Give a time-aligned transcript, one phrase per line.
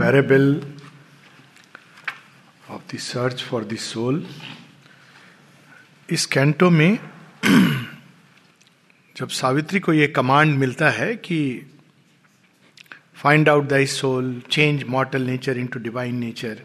[0.00, 0.64] parable
[2.70, 4.20] of the search for the soul.
[6.10, 6.98] इस canto में
[9.16, 11.62] जब सावित्री को यह कमांड मिलता है कि
[13.14, 16.62] find out thy soul change mortal nature into divine nature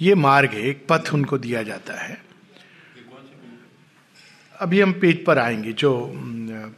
[0.00, 2.22] ये मार्ग है, एक पथ उनको दिया जाता है।
[4.60, 6.12] अभी हम पेज पर आएँगे, जो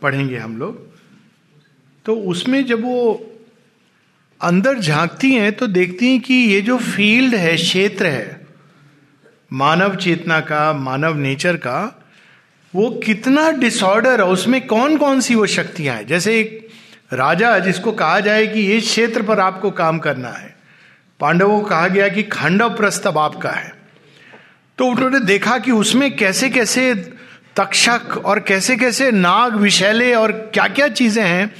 [0.02, 0.98] पढ़ेंगे हम लोग।
[2.04, 3.30] तो उसमें जब वो
[4.40, 8.46] अंदर झांकती हैं तो देखती हैं कि ये जो फ़ील्ड है, क्षेत्र है,
[9.52, 12.04] मानव चेतना का, मानव नेचर का,
[12.74, 16.06] वो कितना डिसऑर्डर है, उसमें कौन कौन सी वो शक्तियाँ हैं?
[16.06, 16.68] जैसे एक
[17.12, 20.56] राजा जिसको कहा जाए कि ये क्षेत्र पर आपको काम करना है।
[21.20, 23.72] पांडवों को कहा गया कि खंडव प्रस्तव आपका है।
[24.78, 26.94] तो उन्होंने देखा कि उसमें कैसे कैसे
[27.56, 31.54] तक्षक और कैसे कैसे नाग विशैले और क्या क्या चीज़ें हैं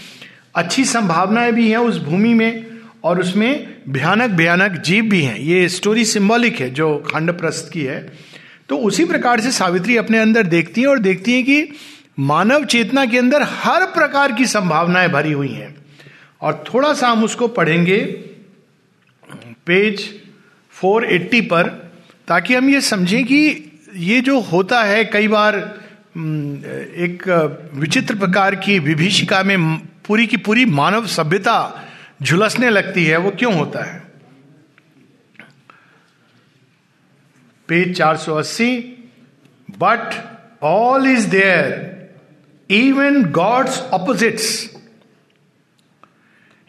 [0.55, 2.67] अच्छी संभावनाएँ भी हैं उस भूमि में
[3.05, 7.83] और उसमें भयानक भयानक जीव भी हैं। ये स्टोरी सिंबॉलिक है जो खंड प्रस्त की
[7.83, 8.13] है।
[8.69, 11.69] तो उसी प्रकार से सावित्री अपने अंदर देखती है और देखती है कि
[12.19, 15.77] मानव चेतना के अंदर हर प्रकार की संभावनाएँ भरी हुई हैं।
[16.41, 18.01] और थोड़ा सा हम उसको पढ़ेंगे
[19.67, 20.21] पेज
[20.83, 21.91] 480 पर,
[22.29, 25.84] ताकि हम ये समझें कि ये जो होता है, कई बार
[26.17, 27.23] एक
[27.75, 29.77] विचित्र प्रकार की विभीषिका में
[30.07, 31.85] पूरी की पूरी मानव सभ्यता
[32.23, 34.03] झुलसने लगती है, वो क्यों होता है?
[37.69, 38.71] Page 480
[39.79, 40.15] but
[40.63, 42.15] all is there
[42.71, 44.77] even gods opposites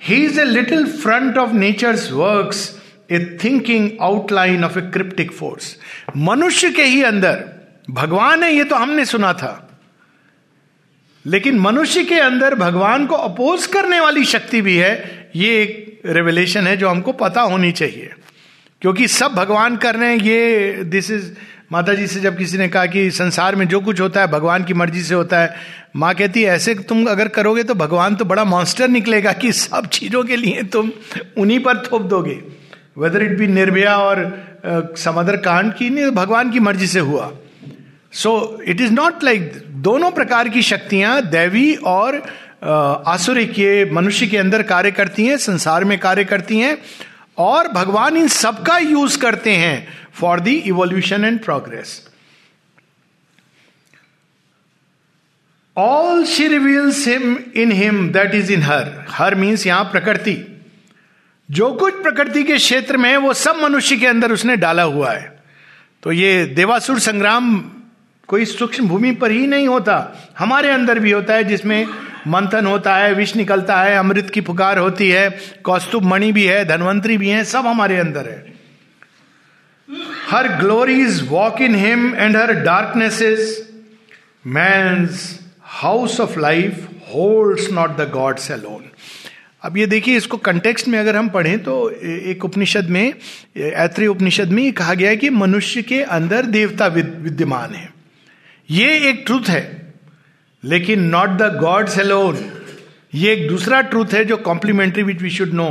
[0.01, 5.77] he is a little front of nature's works a thinking outline of a cryptic force
[6.17, 7.54] मनुष्य के ही अंदर
[7.89, 9.79] भगवान है, ये तो हमने सुना था।
[11.25, 16.67] लेकिन मनुष्य के अंदर भगवान को अपोज करने वाली शक्ति भी है, ये एक रेवलेशन
[16.67, 18.13] है जो हमको पता होनी चाहिए।
[18.81, 21.31] क्योंकि सब भगवान कर रहे हैं, ये दिस इज़
[21.71, 24.63] माता जी से जब किसी ने कहा कि संसार में जो कुछ होता है, भगवान
[24.63, 25.55] की मर्ज़ी से होता है,
[25.95, 29.85] माँ कहती है, ऐसे तुम अगर करोगे तो भगवान तो बड़ा मॉन्स्टर निकलेगा कि सब
[29.85, 30.91] चीज़ों के लिए तुम
[31.37, 32.43] उन्हीं पर थोप दोगे।
[32.97, 37.31] वेदर इट बी निर्भया और समदर कांड की नहीं, भगवान की मर्ज़ी से हुआ।
[38.15, 38.31] So
[38.67, 39.51] it is not like
[39.83, 42.21] दोनों प्रकार की शक्तियाँ, दैवी और
[42.63, 46.77] आसुरिक ये मनुष्य के अंदर कार्य करती हैं, संसार में कार्य करती हैं,
[47.37, 52.01] और भगवान इन सबका यूज़ करते हैं for the evolution and progress
[55.77, 60.37] all she reveals him in him that is in her her means यहाँ प्रकृति.
[61.49, 65.11] जो कुछ प्रकृति के क्षेत्र में है, वो सब मनुष्य के अंदर उसने डाला हुआ
[65.11, 65.33] है.
[66.03, 67.57] तो ये देवासुर संग्राम
[68.29, 69.95] कोई सूक्ष्म भूमि पर ही नहीं होता।
[70.39, 71.85] हमारे अंदर भी होता है, जिसमें
[72.27, 75.29] मंथन होता है, विष निकलता है, अमृत की पुकार होती है,
[75.63, 78.53] कौस्तुभ मणि भी है, धनवंतरी भी है, सब हमारे अंदर है।
[80.29, 83.53] Her glories walk in him and her darkness is
[84.45, 85.07] man's
[85.73, 88.83] house of life holds not the gods alone
[89.63, 93.13] अब ये देखिए, इसको कंटेक्स्ट में अगर हम पढ़ें तो एक उपनिषद में,
[93.57, 97.89] ऐत्री उपनिषद में कहा गया है कि मनुष्य के अंदर देवता विद्यमान है।
[98.69, 99.93] ये एक ट्रूथ है,
[100.63, 102.37] लेकिन नॉट द गॉड्स अलोन
[103.15, 105.67] ये एक दूसरा ट्रूथ है जो complementary which we should know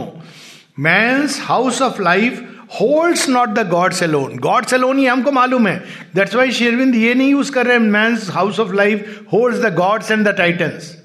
[0.78, 2.42] man's house of life
[2.80, 5.76] holds not the gods alone gods alone ही हमको मालूम है.
[6.14, 9.74] दैट्स वाई शेरविंद ये नहीं यूज़ कर रहे हैं man's house of life holds the
[9.74, 10.96] gods and the titans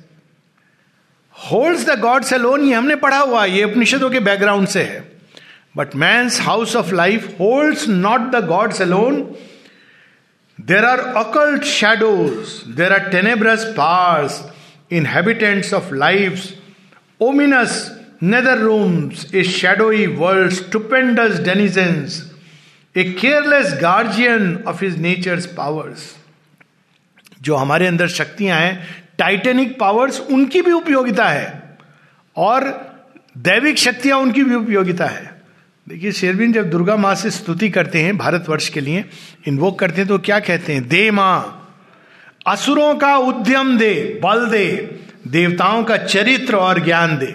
[1.35, 5.03] holds the gods alone ये हमने पढ़ा हुआ, ये उपनिषदों के बैकग्राउंड से है.
[5.77, 9.21] But man's house of life holds not the gods alone
[10.67, 14.41] there are occult shadows there are tenebrous parts
[14.91, 16.41] inhabitants of life
[17.21, 22.31] ominous nether rooms a shadowy world stupendous denizens
[22.97, 26.15] a careless guardian of is nature powers
[27.41, 31.77] जो हमारे अंदर शक्तियाँ हैं Titanic powers उनकी भी उपयोगिता है।
[32.37, 32.63] और
[33.37, 35.38] दैविक शक्तियाँ उनकी भी उपयोगिता है।
[35.89, 39.03] देखिए, शेरविन जब दुर्गा माँ से स्तुति करते हैं भारतवर्ष के लिए
[39.47, 40.87] इन्वोक करते हैं तो क्या कहते हैं?
[40.87, 41.77] दे माँ,
[42.47, 44.67] असुरों का उद्यम दे, बल दे,
[45.27, 47.31] देवताओं का चरित्र और ज्ञान दे।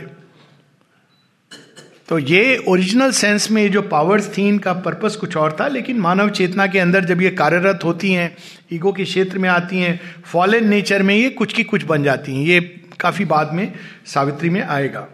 [2.08, 6.30] तो ये ओरिजिनल सेंस में जो पावर्स थी, इनका पर्पस कुछ और था, लेकिन मानव
[6.30, 8.36] चेतना के अंदर जब ये कार्यरत होती हैं
[8.72, 12.36] ईगो के क्षेत्र में आती हैं फॉलन नेचर में ये कुछ की कुछ बन जाती
[12.36, 12.60] हैं। ये
[13.00, 13.72] काफ़ी बाद में
[14.06, 15.06] सावित्री में आएगा।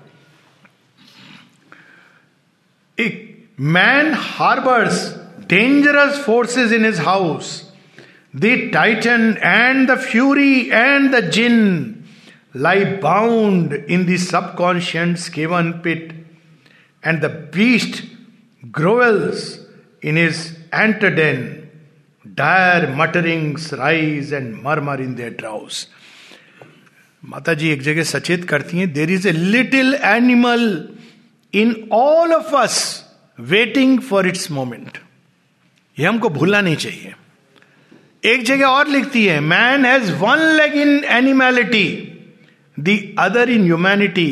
[2.98, 3.28] एक
[3.59, 5.13] Man harbors
[5.47, 7.71] dangerous forces in his house.
[8.33, 12.05] The Titan and the Fury and the Jinn
[12.53, 16.11] lie bound in the subconscious cavern pit,
[17.03, 18.03] and the beast
[18.73, 19.41] grovels
[20.03, 20.37] in is
[20.73, 21.41] entered den
[22.37, 25.87] dire mutterings rise and mar in there ड्राउस
[27.23, 30.65] माता जी एक जगह सचेत करती हैं there is a little animal
[31.53, 32.79] in all of us
[33.48, 34.98] waiting for its moment
[35.96, 37.14] ये हमको भूलना नहीं चाहिए।
[38.24, 41.86] एक जगह और लिखती है man has one leg in animality
[42.76, 44.30] the other in humanity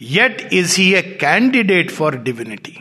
[0.00, 2.76] yet is he a candidate for divinity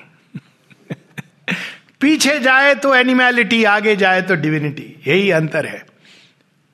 [2.01, 5.83] पीछे जाए तो एनिमैलिटी आगे जाए तो डिविनिटी यही अंतर है।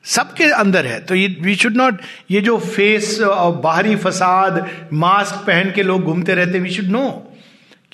[0.06, 2.02] सबके अंदर है। तो ये वी शुड नॉट
[2.32, 7.06] ये जो फेस और बाहरी फसाद मास्क पहन के लोग घूमते रहते वी शुड नो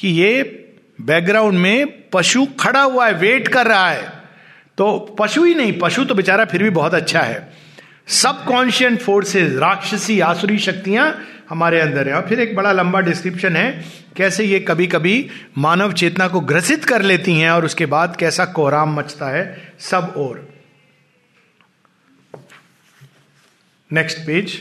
[0.01, 0.43] कि ये
[1.01, 4.07] बैकग्राउंड में पशु खड़ा हुआ है वेट कर रहा है।
[4.77, 7.51] तो पशु ही नहीं, पशु तो बेचारा फिर भी बहुत अच्छा है।
[8.07, 13.55] सब कॉन्शियंट फोर्सेस राक्षसी, आसुरी शक्तियाँ हमारे अंदर है। और फिर एक बड़ा लंबा डिस्क्रिप्शन
[13.55, 18.15] है, कैसे ये कभी कभी मानव चेतना को ग्रसित कर लेती हैं और उसके बाद
[18.15, 20.47] कैसा कोहराम मचता है, सब और।
[23.91, 24.59] नेक्स्ट पेज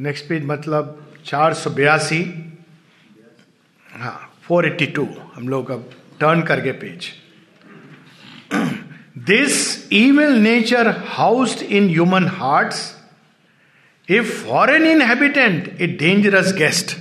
[0.00, 2.49] नेक्स्ट पेज मतलब चार सौ बयासी।
[3.98, 5.90] हाँ फोर एट्टी टू हम लोग अब
[6.20, 7.10] टर्न करके page
[9.18, 12.96] this evil nature housed in human hearts
[14.10, 16.96] if foreign inhabitant a dangerous guest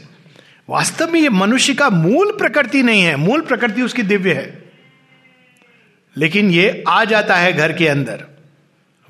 [0.70, 4.72] वास्तव में ये मनुष्य का मूल प्रकृति नहीं है, मूल प्रकृति उसकी दिव्य है।
[6.18, 8.24] लेकिन ये आ जाता है घर के अंदर।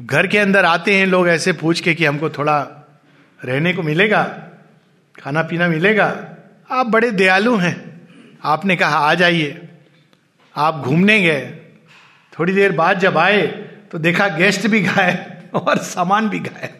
[0.01, 2.87] घर के अंदर आते हैं लोग ऐसे पूछ के कि हमको थोड़ा
[3.45, 4.23] रहने को मिलेगा
[5.21, 6.35] खाना पीना मिलेगा
[6.71, 8.07] आप बड़े दयालु हैं।
[8.43, 9.69] आपने कहा, आ जाइए।
[10.55, 11.55] आप घूमने गए।
[12.39, 13.47] थोड़ी देर बाद जब आए
[13.91, 16.73] तो देखा गेस्ट भी गाए और सामान भी गाए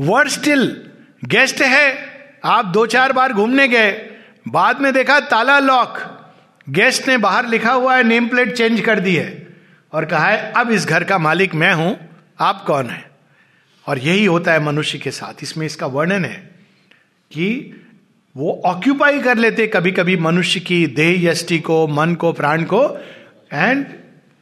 [0.00, 0.90] वर्ड स्टिल
[1.24, 2.12] गेस्ट है।
[2.44, 3.92] आप दो चार बार घूमने गए।
[4.48, 5.98] बाद में देखा ताला लॉक
[6.68, 9.48] गेस्ट ने बाहर लिखा हुआ है नेम प्लेट चेंज कर दी है
[9.92, 11.98] और कहा है, अब इस घर का मालिक मैं हूँ।
[12.40, 13.10] आप कौन है?
[13.86, 16.51] और यही होता है मनुष्य के साथ। इसमें इसका वर्णन है।
[17.32, 17.48] कि
[18.36, 22.82] वो ऑक्यूपाई कर लेते कभी कभी मनुष्य की देह यष्टि को, मन को, प्राण को
[23.52, 23.86] एंड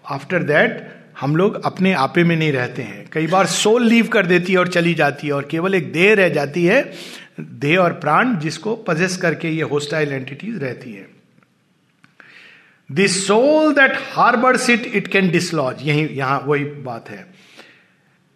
[0.05, 0.89] आफ्टर दैट
[1.21, 4.59] हम लोग अपने आपे में नहीं रहते हैं। कई बार सोल लीव कर देती है
[4.59, 6.83] और चली जाती है और केवल एक देह रह जाती है,
[7.41, 11.07] देह और प्राण जिसको पजेस करके ये होस्टाइल एंटिटीज रहती है।
[12.91, 17.27] The soul that harbours it it can dislodge यही, यहाँ वही बात है।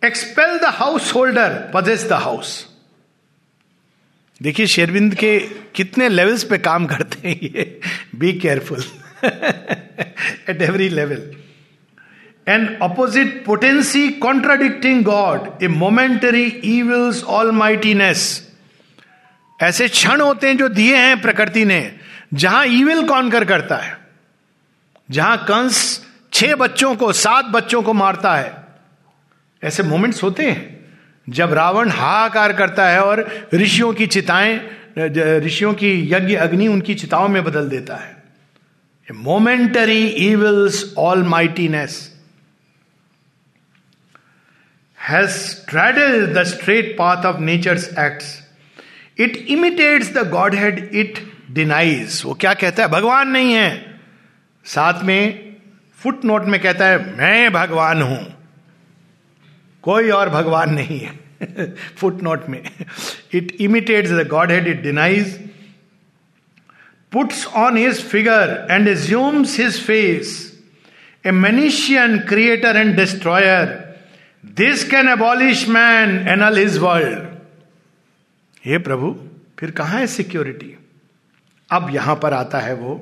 [0.02, 0.74] Expel the
[1.14, 2.56] householder possess the house
[4.42, 5.40] देखिए शेरविंद के
[5.74, 7.80] कितने लेवल्स पे काम करते हैं ये?
[8.14, 8.84] Be careful
[10.48, 11.36] at every level
[12.48, 18.50] an opposite potency contradicting god a momentary evils all mightiness
[19.62, 21.96] ऐसे क्षण होते हैं जो दिए हैं प्रकृति ने,
[22.34, 23.98] जहाँ ईविल कौन कर करता है?
[25.10, 28.54] जहाँ कंस छह बच्चों को, सात बच्चों को मारता है।
[29.64, 30.83] ऐसे मोमेंट्स होते हैं।
[31.26, 34.58] जब रावण हाहाकार करता है और ऋषियों की चिताएँ
[35.44, 38.12] ऋषियों की यज्ञ, अग्नि उनकी चिताओं में बदल देता है।
[39.08, 41.96] Momentary evils all mightiness
[44.98, 45.38] has
[45.68, 48.38] treadle the straight path of nature's acts
[49.18, 51.18] it imitates the godhead it
[51.50, 52.88] denies वो क्या कहता है?
[52.88, 54.00] भगवान नहीं है।
[54.64, 55.54] साथ में
[55.98, 58.43] फुट नोट में कहता है, मैं भगवान हूँ।
[59.84, 61.12] कोई और भगवान नहीं है।
[61.96, 62.62] फुट नोट में।
[63.34, 65.38] It imitates the godhead it denies
[67.12, 70.62] puts on his figure and assumes his face
[71.26, 73.66] a Manichean creator and destroyer
[74.44, 77.32] this can abolish man annul his world
[78.64, 79.16] हे प्रभु,
[79.58, 80.74] फिर कहाँ है सिक्योरिटी
[81.70, 82.94] अब यहाँ पर आता है वो।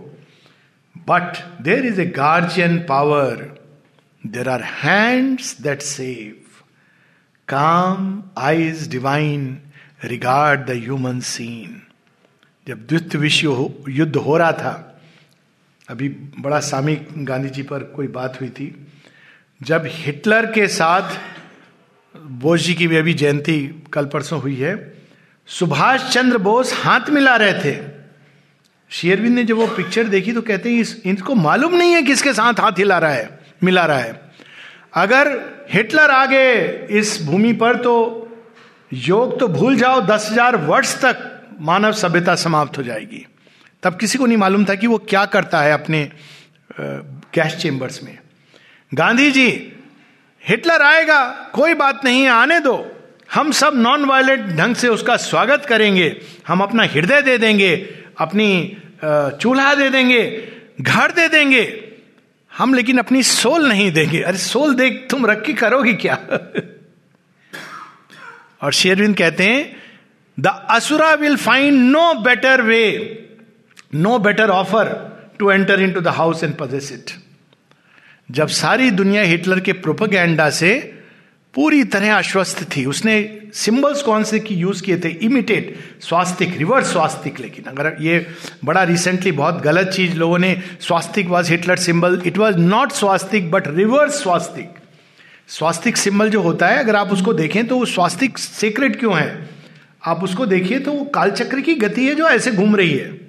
[1.08, 3.48] But there is a guardian power
[4.26, 6.41] there are hands that save.
[7.48, 8.04] Calm
[8.38, 9.58] eyes divine
[10.04, 11.82] regard the human scene
[12.66, 15.00] जब द्वित विश्व युद्ध हो रहा था,
[15.88, 16.08] अभी
[16.38, 18.86] बड़ा सामिक गांधी जी पर कोई बात हुई थी,
[19.62, 21.18] जब हिटलर के साथ
[22.16, 24.74] बोस जी की भी अभी जयंती कल परसों हुई है,
[25.48, 27.76] सुभाष चंद्र बोस हाथ मिला रहे थे।
[28.90, 32.32] शेयरविंद ने जब वो पिक्चर देखी तो कहते हैं, इस, इनको मालूम नहीं है किसके
[32.32, 34.31] साथ हाथ हिला रहा है, मिला रहा है।
[34.92, 35.28] अगर
[35.72, 37.94] हिटलर आ गए इस भूमि पर तो
[38.92, 41.28] योग तो भूल जाओ, दस हज़ार वर्ष तक
[41.60, 43.26] मानव सभ्यता समाप्त हो जाएगी।
[43.82, 46.10] तब किसी को नहीं मालूम था कि वो क्या करता है अपने
[47.34, 48.18] गैस चेंबर्स में।
[48.92, 49.48] गांधी जी,
[50.42, 52.74] हिटलर आएगा, कोई बात नहीं है आने दो।
[53.28, 56.14] हम सब नॉन वायलेंट ढंग से उसका स्वागत करेंगे।
[56.46, 57.74] हम अपना हृदय दे देंगे,
[58.18, 60.22] अपनी चूल्हा दे देंगे,
[60.80, 61.64] घर दे देंगे।
[62.58, 66.18] हम लेकिन अपनी सोल नहीं देंगे। अरे, सोल देख, तुम रख के करोगे क्या?
[68.62, 69.82] और शेरविंद कहते हैं,
[70.40, 73.18] the asura will find no better way,
[73.94, 77.10] no better offer to enter into the house and possess it.
[78.30, 81.01] जब सारी दुनिया हिटलर के प्रोपगैंडा से
[81.54, 85.08] पूरी तरह आश्वस्त थी। उसने सिंबल्स कौन से की यूज़ किए थे?
[85.08, 87.40] Imitate, swastika, reverse swastika.
[87.40, 88.26] लेकिन अगर ये
[88.64, 93.50] बड़ा रिसेंटली बहुत गलत चीज़ लोगों ने, swastika was Hitler symbol it was not swastika
[93.50, 94.70] but reverse swastika.
[95.48, 99.48] Swastika symbol जो होता है, अगर आप उसको देखें तो वो स्वास्तिक सीक्रेट क्यों है?
[100.06, 103.20] आप उसको देखिए तो वो कालचक्र की गति है जो ऐसे घूम रही है।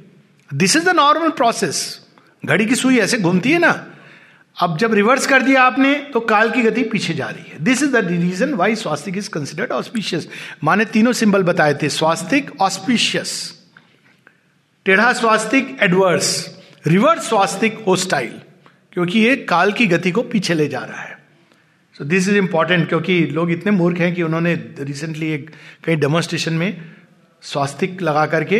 [0.53, 1.99] This is the normal process
[2.45, 3.85] घड़ी की सुई ऐसे घूमती है ना?
[4.57, 7.83] अब जब रिवर्स कर दिया आपने तो काल की गति पीछे जा रही है। This
[7.83, 10.27] is the reason why swastik is considered auspicious
[10.63, 13.31] माने तीनों सिंबल बताए थे स्वास्तिक ऑस्पिशियस
[14.85, 16.29] टेढ़ा swastik adverse
[16.87, 18.39] reverse swastik hostile
[18.93, 21.17] क्योंकि ये काल की गति को पीछे ले जा रहा है।
[21.95, 25.49] सो दिस इज़ इंपॉर्टेंट क्योंकि लोग इतने मूर्ख हैं कि उन्होंने रिसेंटली एक
[25.83, 26.81] कई डेमोन्स्ट्रेशन में
[27.41, 28.59] स्वास्तिक लगा करके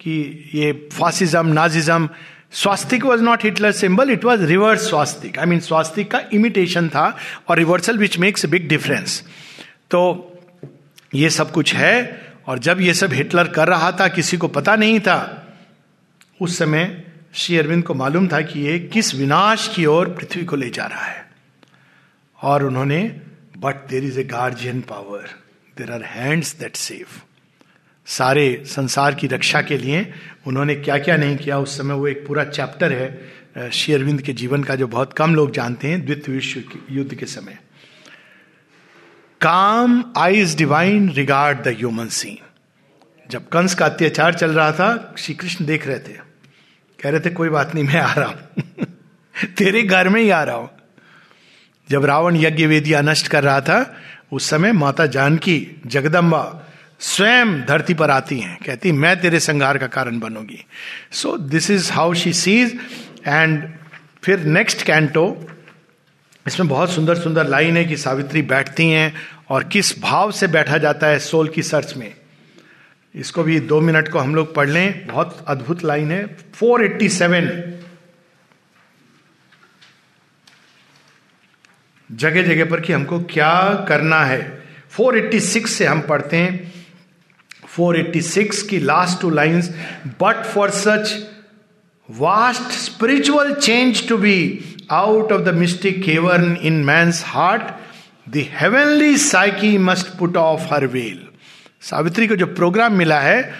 [0.00, 2.08] कि ये fascism Nazism
[2.52, 7.06] swastik was not Hitler symbol it was reverse swastik I mean swastik का इमिटेशन था
[7.48, 9.22] और reversal which makes big difference
[9.90, 10.02] तो
[11.14, 14.74] ये सब कुछ है और जब ये सब हिटलर कर रहा था, किसी को पता
[14.76, 15.46] नहीं था,
[16.40, 17.02] उस समय
[17.34, 20.86] श्री अरविंद को मालूम था कि ये किस विनाश की ओर पृथ्वी को ले जा
[20.86, 21.24] रहा है।
[22.42, 23.00] और उन्होंने
[23.58, 25.28] but there is a guardian power
[25.78, 27.06] there are hands that save
[28.06, 30.12] सारे संसार की रक्षा के लिए
[30.46, 33.36] उन्होंने क्या क्या नहीं किया, उस समय वो एक पूरा चैप्टर है
[33.70, 37.58] शेयरविंद के जीवन का, जो बहुत कम लोग जानते हैं, द्वितीय विश्व युद्ध के समय।
[39.40, 42.38] Calm eyes divine regard the human scene
[43.30, 46.12] जब कंस का अत्याचार चल रहा था, श्री कृष्ण देख रहे थे।
[47.02, 48.38] कह रहे थे, कोई बात नहीं, मैं आ रहा हूँ।
[49.58, 50.70] तेरे घर में ही आ रहा हूँ।
[51.90, 53.96] जब रावण यज्ञ वेदिया नष्ट कर रहा था,
[54.32, 56.65] उस समय माता जानकी, जगदम्बा
[57.00, 60.64] स्वयं धरती पर आती हैं, कहती, मैं तेरे संघार का कारण बनूँगी।
[61.12, 62.80] So this is how she sees
[63.26, 63.72] and
[64.22, 65.46] फिर नेक्स्ट कैंटो
[66.46, 69.14] इसमें बहुत सुंदर सुंदर लाइन है कि सावित्री बैठती हैं,
[69.48, 72.14] और किस भाव से बैठा जाता है सोल की सर्च में।
[73.14, 77.80] इसको भी दो मिनट को हम लोग पढ़ लें, बहुत अद्भुत लाइन है। 487
[82.12, 84.62] जगह जगह पर कि हमको क्या करना है।
[84.96, 86.75] 486 से हम पढ़ते हैं।
[87.80, 89.68] 486 की last two lines
[90.06, 91.26] but for such
[92.10, 97.62] vast spiritual change to be out of the mystic cavern in man's heart
[98.28, 101.26] the heavenly Psyche must put off her veil
[101.80, 103.54] Savitri को जो प्रोग्राम मिला है,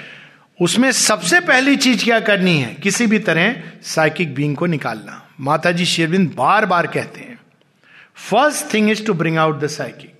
[0.61, 2.75] उसमें सबसे पहली चीज़ क्या करनी है?
[2.75, 7.41] किसी भी तरह साइकिक बींग को निकालना। माता जी शेरविंद बार बार कहते हैं
[8.31, 10.16] first thing is to bring out the psychic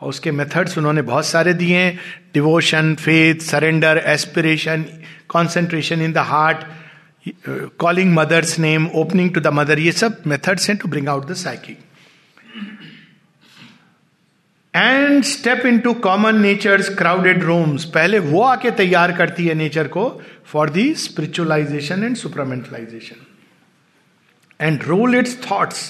[0.00, 1.98] और उसके मेथड्स उन्होंने बहुत सारे दिए हैं।
[2.34, 4.84] Devotion faith surrender aspiration
[5.28, 6.64] concentration in the heart
[7.78, 11.34] calling Mother's name opening to the Mother ये सब मेथड्स हैं to bring out the
[11.34, 11.78] psychic
[14.74, 20.08] and step into common nature crowded rooms पहले वो आके तैयार करती है नेचर को
[20.52, 23.24] for the spiritualisation and supramentalisation
[24.60, 25.80] and rule its thoughts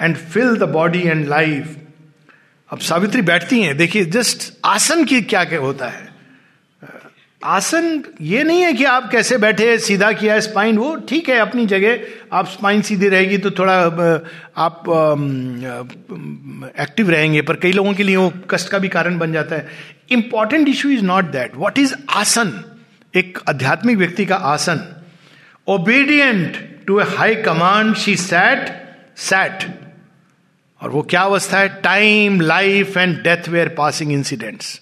[0.00, 1.76] and fill the body and life
[2.72, 6.10] अब सावित्री बैठती हैं, देखिए, जस्ट आसन की क्या क्या होता है।
[7.42, 11.66] आसन ये नहीं है कि आप कैसे बैठे, सीधा किया स्पाइन वो ठीक है, अपनी
[11.66, 11.98] जगह,
[12.32, 13.74] आप स्पाइन सीधी रहेगी तो थोड़ा
[14.58, 14.84] आप
[16.80, 19.68] एक्टिव रहेंगे, पर कई लोगों के लिए वो कष्ट का भी कारण बन जाता है।
[20.10, 22.52] Important issue is not that what is asan?
[23.14, 24.80] एक आध्यात्मिक व्यक्ति का आसन।
[25.68, 28.70] Obedient to a high command she sat
[29.20, 29.70] sat
[30.82, 31.80] और वो क्या अवस्था है?
[31.80, 34.80] Time life and death were passing incidents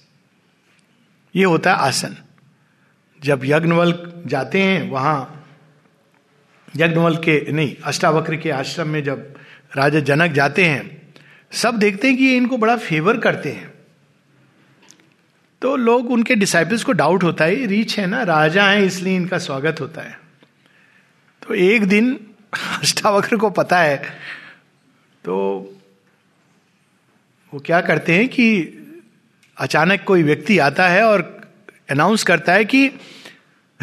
[1.37, 2.17] ये होता है आसन।
[3.23, 5.47] जब यज्ञवल जाते हैं, वहाँ
[6.77, 9.35] यज्ञवल के, नहीं, अष्टावक्र के आश्रम में जब
[9.77, 11.15] राजा जनक जाते हैं,
[11.53, 13.75] सब देखते हैं कि ये इनको बड़ा फेवर करते हैं।
[15.63, 19.39] तो लोग उनके डिसाइपल्स को डाउट होता है रीच है ना, राजा है, इसलिए इनका
[19.39, 20.21] स्वागत होता है।
[21.47, 23.97] तो एक दिन अष्टावक्र को पता है
[25.25, 25.67] तो
[27.55, 28.77] वो क्या करते हैं कि
[29.59, 31.41] अचानक कोई व्यक्ति आता है और
[31.91, 32.91] अनाउंस करता है कि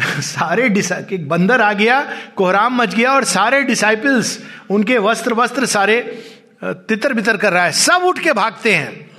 [0.00, 0.66] सारे
[1.12, 6.24] एक बंदर आ गया, कोहराम मच गया और सारे डिसाइपल्स उनके वस्त्र वस्त्र सारे
[6.64, 9.10] तितर बितर कर रहा है। सब उठ के भागते हैं।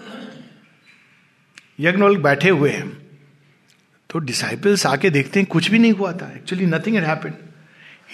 [1.79, 2.97] यज्ञ बैठे हुए हैं।
[4.09, 7.35] तो डिसाइपल्स आके देखते हैं, कुछ भी नहीं हुआ था। एक्चुअली नथिंग हैपेंड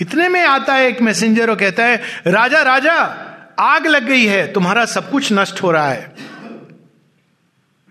[0.01, 4.53] इतने में आता है एक मैसेंजर और कहता है, राजा राजा आग लग गई है,
[4.53, 6.15] तुम्हारा सब कुछ नष्ट हो रहा है।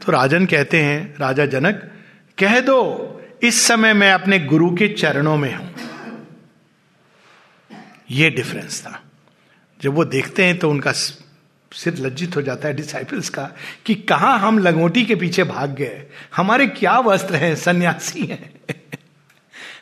[0.06, 1.74] तो राजन कहते हैं, राजा जनक,
[2.38, 3.10] कह दो,
[3.42, 5.74] इस समय मैं अपने गुरु के चरणों में हूँ।
[8.10, 9.02] यह डिफरेंस था।
[9.82, 13.50] जब वो देखते हैं तो उनका सिर लज्जित हो जाता है डिसाइपल्स का,
[13.84, 16.06] कि कहा हम लंगोटी के पीछे भाग गए।
[16.36, 18.60] हमारे क्या वस्त्र हैं, सन्यासी हैं।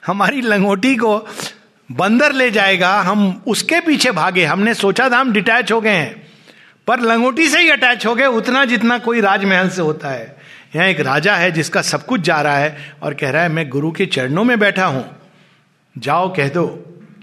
[0.07, 1.29] हमारी लंगोटी को
[1.91, 6.23] बंदर ले जाएगा, हम उसके पीछे भागे। हमने सोचा था हम डिटैच हो गए हैं,
[6.87, 10.37] पर लंगोटी से ही अटैच हो गए, उतना जितना कोई राजमहल से होता है।
[10.77, 13.69] यहाँ एक राजा है जिसका सब कुछ जा रहा है और कह रहा है, मैं
[13.69, 15.05] गुरु के चरणों में बैठा हूँ।
[15.97, 16.67] जाओ, कह दो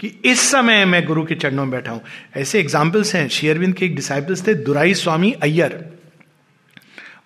[0.00, 2.02] कि इस समय मैं गुरु के चरणों में बैठा हूँ।
[2.36, 5.84] ऐसे एग्जाम्पल्स हैं। शेयरविंद के एक डिसाइपल्स थे, दुराई स्वामी अय्यर।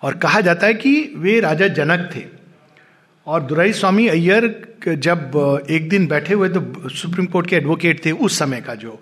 [0.01, 2.34] और कहा जाता है कि वे राजा जनक थे।
[3.27, 4.43] और दुराई स्वामी अय्यर
[4.87, 8.99] जब एक दिन बैठे हुए तो सुप्रीम कोर्ट के एडवोकेट थे उस समय का जो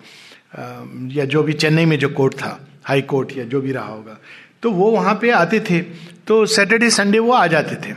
[1.12, 4.16] या जो भी चेन्नई में जो कोर्ट था हाई कोर्ट या जो भी रहा होगा।
[4.62, 5.80] तो वो वहाँ पे आते थे
[6.26, 7.92] तो सैटरडे संडे वो आ जाते थे।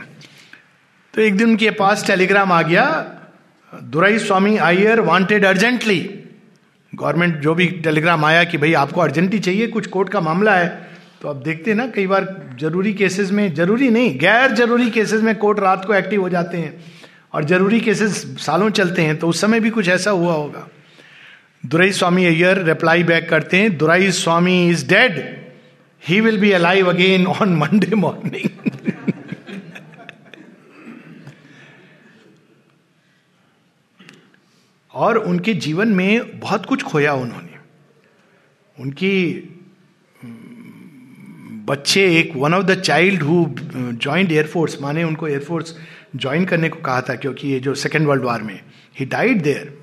[1.14, 2.84] तो एक दिन उनके पास टेलीग्राम आ गया,
[4.18, 5.98] Duraiswami Iyer wanted urgently
[6.92, 10.87] government जो भी टेलीग्राम आया कि भाई आपको अर्जेंटली चाहिए, कुछ कोर्ट का मामला है।
[11.20, 12.24] तो अब देखते हैं ना, कई बार
[12.60, 16.58] ज़रूरी केसेस में, ज़रूरी नहीं, गैर ज़रूरी केसेस में कोर्ट रात को एक्टिव हो जाते
[16.58, 16.84] हैं
[17.34, 20.66] और ज़रूरी केसेस सालों चलते हैं तो उस समय भी कुछ ऐसा हुआ होगा।
[21.66, 23.76] Duraiswami Iyer reply back करते हैं,
[24.12, 25.18] Duraiswami is dead
[26.02, 28.48] he will be alive again on Monday morning
[34.94, 37.56] और उनके जीवन में बहुत कुछ खोया उन्होंने।
[38.76, 39.14] उनकी
[41.68, 43.44] बच्चे एक one of the child who
[43.74, 45.74] joined air force माने उनको एयरफोर्स
[46.16, 48.60] ज्वाइन करने को कहा था, क्योंकि ये जो सेकेंड वर्ल्ड वॉर में
[48.96, 49.76] he died there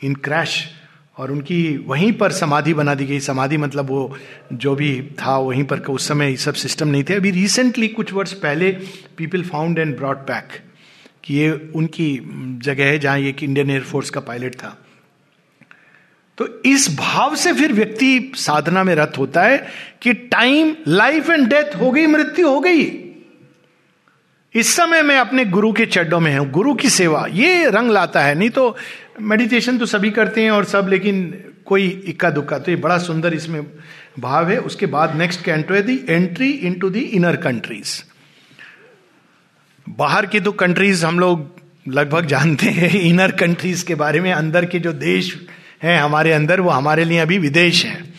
[0.00, 0.58] in crash
[1.16, 4.16] और उनकी वहीं पर समाधि बना दी गई। समाधि मतलब वो
[4.54, 8.12] जो भी था, वहीं पर उस समय ये सब सिस्टम नहीं थे। अभी रिसेंटली कुछ
[8.12, 8.70] वर्ष पहले
[9.18, 10.60] people found and brought back
[11.24, 12.10] कि ये उनकी
[12.64, 14.76] जगह है जहाँ ये इंडियन एयरफोर्स का पायलट था।
[16.38, 19.58] तो इस भाव से फिर व्यक्ति साधना में रत होता है
[20.02, 22.82] कि टाइम, लाइफ एंड डेथ हो गई, मृत्यु हो गई।
[24.54, 28.22] इस समय मैं अपने गुरु के चड्डों में हूँ, गुरु की सेवा, ये रंग लाता
[28.22, 28.76] है। नहीं तो
[29.20, 33.34] मेडिटेशन तो सभी करते हैं और सब, लेकिन कोई इक्का दुक्का तो ये बड़ा सुंदर
[33.34, 33.62] इसमें
[34.18, 38.02] भाव है। उसके बाद नेक्स्ट कैंटो है the entry into the inner countries
[39.86, 41.46] बाहर की तो कंट्रीज़ हम लोग
[41.88, 45.36] लगभग जानते हैं इनर कंट्रीज़ के बारे में, अंदर के जो देश
[45.80, 48.14] हैं, हमारे अंदर, वो हमारे लिए अभी विदेश हैं।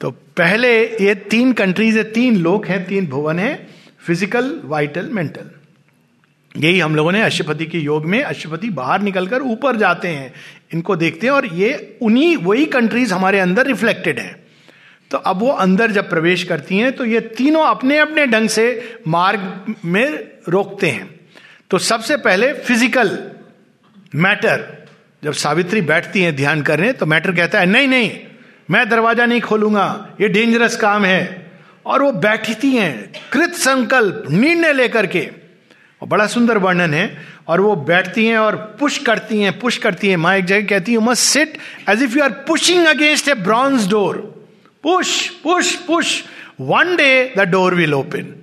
[0.00, 3.54] तो पहले ये तीन कंट्रीज़ है, तीन लोग हैं, तीन भुवन है
[4.00, 5.50] फ़िज़िकल वाइटल मेंटल
[6.54, 10.32] यही हम लोगों ने अशुपति के योग में अशुपति बाहर निकलकर ऊपर जाते हैं,
[10.74, 14.36] इनको देखते हैं, और ये उन्हीं, वही कंट्रीज़ हमारे अंदर रिफ्लेक्टेड हैं।
[15.10, 18.98] तो अब वो अंदर जब प्रवेश करती हैं तो ये तीनों अपने अपने ढंग से
[19.08, 20.06] मार्ग में
[20.48, 21.08] रोकते हैं।
[21.70, 23.18] तो सबसे पहले फ़िज़िकल
[24.16, 24.81] मैटर
[25.22, 28.10] जब सावित्री बैठती हैं ध्यान करने तो मैटर कहता है, नहीं नहीं,
[28.70, 31.50] मैं दरवाज़ा नहीं खोलूँगा, ये डेंजरस काम है।
[31.86, 35.20] और वो बैठती हैं, कृत संकल्प, निर्णय लेकर के।
[36.02, 37.06] और बड़ा सुंदर वर्णन है,
[37.48, 40.92] और वो बैठती हैं और पुश करती हैं पुश करती हैं। माँ एक जगह कहती
[40.92, 41.56] है must sit
[41.88, 44.16] as if you are pushing against a bronze door
[44.84, 46.22] push push push
[46.60, 48.34] one day the door will open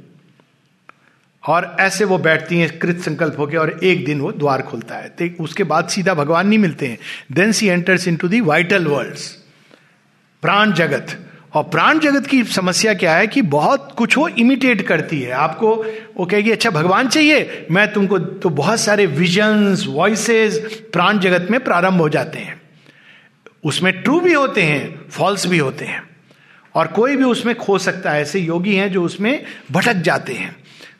[1.48, 5.16] और ऐसे वो बैठती हैं, कृत संकल्प होकर और एक दिन वो द्वार खुलता है।
[5.22, 6.98] तो उसके बाद सीधा भगवान नहीं मिलते हैं।
[7.32, 9.16] Then she enters into vital world
[10.42, 15.22] प्राण जगत। और प्राण जगत की समस्या क्या है कि बहुत कुछ वो इमिटेट करती
[15.22, 15.86] है। आपको
[16.18, 21.64] वो कहेगी अच्छा भगवान चाहिए, मैं तुमको तो बहुत सारे विजन्स वॉइसेस प्राण जगत में
[21.64, 22.62] प्रारंभ हो जाते हैं।
[23.64, 26.10] उसमें ट्रू भी होते हैं फॉल्स भी होते हैं।
[26.76, 30.56] और कोई भी उसमें खो सकता है। ऐसे योगी हैं जो उसमें भटक जाते हैं।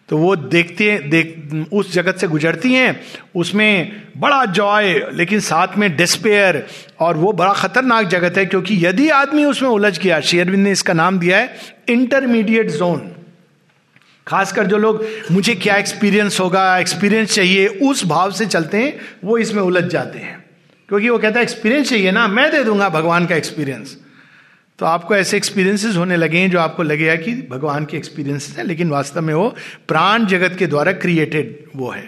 [0.10, 3.00] तो वो देखते हैं, देख, उस जगत से गुजरती हैं,
[3.36, 6.66] उसमें बड़ा जॉय लेकिन साथ में डिस्पेयर
[7.00, 10.94] और वो बड़ा खतरनाक जगत है, क्योंकि यदि आदमी उसमें उलझ गया शेयरविंद ने इसका
[10.94, 11.56] नाम दिया है
[11.90, 13.12] इंटरमीडिएट जोन
[14.28, 19.38] खासकर जो लोग, मुझे क्या एक्सपीरियंस होगा एक्सपीरियंस चाहिए, उस भाव से चलते हैं, वो
[19.38, 20.38] इसमें उलझ जाते हैं।
[20.90, 23.98] क्योंकि वो कहता है एक्सपीरियंस चाहिए ना, मैं दे दूँगा भगवान का एक्सपीरियंस
[24.80, 28.66] तो आपको ऐसे एक्सपीरियंसेस होने लगे हैं जो आपको लगेगा कि भगवान के एक्सपीरियंसेस हैं,
[28.66, 29.48] लेकिन वास्तव में वो
[29.88, 32.08] प्राण जगत के द्वारा क्रिएटेड वो है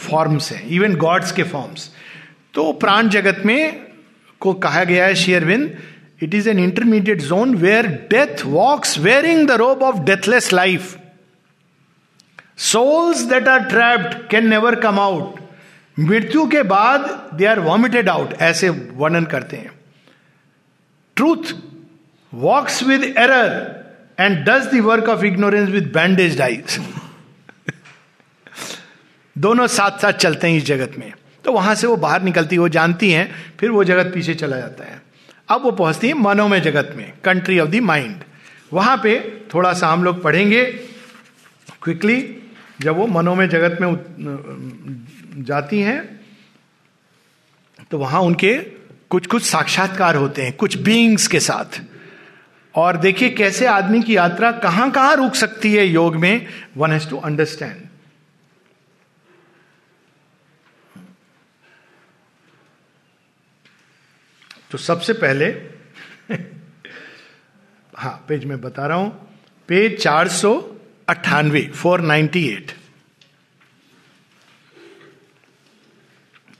[0.00, 1.90] फॉर्म्स हैं इवन गॉड्स के फॉर्म्स
[2.54, 3.80] तो प्राण जगत में
[4.40, 5.76] को कहा गया है Sri Aurobindo
[6.22, 10.96] it is an intermediate zone where death walks wearing the robe of deathless life
[12.56, 15.40] souls that are trapped can never come out
[15.98, 19.73] मृत्यु के बाद दे आर वॉमिटेड आउट ऐसे वर्णन करते हैं।
[21.16, 21.52] Truth
[22.32, 23.50] walks with error
[24.20, 26.78] and does work of ignorance with bandage eyes
[29.36, 31.12] दोनों साथ साथ चलते हैं इस जगत में।
[31.44, 34.56] तो वहाँ से वो बाहर निकलती है वो जानती हैं, फिर वो जगत पीछे चला
[34.56, 35.02] जाता है।
[35.48, 38.22] अब वो पहुँचती है मनोमय जगत में कंट्री ऑफ़ द माइंड
[38.72, 39.18] वहाँ पे
[39.54, 40.64] थोड़ा सा हम लोग पढ़ेंगे
[41.82, 42.16] क्विकली
[42.80, 43.88] जब वो मनोमय जगत में
[45.44, 46.00] जाती हैं
[47.90, 48.54] तो वहाँ उनके
[49.14, 51.80] कुछ कुछ साक्षात्कार होते हैं, कुछ बींग्स के साथ।
[52.74, 56.46] और देखिए कैसे आदमी की यात्रा कहाँ कहाँ रुक सकती है योग में
[56.76, 57.86] वन हैज़ टू अंडरस्टैंड
[64.70, 65.46] तो सबसे पहले
[67.94, 69.10] हाँ पेज में बता रहा हूँ,
[69.68, 70.54] पेज चार सौ
[71.08, 72.72] अट्ठानवे, फोर नाइन्टी एट।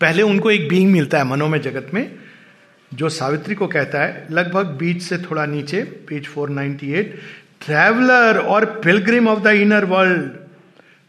[0.01, 2.24] पहले उनको एक बींग मिलता है मनोमय जगत में
[2.95, 7.05] जो सावित्री को कहता है, लगभग बीच से थोड़ा नीचे पेज 498
[7.67, 10.31] ट्रेवलर और pilgrim of the inner world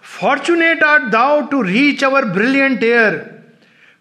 [0.01, 3.17] fortunate are thou to reach our brilliant air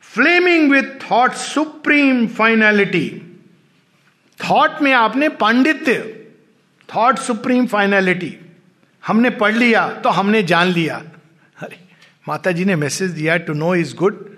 [0.01, 3.09] flaming with thought supreme finality
[4.38, 5.99] thought में आपने पांडित्य
[6.97, 8.37] थॉट सुप्रीम फाइनलिटी
[9.07, 11.03] हमने पढ़ लिया तो हमने जान लिया।
[11.59, 11.79] अरे
[12.29, 14.37] माता जी ने मैसेज दिया to know is good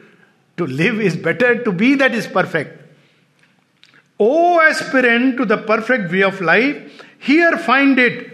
[0.57, 2.76] to live is better to be that is perfect
[4.20, 8.28] O aspirant to the perfect way of life here find it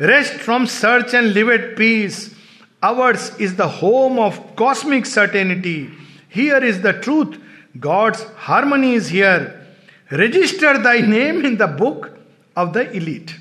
[0.00, 2.30] rest from search and live at peace
[2.82, 5.76] ours is the home of cosmic certainty
[6.34, 7.38] Here is the truth.
[7.78, 9.66] God's harmony is here.
[10.10, 12.10] Register thy name in the book
[12.56, 13.36] of the elite.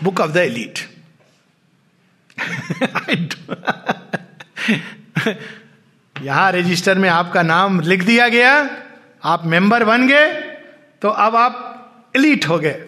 [0.00, 0.86] Book of the elite.
[6.16, 8.52] यहां register में आपका नाम लिख दिया गया
[9.25, 10.31] आप member बन गए
[11.01, 12.83] तो अब आप एलिट हो गए।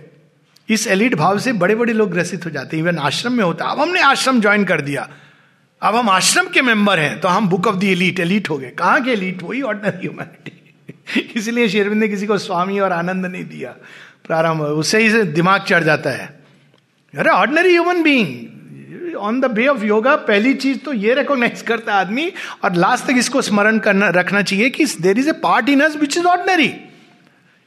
[0.69, 3.65] इस एलिट भाव से बड़े बड़े लोग ग्रसित हो जाते हैं। इवन आश्रम में होता
[3.65, 5.07] अब हमने आश्रम ज्वाइन कर दिया।
[5.81, 8.69] अब हम आश्रम के मेंबर हैं तो हम book of the elite elite हो गए।
[8.69, 10.53] कहाँ के एलीट वही ऑर्डनरी ह्यूमैनिटी
[11.35, 13.75] इसलिए शेरविंद ने किसी को स्वामी और आनंद नहीं दिया।
[14.27, 16.25] प्रारंभ उससे ही दिमाग चढ़ जाता है।
[17.13, 18.56] अरे ordinary human being
[19.19, 22.31] on the way of yoga पहली चीज़ तो ये रिकॉग्नाइज करता है आदमी
[22.63, 25.95] और लास्ट तक इसको स्मरण करना रखना चाहिए कि there is a part in us
[25.97, 26.73] which is ordinary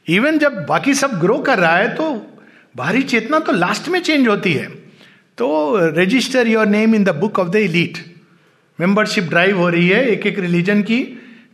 [0.07, 2.11] even जब बाकी सब ग्रो कर रहा है तो
[2.75, 4.67] बाहरी चेतना तो लास्ट में चेंज होती है
[5.37, 5.47] तो
[5.95, 7.97] register your name in the book of the elite
[8.79, 11.01] membership drive हो रही है एक एक रिलीजन की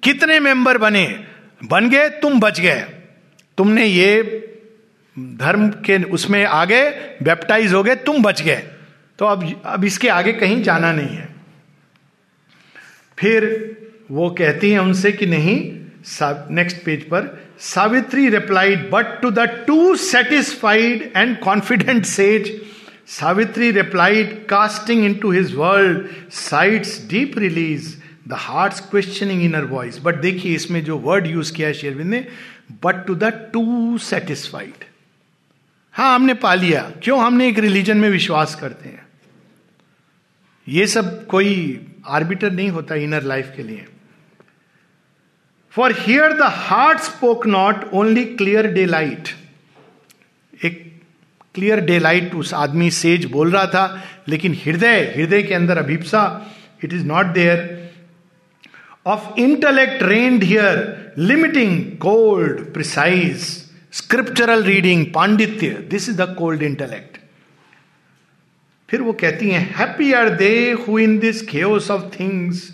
[0.03, 1.07] कितने मेंबर बने
[1.65, 2.81] बन गए तुम बच गए
[3.57, 4.09] तुमने ये
[5.37, 6.89] धर्म के उसमें आ गए
[7.23, 8.63] बैप्टाइज हो गए तुम बच गए
[9.19, 11.27] तो अब अब इसके आगे कहीं जाना नहीं है।
[13.17, 13.45] फिर
[14.11, 15.59] वो कहती हैं उनसे कि नहीं
[16.55, 22.55] नेक्स्ट पेज पर Savitri replied but to the too satisfied and confident sage
[23.09, 27.85] Savitri replied, casting into his world sights deep release,
[28.25, 32.19] the heart's questioning inner voice but देखिए इसमें जो वर्ड यूज़ किया है शेरविंद ने
[32.83, 34.83] but to the too satisfied
[35.93, 37.19] हाँ हमने पा लिया। क्यों?
[37.25, 39.06] हमने एक रिलीजन में विश्वास करते हैं।
[40.67, 41.53] ये सब कोई
[42.07, 43.85] आर्बिटर नहीं होता इनर लाइफ के लिए।
[45.75, 49.29] For here the heart spoke not only clear daylight
[50.65, 50.83] एक
[51.55, 56.23] क्लियर डे लाइट उस आदमी सेज बोल रहा था, लेकिन हृदय हृदय के अंदर अभिप्सा
[56.83, 57.75] it is not there
[59.05, 63.45] of intellect rend here limiting cold precise
[63.93, 67.16] scriptural reading पांडित्य this is the cold intellect
[68.89, 72.69] फिर वो कहती हैं happy are they who in this chaos of things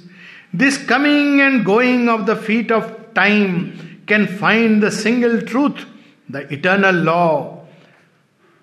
[0.55, 3.59] this coming and going of the feet of time
[4.07, 5.85] can find the single truth
[6.31, 7.25] the eternal law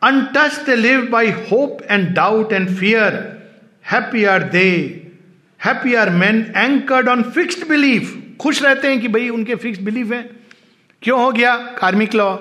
[0.02, 3.08] untouched they live by hope and doubt and fear.
[3.84, 5.06] Happy are they.
[5.60, 8.16] Happy are men anchored on fixed belief.
[8.40, 10.22] खुश रहते हैं कि भाई उनके fix belief है
[11.02, 12.36] क्यों हो गया कार्मिक लॉ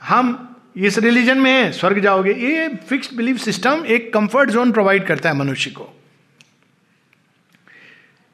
[0.00, 5.06] हम इस रिलीजन में हैं स्वर्ग जाओगे। ये फिक्स्ड बिलीफ सिस्टम एक कंफर्ट जोन प्रोवाइड
[5.06, 5.88] करता है मनुष्य को।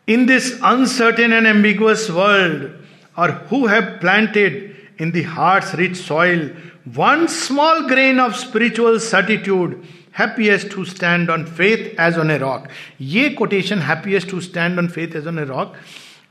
[0.09, 2.69] In this uncertain and ambiguous world
[3.17, 6.51] और who have planted in the heart's rich soil
[6.99, 9.83] one small grain of spiritual certitude
[10.19, 12.67] happiest to stand on faith as on a rock
[13.01, 15.77] ये quotation happiest to stand on faith as on a rock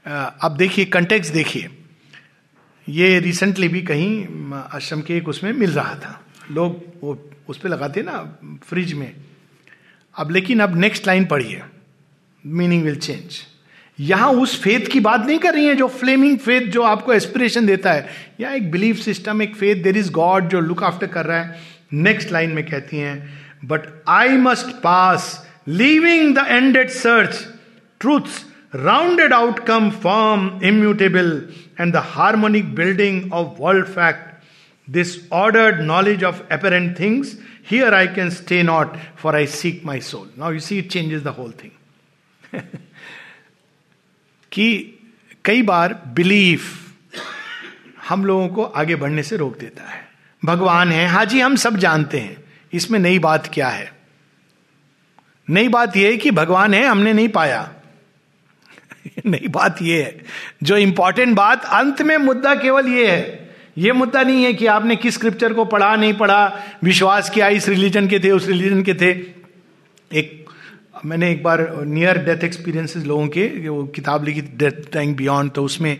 [0.07, 1.69] अब देखिए context देखिए।
[2.89, 6.19] ये recently भी कहीं आश्रम के एक उसमें मिल रहा था।
[6.51, 9.11] लोग वो, उस पर लगाते ना फ्रिज में।
[10.15, 11.61] अब लेकिन अब नेक्स्ट लाइन पढ़िए।
[12.45, 13.39] मीनिंग विल चेंज
[13.99, 17.65] यहाँ उस फेथ की बात नहीं कर रही है जो फ्लेमिंग फेथ जो आपको एस्पिरेशन
[17.65, 18.07] देता है।
[18.39, 21.59] या एक बिलीफ सिस्टम एक फेथ देर इज़ गॉड जो लुक आफ्टर कर रहा है।
[21.93, 23.17] नेक्स्ट लाइन में कहती हैं
[23.65, 27.47] but I must pass leaving the ended search
[27.99, 31.31] truth's rounded outcome form immutable
[31.79, 34.43] and the harmonic building of world fact
[34.89, 37.39] this ordered knowledge of apparent things
[37.71, 41.21] here I can stay not for I seek my soul now you see it changes
[41.21, 41.71] the whole thing
[44.51, 44.93] कि
[45.45, 46.75] कई बार belief
[48.09, 50.07] हम लोगों को आगे बढ़ने से रोक देता है।
[50.45, 53.93] भगवान है। हाँ जी, हम सब जानते हैं। इसमें नई बात क्या है?
[55.49, 57.73] नई बात यह है कि भगवान है, हमने नहीं पाया।
[59.25, 60.19] नई बात यह है।
[60.63, 64.95] जो इंपॉर्टेंट बात, अंत में मुद्दा केवल यह है। यह मुद्दा नहीं है कि आपने
[64.95, 68.93] किस स्क्रिप्चर को पढ़ा, नहीं पढ़ा। विश्वास किया, इस रिलीजन के थे, उस रिलीजन के
[68.93, 69.09] थे।
[70.13, 70.45] एक,
[71.05, 75.63] मैंने एक बार नियर डेथ एक्सपीरियंसेस लोगों के, वो किताब लिखी डेथ टाइम बियॉन्ड तो
[75.63, 75.97] उसमें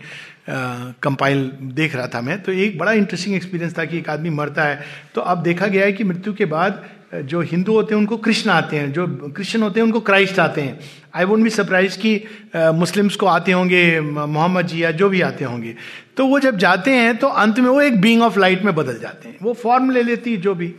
[1.02, 4.64] कंपाइल देख रहा था मैं। तो एक बड़ा इंटरेस्टिंग एक्सपीरियंस था कि एक आदमी मरता
[4.64, 4.82] है।
[5.14, 8.50] तो अब देखा गया है कि मृत्यु के बाद जो हिंदू होते हैं, उनको कृष्ण
[8.50, 10.78] आते हैं, जो क्रिश्चियन होते हैं, उनको क्राइस्ट आते हैं।
[11.14, 12.12] आई वोट बी सरप्राइज़ कि
[12.56, 15.74] मुस्लिम्स को आते होंगे मोहम्मद जी या जो भी आते होंगे।
[16.16, 18.98] तो वो जब जाते हैं तो अंत में वो एक बींग ऑफ़ लाइट में बदल
[18.98, 20.74] जाते हैं। वो फॉर्म ले लेती है जो भी।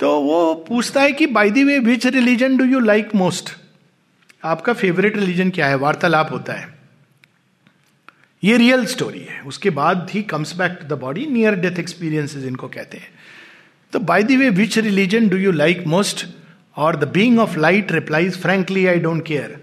[0.00, 3.50] तो वो पूछता है कि by the way which religion do you like most
[4.44, 5.74] आपका फेवरेट रिलीजन क्या है?
[5.76, 6.68] वार्तालाप होता है।
[8.42, 12.44] ये रियल स्टोरी है। उसके बाद ही comes back to the body near death experiences
[12.44, 13.08] इनको कहते हैं।
[13.94, 16.26] तो by the way which religion do you like most
[16.76, 19.56] और the being of light replies frankly I don't care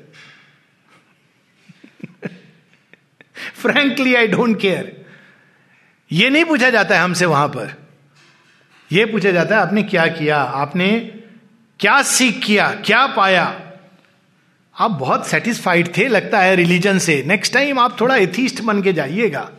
[3.53, 5.05] frankly I don't care
[6.11, 7.73] ये नहीं पूछा जाता है हमसे वहाँ पर।
[8.91, 10.37] यह पूछा जाता है, आपने क्या किया?
[10.37, 10.99] आपने
[11.79, 12.71] क्या सीख किया?
[12.85, 13.61] क्या पाया?
[14.79, 18.93] आप बहुत सेटिस्फाइड थे, लगता है रिलीजन से। नेक्स्ट टाइम आप थोड़ा एथीस्ट बन के
[18.93, 19.51] जाइएगा।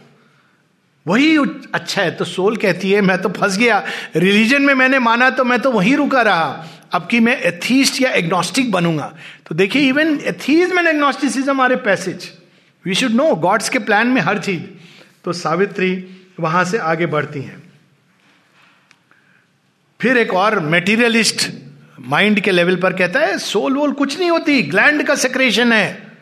[1.06, 1.36] वही
[1.74, 3.84] अच्छा है तो सोल कहती है, मैं तो फंस गया।
[4.16, 8.10] रिलीजन में मैंने माना तो मैं तो वहीं रुका रहा। अब कि मैं एथीस्ट या
[8.10, 9.14] एग्नोस्टिक बनूँगा?
[9.46, 12.30] तो देखिए इवन एथीज एंड एग्नोस्टिसिज्म हमारे passage
[12.84, 14.62] we should know God's के प्लान में हर चीज़।
[15.24, 17.62] तो सावित्री वहाँ से आगे बढ़ती हैं।
[20.00, 21.50] फिर एक और मेटीरियलिस्ट
[22.00, 26.12] माइंड के लेवल पर कहता है, सोल वोल कुछ नहीं होती। ग्लैंड का सेक्रेशन है।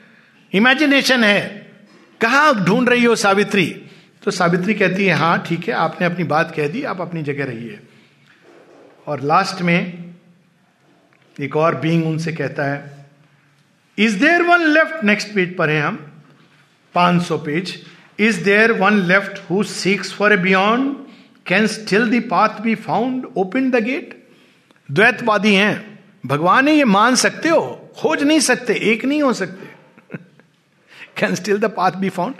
[0.52, 1.72] इमेजिनेशन है।
[2.20, 3.82] कहा ढूंढ रही हो सावित्री?
[4.22, 7.44] तो सावित्री कहती है हाँ ठीक है, आपने अपनी बात कह दी, आप अपनी जगह
[7.44, 7.78] रहिए।
[9.06, 10.14] और लास्ट में
[11.36, 13.06] एक और बींग उनसे कहता है
[13.98, 15.98] is there one left next page पर है हम
[16.94, 17.74] 500 page
[18.18, 20.94] is there one left who seeks for a beyond
[21.46, 24.16] can still the path be found open the gate
[24.88, 29.68] द्वैतवादी हैं। भगवान है ये मान सकते हो, खोज नहीं सकते, एक नहीं हो सकते।
[31.18, 32.34] Can still the path be found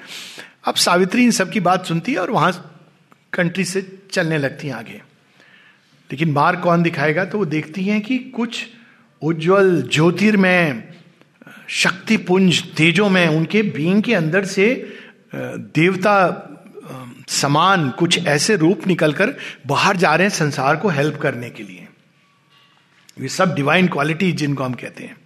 [0.65, 2.81] अब सावित्री इन सब की बात सुनती है और वहाँ
[3.33, 5.03] कंट्री से चलने लगती हैं आगे।
[6.11, 7.25] लेकिन बाहर कौन दिखाएगा?
[7.25, 8.67] तो वो देखती हैं कि कुछ
[9.23, 10.95] उज्जवल ज्योतिर्मय
[11.69, 14.97] शक्तिपुंज तेजों में, उनके बींग के अंदर से
[15.57, 16.47] देवता
[17.29, 19.35] समान कुछ ऐसे रूप निकलकर
[19.67, 21.89] बाहर जा रहे हैं संसार को हेल्प करने के लिए।
[23.21, 25.17] ये सब डिवाइन क्वालिटी जिनको हम कहते हैं।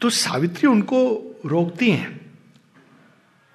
[0.00, 1.00] तो सावित्री उनको
[1.46, 2.21] रोकती हैं।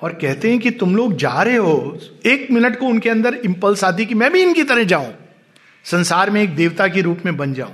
[0.02, 3.84] और कहते हैं कि तुम लोग जा रहे हो, एक मिनट को उनके अंदर इंपल्स
[3.84, 5.14] आती कि मैं भी इनकी तरह जाऊँ,
[5.84, 7.74] संसार में एक देवता के रूप में बन जाऊँ।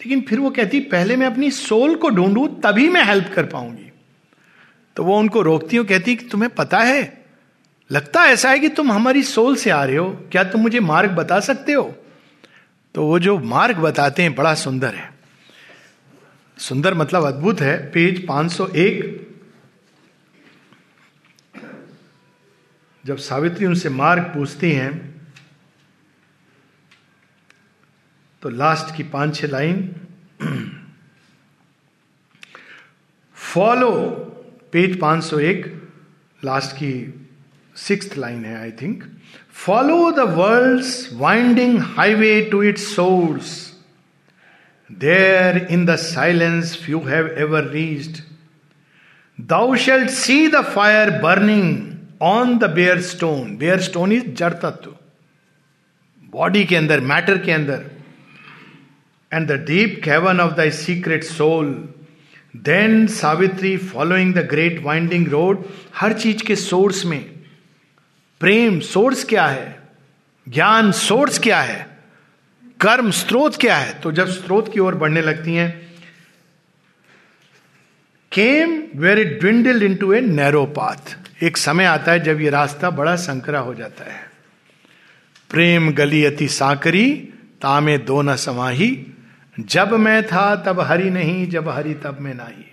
[0.00, 3.92] लेकिन फिर वो कहती, पहले मैं अपनी सोल को ढूंढू, तभी मैं हेल्प कर पाऊँगी।
[4.96, 7.24] तो वो उनको रोकती हो कहती कि तुम्हें पता है,
[7.92, 11.10] लगता ऐसा है कि तुम हमारी सोल से आ रहे हो, क्या तुम मुझे मार्ग
[11.10, 11.94] बता सकते हो?
[12.94, 15.14] तो वो जो मार्ग बताते हैं, बड़ा सुंदर है।
[16.58, 19.29] सुंदर मतलब अद्भुत है। पेज 501
[23.04, 24.92] जब सावित्री उनसे मार्ग पूछती हैं
[28.42, 29.82] तो लास्ट की पाँच छह लाइन
[33.36, 33.90] फॉलो
[34.72, 35.66] पेज 501
[36.40, 36.92] लास्ट की
[37.76, 39.04] सिक्स लाइन है I think
[39.64, 40.84] follow the world
[41.20, 43.56] winding highway to its source
[44.90, 48.22] there in the silence you have ever reached
[49.38, 51.89] thou shalt see the fire burning
[52.20, 54.96] on the bare stone bare stone is जड़ तत्व
[56.32, 57.90] body के अंदर matter के अंदर
[59.32, 61.72] and the deep cavern of the secret soul
[62.54, 67.20] then Savitri following the great winding road हर चीज़ के source में
[68.40, 69.78] प्रेम सोर्स क्या है
[70.46, 71.86] ज्ञान सोर्स क्या है
[72.80, 75.70] कर्म स्रोत क्या है तो जब स्रोत की ओर बढ़ने लगती हैं
[78.32, 82.90] came where it dwindle into a narrow path एक समय आता है जब ये रास्ता
[82.90, 84.30] बड़ा संकरा हो जाता है।
[85.50, 87.14] प्रेम गली अति साकरी
[87.62, 89.06] तामे दो न समाही।
[89.60, 92.64] जब मैं था तब हरि नहीं जब हरि तब मैं नहीं।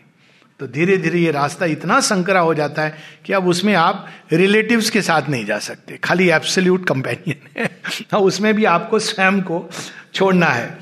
[0.60, 4.89] तो धीरे धीरे ये रास्ता इतना संकरा हो जाता है कि अब उसमें आप रिलेटिव्स
[4.89, 9.69] के साथ नहीं जा सकते। खाली एब्सोल्यूट कंपेनियन है। हाँ, उसमें भी आपको स्वयं को
[10.13, 10.77] छोड़ना है।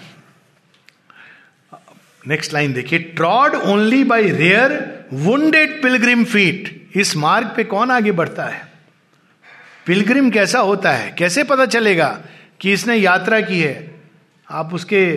[2.27, 8.11] नेक्स्ट लाइन देखिए। Trod only by rare wounded pilgrim feet इस मार्ग पे कौन आगे
[8.11, 8.67] बढ़ता है?
[9.85, 11.11] पिलग्रिम कैसा होता है?
[11.11, 12.21] कैसे पता चलेगा
[12.59, 14.01] कि इसने यात्रा की है?
[14.51, 15.13] आप उसके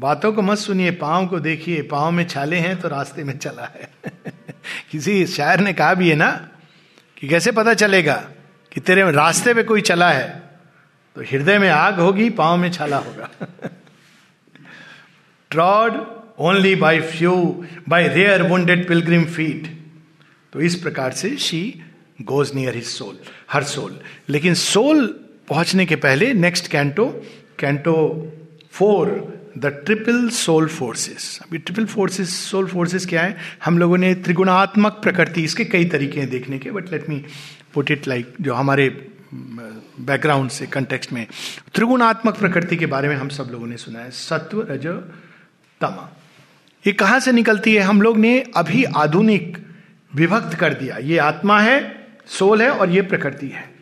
[0.00, 3.64] बातों को मत सुनिए, पाँव को देखिए। पाँव में छाले हैं तो रास्ते में चला
[3.64, 3.88] है।
[4.90, 6.48] किसी शायर ने कहा भी है ना
[7.18, 8.28] कि कैसे पता चलेगा
[8.72, 10.42] कि तेरे रास्ते पे कोई चला है?
[11.14, 13.30] तो हृदय में आग होगी, पाँव में छाला होगा।
[15.50, 16.06] Trod
[16.38, 19.83] only by few by rare wounded pilgrim feet
[20.54, 21.62] तो इस प्रकार से she
[22.22, 23.18] goes near his soul
[23.52, 25.06] her soul लेकिन सोल
[25.48, 27.06] पहुँचने के पहले next canto
[27.58, 27.94] canto
[28.72, 29.08] four
[29.58, 33.36] the triple soul forces अभी ट्रिपल फोर्सेस सोल फोर्सेस क्या है?
[33.64, 37.24] हम लोगों ने त्रिगुणात्मक प्रकृति, इसके कई तरीके हैं देखने के but let me
[37.74, 38.88] put it like जो हमारे
[39.34, 41.26] बैकग्राउंड से कंटेक्स्ट में.
[41.74, 44.86] त्रिगुणात्मक प्रकृति के बारे में हम सब लोगों ने सुना है, सत्व, रज,
[45.80, 46.08] तमा.
[46.86, 47.80] ये कहाँ से निकलती है?
[47.80, 49.58] हम लोग ने अभी आधुनिक
[50.14, 53.72] विभक्त कर दिया। ये आत्मा है, सोल है और ये प्रकृति है।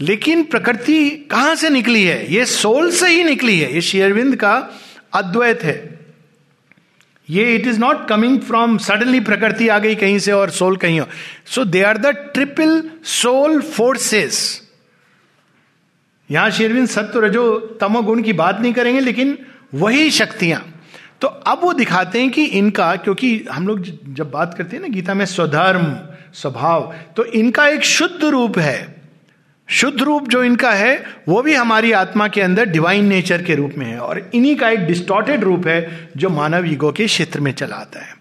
[0.00, 2.32] लेकिन प्रकृति कहाँ से निकली है?
[2.32, 4.70] ये सोल से ही निकली है। ये शेयरविंद का
[5.14, 5.98] अद्वैत है।
[7.30, 11.00] ये it is not coming from suddenly प्रकृति आ गई कहीं से और सोल कहीं
[11.00, 11.08] और।
[11.46, 14.62] So they are the triple soul forces
[16.30, 19.38] यहाँ शेरविंद सत्य रजो तमोगुण की बात नहीं करेंगे, लेकिन
[19.74, 20.73] वही शक्तियाँ।
[21.24, 23.84] तो अब वो दिखाते हैं कि इनका, क्योंकि हम लोग
[24.14, 25.84] जब बात करते हैं ना गीता में स्वधर्म,
[26.34, 29.02] स्वभाव तो इनका एक शुद्ध रूप है।
[29.68, 33.72] शुद्ध रूप जो इनका है, वो भी हमारी आत्मा के अंदर डिवाइन नेचर के रूप
[33.78, 37.52] में है और इन्हीं का एक डिस्टॉर्टेड रूप है जो मानव ईगो के क्षेत्र में
[37.52, 38.14] चला आता है।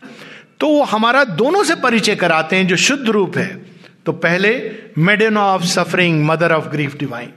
[0.60, 3.66] तो वो हमारा दोनों से परिचय कराते हैं जो शुद्ध रूप है।
[4.06, 7.30] तो पहले maiden of suffering, mother of grief divine.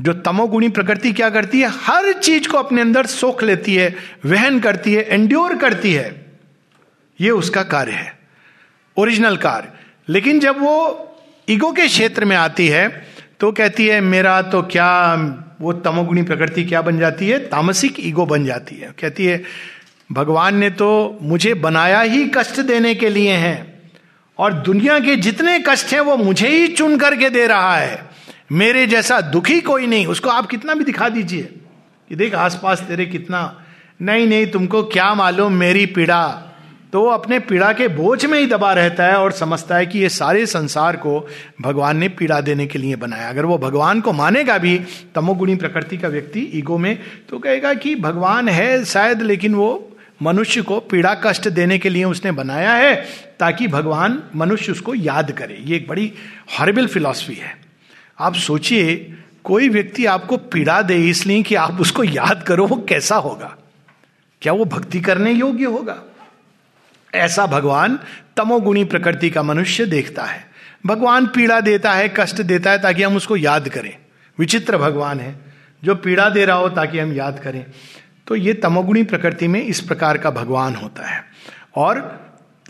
[0.00, 1.68] जो तमोगुणी प्रकृति क्या करती है?
[1.68, 3.94] हर चीज़ को अपने अंदर सोख लेती है,
[4.26, 6.26] वहन करती है एंड्योर करती है।
[7.20, 8.18] ये उसका कार्य है।
[8.96, 9.68] ओरिजिनल कार्य।
[10.08, 11.02] लेकिन जब वो
[11.48, 13.06] ईगो के क्षेत्र में आती है
[13.40, 15.14] तो कहती है, मेरा तो क्या,
[15.60, 17.38] वो तमोगुणी प्रकृति क्या बन जाती है?
[17.38, 19.42] तामसिक ईगो बन जाती है। कहती है,
[20.12, 23.90] भगवान ने तो मुझे बनाया ही कष्ट देने के लिए हैं,
[24.38, 28.02] और दुनिया के जितने कष्ट हैं, वो मुझे ही चुन करके दे रहा है।
[28.52, 31.42] मेरे जैसा दुखी कोई नहीं, उसको आप कितना भी दिखा दीजिए
[32.08, 33.64] कि देख, आसपास तेरे कितना।
[34.02, 36.42] नहीं नहीं, तुमको क्या मालूम, मेरी पीड़ा।
[36.92, 39.98] तो वो अपने पीड़ा के बोझ में ही दबा रहता है और समझता है कि
[39.98, 41.28] ये सारे संसार को
[41.60, 44.78] भगवान ने पीड़ा देने के लिए बनाया। अगर वो भगवान को मानेगा भी,
[45.14, 50.62] तमोगुणी प्रकृति का व्यक्ति ईगो में तो कहेगा कि भगवान है शायद, लेकिन वो मनुष्य
[50.62, 52.94] को पीड़ा कष्ट देने के लिए उसने बनाया है,
[53.40, 56.12] ताकि भगवान मनुष्य उसको याद करे। ये एक बड़ी
[56.58, 57.65] हॉरेबल फिलॉसफी है।
[58.18, 63.16] आप सोचिए, कोई व्यक्ति आपको पीड़ा दे इसलिए कि आप उसको याद करो, वो कैसा
[63.16, 63.56] होगा?
[64.42, 66.02] क्या वो भक्ति करने योग्य होगा?
[67.14, 67.98] ऐसा भगवान
[68.36, 70.46] तमोगुणी प्रकृति का मनुष्य देखता है।
[70.86, 73.96] भगवान पीड़ा देता है, कष्ट देता है ताकि हम उसको याद करें।
[74.38, 75.36] विचित्र भगवान है,
[75.84, 77.66] जो पीड़ा दे रहा हो ताकि हम याद करें।
[78.26, 81.24] तो ये तमोगुणी प्रकृति में इस प्रकार का भगवान होता है।
[81.76, 82.20] और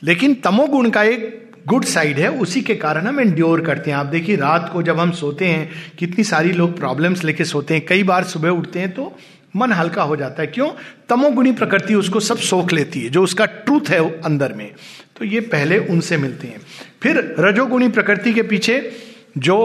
[0.03, 4.07] लेकिन तमोगुण का एक गुड साइड है, उसी के कारण हम एंड्योर करते हैं। आप
[4.07, 8.03] देखिए, रात को जब हम सोते हैं, कितनी सारी लोग प्रॉब्लम्स लेके सोते हैं। कई
[8.03, 9.19] बार सुबह उठते हैं तो
[9.57, 10.71] मन हल्का हो जाता है। क्यों?
[11.09, 14.73] तमोगुणी प्रकृति उसको सब सोख लेती है, जो उसका ट्रूथ है अंदर में।
[15.17, 16.61] तो ये पहले उनसे मिलते हैं।
[17.03, 18.93] फिर रजोगुणी प्रकृति के पीछे
[19.39, 19.57] जो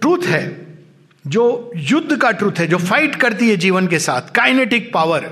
[0.00, 0.66] ट्रूथ है,
[1.26, 5.30] जो युद्ध का ट्रूथ है, जो फाइट करती है जीवन के साथ काइनेटिक पावर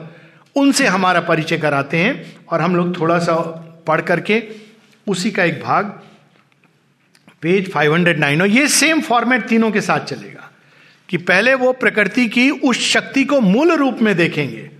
[0.56, 3.35] उनसे हमारा परिचय कराते हैं। और हम लोग थोड़ा सा
[3.87, 4.42] पढ़ करके
[5.08, 6.00] उसी का एक भाग
[7.42, 10.50] पेज 509 और ये सेम फॉर्मेट तीनों के साथ चलेगा
[11.08, 14.70] कि पहले वो प्रकृति की उस शक्ति को मूल रूप में देखेंगे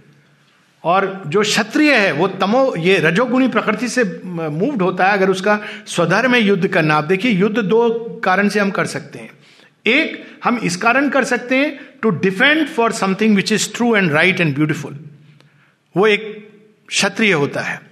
[0.85, 5.61] और जो क्षत्रिय है, वो तमो, ये रजोगुणी प्रकृति से मूव्ड होता है, अगर उसका
[5.87, 7.91] स्वधर्म में युद्ध करना। आप देखिए, युद्ध दो
[8.25, 9.31] कारण से हम कर सकते हैं।
[9.87, 14.13] एक, हम इस कारण कर सकते हैं to defend for something which is true and
[14.13, 14.99] right and beautiful
[15.97, 16.49] वो एक
[16.89, 17.83] क्षत्रिय होता है।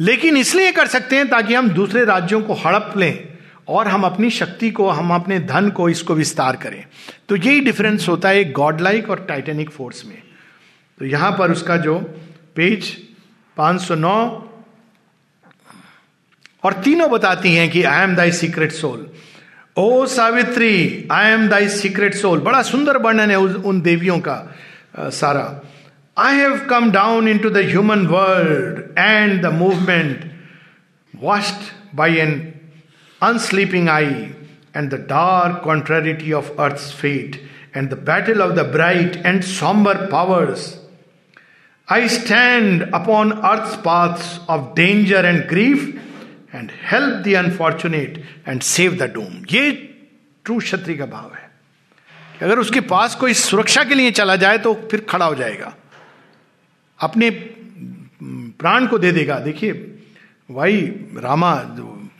[0.00, 3.28] लेकिन इसलिए कर सकते हैं ताकि हम दूसरे राज्यों को हड़प लें।
[3.70, 6.84] और हम अपनी शक्ति को, हम अपने धन को इसको विस्तार करें।
[7.28, 10.22] तो यही डिफरेंस होता है गॉड लाइक और टाइटेनिक फोर्स में।
[11.00, 11.98] तो यहाँ पर उसका जो
[12.56, 12.96] पेज
[13.56, 14.14] 509
[16.64, 19.08] और तीनों बताती हैं कि I am thy secret soul
[19.76, 24.36] O Savitri I am thy secret soul बड़ा सुंदर वर्णन है उन देवियों का
[24.98, 25.44] सारा।
[26.16, 30.30] I have come down into the human world and the movement
[31.14, 32.49] vast by an
[33.22, 34.30] unsleeping eye
[34.76, 39.96] and the dark contrariety of earth fate and the battle of the bright and sombre
[39.96, 40.80] powers
[41.92, 46.00] I stand upon earth paths of danger and grief
[46.54, 49.70] and help the unfortunate and save the doom ये
[50.44, 51.50] true क्षत्रिय का भाव है।
[52.38, 55.74] कि अगर उसके पास कोई सुरक्षा के लिए चला जाए तो फिर खड़ा हो जाएगा।
[57.00, 57.30] अपने
[58.60, 59.72] प्राण को दे देगा। देखिए
[60.50, 60.80] भाई
[61.16, 61.54] रामा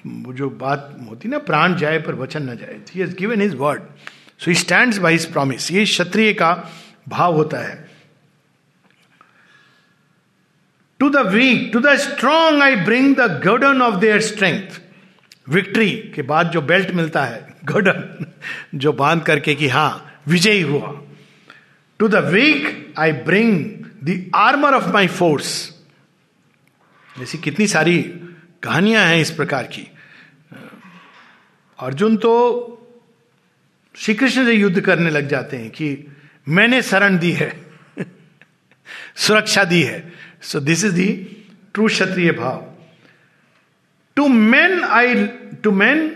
[0.07, 3.82] जो बात होती ना, प्राण जाए पर वचन न जाए he has given his word
[4.38, 6.70] so he stand by his promise ये क्षत्रिय का
[7.09, 7.90] भाव होता है।
[11.01, 14.80] To the weak to the strong I bring the burden of their strength
[15.48, 18.26] victory के बाद जो बेल्ट मिलता है गर्डन
[18.74, 21.01] जो बाँध करके कि हाँ, विजयी हुआ।
[21.98, 23.64] To the weak I bring
[24.05, 25.78] the armour of my force
[27.22, 28.14] ऐसी कितनी सारी
[28.63, 29.87] कहानियाँ हैं इस प्रकार की।
[31.79, 32.33] अर्जुन तो
[33.95, 36.07] श्री कृष्ण से युद्ध करने लग जाते हैं कि
[36.49, 37.53] मैंने शरण दी है,
[39.17, 41.09] सुरक्षा दी है। So this is the
[41.75, 42.67] true क्षत्रिय भाव
[44.17, 45.27] to man I
[45.65, 46.11] to man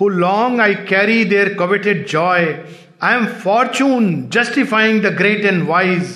[0.00, 2.54] who long I carry their coveted joy
[3.02, 6.14] I am fortune justifying the great and wise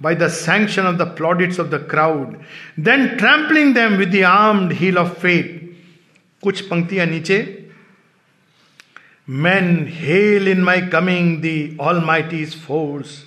[0.00, 2.38] by the sanction of the plaudits of the crowd,
[2.76, 5.62] then trampling them with the armed heel of fate.
[6.44, 7.64] कुछ पंक्तियां नीचे
[9.28, 13.26] Men hail in my coming the Almighty's force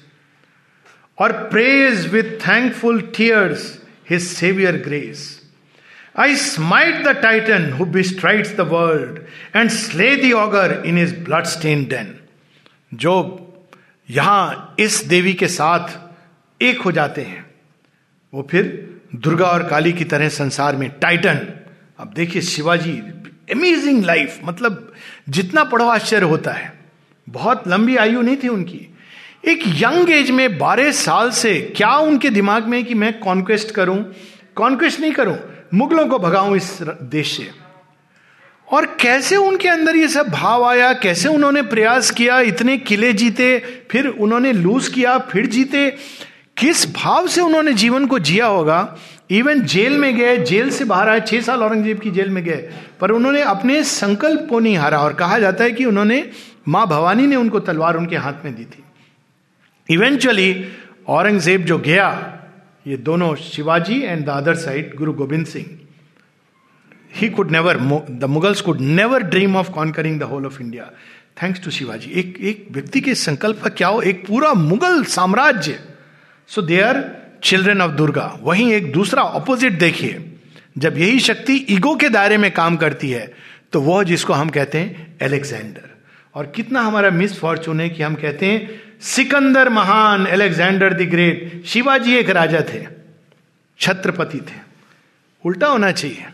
[1.18, 5.42] or praise with thankful tears his Savior grace.
[6.16, 9.20] I smite the Titan who bestrides the world
[9.54, 12.16] and slay the augur in his blood-stained den.
[12.96, 13.18] जो
[14.10, 16.03] यहां इस देवी के साथ
[16.61, 17.45] एक हो जाते हैं।
[18.33, 18.65] वो फिर
[19.15, 21.47] दुर्गा और काली की तरह संसार में टाइटन
[21.99, 22.93] अब देखिए शिवाजी
[23.53, 24.93] अमेजिंग लाइफ मतलब
[25.29, 26.73] जितना पढ़ो आश्चर्य होता है।
[27.27, 28.87] बहुत लंबी आयु नहीं थी उनकी।
[29.45, 34.15] एक यंग एज में बारह साल से क्या उनके दिमाग में कि मैं कॉन्क्वेस्ट करूँ?
[34.57, 35.37] कॉन्क्वेस्ट नहीं करूँ,
[35.75, 37.51] मुगलों को भगाऊं इस देश से।
[38.69, 40.93] और कैसे उनके अंदर ये सब भाव आया?
[40.93, 42.41] कैसे उन्होंने प्रयास किया?
[42.41, 43.59] इतने किले जीते,
[43.91, 45.97] फिर उन्होंने लूज किया, फिर जीते।
[46.57, 48.97] किस भाव से उन्होंने जीवन को जिया होगा?
[49.31, 52.71] इवन जेल में गए, जेल से बाहर आए, छह साल औरंगज़ेब की जेल में गए,
[53.01, 56.31] पर उन्होंने अपने संकल्प को नहीं हारा और कहा जाता है कि उन्होंने
[56.69, 58.83] माँ भवानी ने उनको तलवार उनके हाथ में दी थी।
[59.89, 60.69] इवेंचुअली
[61.09, 62.09] औरंगज़ेब जो गया,
[62.87, 65.67] ये दोनों Shivaji and the other side Guru Gobind Singh
[67.15, 67.77] he could never
[68.11, 70.91] the Mughals could never dream of conquering the whole of India
[71.43, 72.11] thanks to Shivaji.
[72.11, 74.01] एक एक व्यक्ति के संकल्प का क्या हो?
[74.03, 75.79] एक पूरा मुगल साम्राज्य
[76.51, 77.03] so they are
[77.45, 80.21] children of Durga वहीं एक दूसरा ऑपोजिट देखिए।
[80.79, 83.27] जब यही शक्ति ईगो के दायरे में काम करती है
[83.73, 85.91] तो वह जिसको हम कहते हैं एलेक्जेंडर
[86.35, 91.65] और कितना हमारा मिस फॉर्चून है कि हम कहते हैं सिकंदर महान एलेक्जेंडर द ग्रेट
[91.67, 92.87] शिवाजी एक राजा थे,
[93.81, 94.63] छत्रपति थे।
[95.45, 96.27] उल्टा होना चाहिए।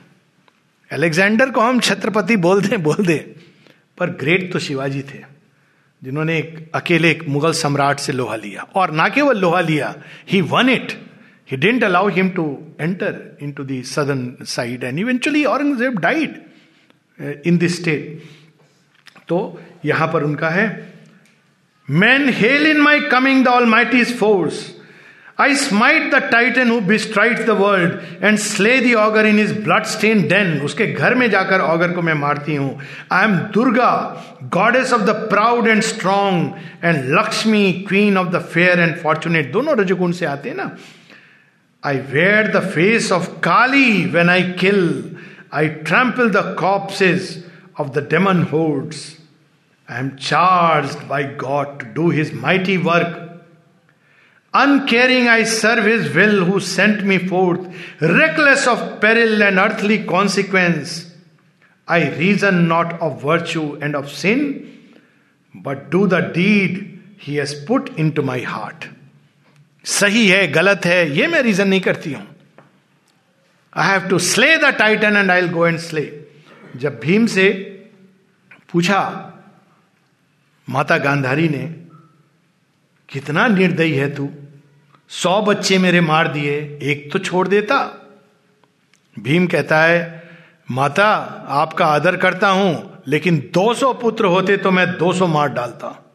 [0.91, 3.17] एलेक्जेंडर को हम छत्रपति बोल दें, बोल दे,
[3.99, 5.19] पर ग्रेट तो शिवाजी थे।
[6.03, 9.95] जिन्होंने एक अकेले एक मुगल सम्राट से लोहा लिया। और ना केवल लोहा लिया
[10.31, 10.93] he won it
[11.51, 12.47] he didn't allow him to
[12.81, 18.23] enter into the southern side and eventually Aurangzeb died in this state
[19.29, 19.39] तो
[19.85, 20.67] यहाँ पर उनका है
[21.89, 24.67] man hail in my coming the Almighty's force
[25.41, 29.85] I smite the titan who bestrides the world and slay the ogre in his blood
[29.93, 32.81] stained den उसके घर में जाकर ogre को मैं मारती हूँ।
[33.13, 33.93] I am Durga
[34.55, 39.77] goddess of the proud and strong and Lakshmi queen of the fair and fortunate दोनों
[39.79, 40.71] रजगुण से आते हैं ना।
[41.83, 44.85] I wear the face of Kali when I kill
[45.55, 47.43] I trample the corpses
[47.81, 49.09] of the demon hordes
[49.89, 53.30] I am charged by God to do His mighty work.
[54.55, 61.17] Uncaring I serve his will who sent me forth reckless of peril and earthly consequence
[61.89, 64.49] I reason not of virtue and of sin
[65.55, 68.85] but do the deed he has put into my heart
[69.85, 72.27] सही है, गलत है यह मैं रीजन नहीं करती हूँ।
[73.77, 76.03] I have to slay the titan and I go and slay
[76.77, 77.49] जब भीम से
[78.73, 79.01] पूछा,
[80.69, 81.65] माता गांधारी ने
[83.11, 84.31] कितना निर्दयी है तू?
[85.09, 87.77] सौ बच्चे मेरे मार दिए, एक तो छोड़ देता।
[89.19, 90.29] भीम कहता है,
[90.71, 91.07] माता,
[91.49, 96.13] आपका आदर करता हूँ, लेकिन 200 पुत्र होते तो मैं 200 मार डालता।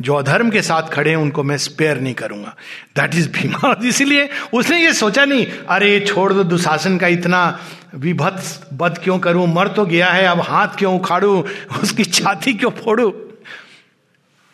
[0.00, 2.56] जो अधर्म के साथ खड़े हैं, उनको मैं स्पेयर नहीं करूँगा।
[2.96, 7.58] दैट इज़ भीमा इसीलिए उसने ये सोचा नहीं, अरे, छोड़ दो दुशासन का इतना
[7.94, 9.54] विभत्स, बद क्यों करूँ?
[9.54, 11.46] मर तो गया है, अब हाथ क्यों उखाड़ू?
[11.82, 13.20] उसकी छाती क्यों फोड़ू?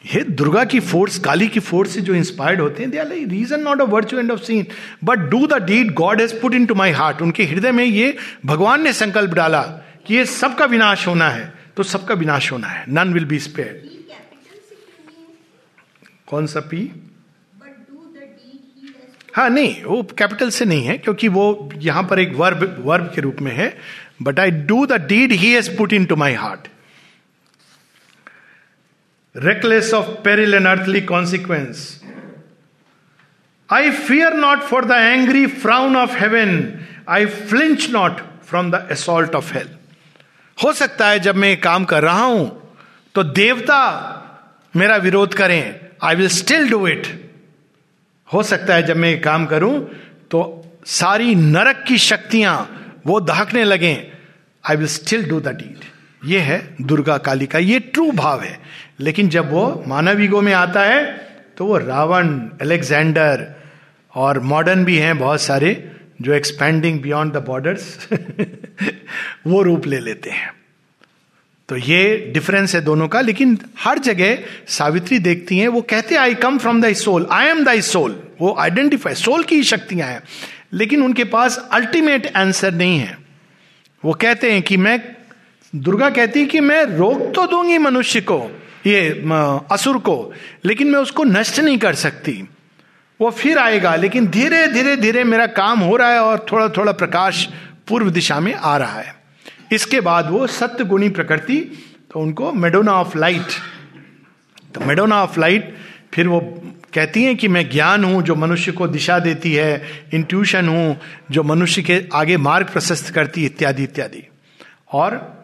[0.05, 3.29] ये दुर्गा की फोर्स काली की फोर्स से जो इंस्पायर्ड होते हैं they are like
[3.29, 4.67] reason not a virtue and of sin
[5.05, 8.83] but do the deed God has put into my heart उनके हृदय में ये भगवान
[8.83, 9.63] ने संकल्प डाला
[10.07, 13.89] कि ये सबका विनाश होना है तो सबका विनाश होना है। नन विल बी स्पेयर
[16.27, 16.91] कौन सा पी
[19.37, 23.21] हाँ नहीं वो कैपिटल से नहीं है क्योंकि वो यहाँ पर एक वर्ब वर्ब के
[23.21, 23.77] रूप में है।
[24.23, 26.69] But I do the deed he has put into my heart
[29.35, 32.01] reckless of peril and earthly consequence.
[33.71, 39.35] I fear not for the angry frown of heaven, I flinch not from the assault
[39.35, 39.69] of hell.
[40.59, 42.49] हो सकता है जब मैं काम कर रहा हूँ
[43.15, 43.81] तो देवता
[44.77, 45.63] मेरा विरोध करें
[46.05, 47.07] I will still do it
[48.29, 49.73] हो सकता है जब मैं काम करूँ
[50.31, 50.41] तो
[50.87, 52.57] सारी नरक की शक्तियाँ
[53.07, 53.95] वो दहकने लगे
[54.65, 55.85] I will still do the deed
[56.23, 58.59] ये है दुर्गा काली का, ये ट्रू भाव है।
[59.01, 61.05] लेकिन जब वो मानव ईगो में आता है
[61.57, 62.29] तो वो रावण
[62.61, 63.47] अलेक्जेंडर
[64.15, 65.91] और मॉडर्न भी हैं बहुत सारे,
[66.23, 68.09] जो एक्सपेंडिंग बियॉन्ड द बॉर्डर्स
[69.47, 70.53] वो रूप ले लेते हैं।
[71.69, 76.35] तो ये डिफरेंस है दोनों का, लेकिन हर जगह सावित्री देखती हैं, वो कहते I
[76.35, 80.23] come from thy soul I am thy soul वो आइडेंटिफाई सोल की शक्तियाँ हैं।
[80.73, 83.17] लेकिन उनके पास अल्टीमेट आंसर नहीं है।
[84.03, 84.99] वो कहते हैं कि मैं
[85.73, 88.39] दुर्गा कहती कि मैं रोक तो दूँगी मनुष्य को,
[88.87, 89.09] ये
[89.73, 90.33] असुर को,
[90.65, 92.33] लेकिन मैं उसको नष्ट नहीं कर सकती।
[93.21, 96.93] वो फिर आएगा, लेकिन धीरे धीरे धीरे मेरा काम हो रहा है और थोड़ा थोड़ा
[96.93, 97.49] प्रकाश
[97.89, 99.15] पूर्व दिशा में आ रहा है।
[99.73, 101.59] इसके बाद वो सत्य गुणी प्रकृति
[102.11, 103.53] तो उनको मेडोना ऑफ़ लाइट
[104.75, 105.75] तो मेडोना ऑफ़ लाइट
[106.15, 106.41] फिर वो
[106.95, 109.83] कहती हैं कि मैं ज्ञान हूँ, जो मनुष्य को दिशा देती है
[110.15, 111.01] इंट्यूशन हूँ,
[111.31, 114.23] जो मनुष्य के आगे मार्ग प्रशस्त करती इत्यादि इत्यादि।
[114.93, 115.40] और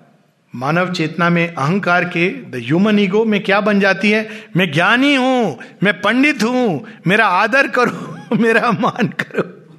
[0.55, 4.29] मानव चेतना में अहंकार के द ह्यूमन ईगो में क्या बन जाती है?
[4.57, 9.77] मैं ज्ञानी हूँ, मैं पंडित हूँ, मेरा आदर करो, मेरा मान करो।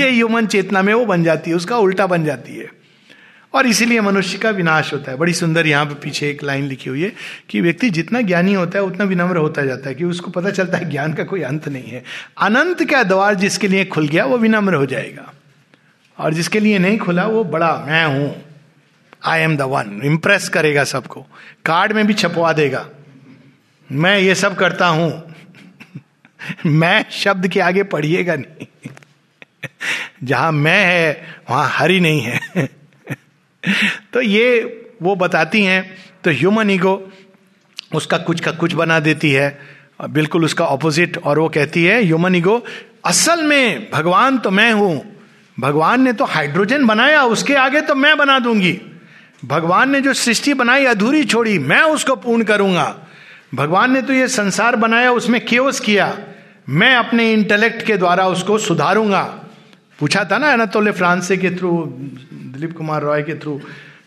[0.00, 2.68] ये ह्यूमन चेतना में वो बन जाती है, उसका उल्टा बन जाती है।
[3.54, 6.90] और इसीलिए मनुष्य का विनाश होता है। बड़ी सुंदर यहाँ पर पीछे एक लाइन लिखी
[6.90, 7.12] हुई है
[7.48, 10.78] कि व्यक्ति जितना ज्ञानी होता है, उतना विनम्र होता जाता है, कि उसको पता चलता
[10.78, 12.04] है ज्ञान का कोई अंत नहीं है।
[12.40, 15.32] अनंत का द्वार जिसके लिए खुल गया, वो विनम्र हो जाएगा।
[16.18, 18.49] और जिसके लिए नहीं खुला, वो बड़ा मैं हूँ।
[19.24, 21.20] I am the one impress करेगा सबको।
[21.64, 22.86] कार्ड में भी छपवा देगा।
[23.92, 25.34] मैं ये सब करता हूँ।
[26.66, 28.66] मैं शब्द के आगे पढ़िएगा नहीं।
[30.24, 32.40] जहाँ मैं है, वहाँ हरि नहीं है।
[34.12, 34.62] तो ये
[35.02, 37.12] वो बताती हैं। तो ह्यूमन ईगो
[37.94, 39.58] उसका कुछ का कुछ बना देती है।
[40.10, 42.64] बिल्कुल उसका ऑपोजिट और वो कहती है ह्यूमन ईगो
[43.04, 45.16] असल में भगवान तो मैं हूँ।
[45.60, 48.80] भगवान ने तो हाइड्रोजन बनाया, उसके आगे तो मैं बना दूँगी।
[49.44, 52.96] भगवान ने जो सृष्टि बनाई अधूरी छोड़ी मैं उसको पूर्ण करूँगा।
[53.54, 56.16] भगवान ने तो ये संसार बनाया उसमें केवस किया।
[56.68, 59.22] मैं अपने इंटेलेक्ट के द्वारा उसको सुधारूँगा।
[59.98, 61.70] पूछा था ना अनतोले फ्रांसे के थ्रू
[62.32, 63.60] दिलीप कुमार रॉय के थ्रू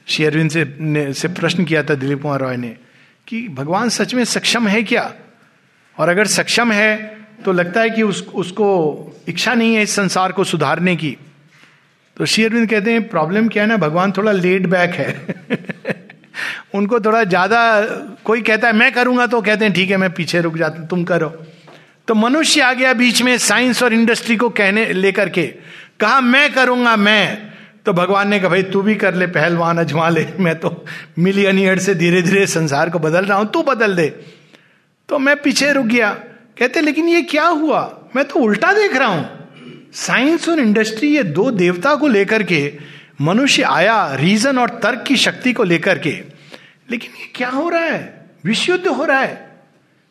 [0.07, 2.75] शेयरविन से ने से प्रश्न किया था दिलीप कुमार रॉय ने
[3.27, 5.11] कि भगवान सच में सक्षम है क्या?
[5.97, 10.31] और अगर सक्षम है तो लगता है कि उस, उसको इच्छा नहीं है इस संसार
[10.31, 11.17] को सुधारने की।
[12.17, 15.27] तो शेयरविंद कहते हैं, प्रॉब्लम क्या है ना, भगवान थोड़ा लेट बैक है.
[16.75, 17.81] उनको थोड़ा ज़्यादा
[18.23, 20.87] कोई कहता है, मैं करूँगा तो कहते हैं, ठीक है, मैं पीछे रुक जाता हूँ,
[20.87, 21.29] तुम करो.
[22.07, 25.47] तो मनुष्य आ गया बीच में साइंस और इंडस्ट्री को कहने, लेकर के,
[25.99, 27.51] कहा, मैं करूँगा, मैं।
[27.85, 30.85] तो भगवान ने कहा, भाई, तू भी कर ले, पहलवान अजमा ले मैं तो
[31.19, 34.07] मिलियन ईयर से धीरे धीरे संसार को बदल रहा हूँ, तू बदल दे।
[35.09, 36.13] तो मैं पीछे रुक गया।
[36.59, 38.07] कहते, लेकिन ये क्या हुआ?
[38.15, 39.42] मैं तो उल्टा देख रहा हूँ।
[39.93, 42.73] साइंस और इंडस्ट्री ये दो देवता को लेकर के,
[43.21, 46.11] मनुष्य आया, रीजन और तर्क की शक्ति को लेकर के।
[46.91, 48.29] लेकिन ये क्या हो रहा है?
[48.45, 49.51] विश्व युद्ध हो रहा है।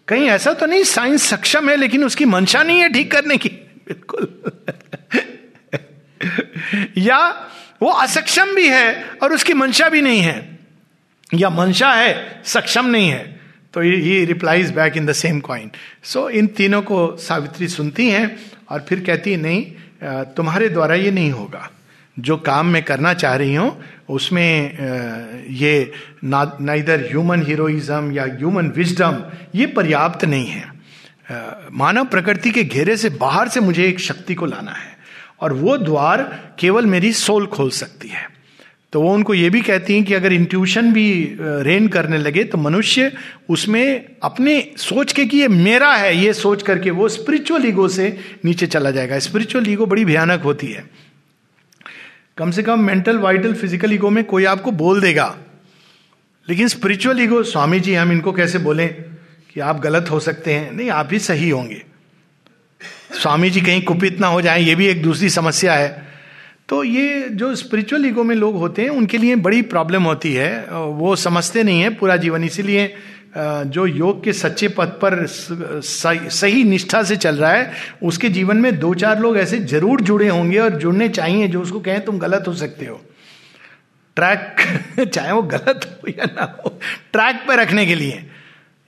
[0.08, 3.48] कहीं ऐसा तो नहीं, साइंस सक्षम है, लेकिन उसकी मंशा नहीं है ठीक करने की।
[3.88, 4.42] बिल्कुल।
[6.98, 7.28] या
[7.82, 10.58] वो असक्षम भी है और उसकी मंशा भी नहीं है।
[11.34, 13.40] या मंशा है, सक्षम नहीं है।
[13.74, 15.70] तो ये replies back in the same coin
[16.04, 21.10] so इन तीनों को सावित्री सुनती हैं। और फिर कहती है, नहीं तुम्हारे द्वारा ये
[21.10, 21.68] नहीं होगा।
[22.16, 23.76] जो काम मैं करना चाह रही हूँ,
[24.10, 25.92] उसमें ये
[26.24, 29.22] ना इधर ह्यूमन हीरोइज्म या ह्यूमन विजडम,
[29.54, 30.70] ये पर्याप्त नहीं है।
[31.72, 34.96] मानव प्रकृति के घेरे से बाहर से मुझे एक शक्ति को लाना है,
[35.40, 36.22] और वो द्वार
[36.60, 38.26] केवल मेरी सोल खोल सकती है।
[38.92, 42.58] तो वो उनको ये भी कहती हैं कि अगर इंट्यूशन भी रेन करने लगे तो
[42.58, 43.12] मनुष्य
[43.48, 48.16] उसमें अपने सोच के कि ये मेरा है, ये सोच करके वो स्पिरिचुअल ईगो से
[48.44, 50.84] नीचे चला जाएगा। स्पिरिचुअल ईगो बड़ी भयानक होती है।
[52.38, 55.34] कम से कम मेंटल वाइटल फ़िज़िकल ईगो में कोई आपको बोल देगा।
[56.48, 58.88] लेकिन स्पिरिचुअल ईगो स्वामी जी, हम इनको कैसे बोलें
[59.54, 60.72] कि आप गलत हो सकते हैं?
[60.72, 61.82] नहीं, आप ही सही होंगे।
[63.22, 66.11] स्वामी जी कहीं कुपित ना हो जाए, ये भी एक दूसरी समस्या है।
[66.72, 70.66] तो ये जो स्पिरिचुअल ईगो में लोग होते हैं, उनके लिए बड़ी प्रॉब्लम होती है।
[70.70, 72.86] वो समझते नहीं है पूरा जीवन। इसीलिए
[73.36, 78.78] जो योग के सच्चे पथ पर सही निष्ठा से चल रहा है, उसके जीवन में
[78.78, 82.48] दो चार लोग ऐसे ज़रूर जुड़े होंगे और जुड़ने चाहिए जो उसको कहें तुम गलत
[82.48, 83.00] हो सकते हो।
[84.16, 86.78] ट्रैक, चाहे वो गलत हो या ना हो,
[87.12, 88.24] ट्रैक पर रखने के लिए।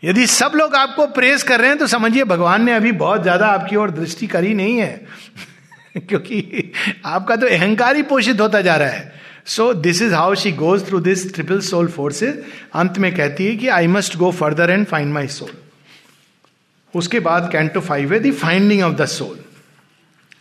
[0.02, 3.46] यदि सब लोग आपको प्रेस कर रहे हैं तो समझिए, भगवान ने अभी बहुत ज़्यादा
[3.48, 5.06] आपकी ओर दृष्टि करी नहीं है।
[6.08, 6.72] क्योंकि
[7.04, 9.14] आपका तो अहंकार ही पोषित होता जा रहा है।
[9.46, 13.56] So this is how she goes through this triple soul forces अंत में कहती है
[13.56, 15.50] कि I must go further and find my soul
[16.96, 19.38] उसके बाद कैंटो फाइव है the finding of the soul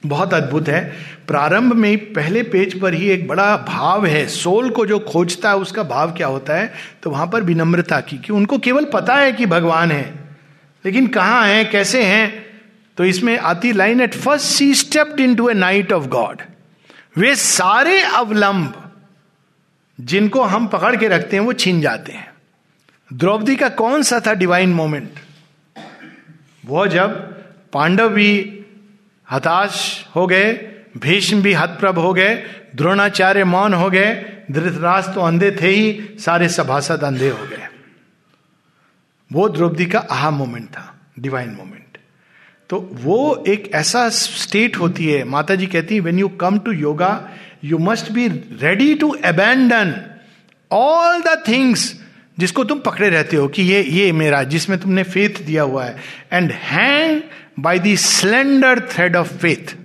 [0.06, 0.94] बहुत अद्भुत है।
[1.28, 5.56] प्रारंभ में पहले पेज पर ही एक बड़ा भाव है। सोल को जो खोजता है,
[5.56, 6.74] उसका भाव क्या होता है?
[7.04, 10.14] तो वहाँ पर विनम्रता की, कि उनको केवल पता है कि भगवान है।
[10.86, 11.66] लेकिन कहाँ है?
[11.66, 12.53] कैसे हैं?
[12.98, 16.42] तो इसमें आती line at first she stepped into a night of God
[17.18, 18.80] वे सारे अवलंब
[20.00, 22.32] जिनको हम पकड़ के रखते हैं, वो छीन जाते हैं।
[23.12, 25.20] द्रौपदी का कौन सा था डिवाइन मोमेंट
[26.64, 27.12] वो जब
[27.74, 28.60] पांडव भी
[29.28, 30.54] हताश हो गए,
[30.98, 32.36] भीष्म भी हतप्रभ हो गए,
[32.76, 34.14] द्रोणाचार्य मौन हो गए,
[34.52, 37.68] धृतराज तो अंधे थे ही, सारे सभासद अंधे हो गए।
[39.32, 41.83] वो द्रौपदी का आहा मोमेंट था डिवाइन मोमेंट
[42.70, 46.72] तो वो एक ऐसा स्टेट होती है। माता जी कहती है when you come to
[46.72, 47.30] yoga
[47.64, 48.28] you must be
[48.62, 49.96] ready to abandon
[50.72, 52.02] all the things
[52.40, 55.98] जिसको तुम पकड़े रहते हो कि ये ये मेरा, जिसमें तुमने फेथ दिया हुआ है।
[56.34, 57.22] And hang
[57.60, 59.76] by the slender thread of faith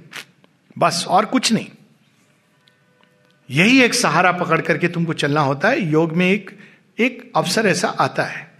[0.78, 1.66] बस, और कुछ नहीं।
[3.50, 6.50] यही एक सहारा पकड़ करके तुमको चलना होता है। योग में एक
[6.98, 8.50] एक अवसर ऐसा आता है।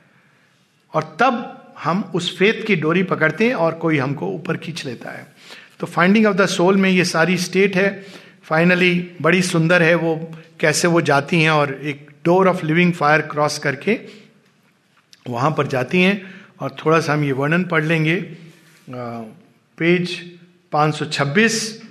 [0.95, 5.11] और तब हम उस फेथ की डोरी पकड़ते हैं और कोई हमको ऊपर खींच लेता
[5.11, 5.26] है।
[5.81, 8.07] तो फाइंडिंग ऑफ़ द सोल में ये सारी स्टेट है।
[8.43, 13.20] फाइनली बड़ी सुंदर है वो, कैसे वो जाती हैं और एक door of living fire
[13.20, 14.01] cross करके
[15.29, 18.16] वहाँ पर जाती हैं और थोड़ा सा हम ये वर्णन पढ़ लेंगे।
[19.79, 20.39] पेज
[20.72, 21.83] 526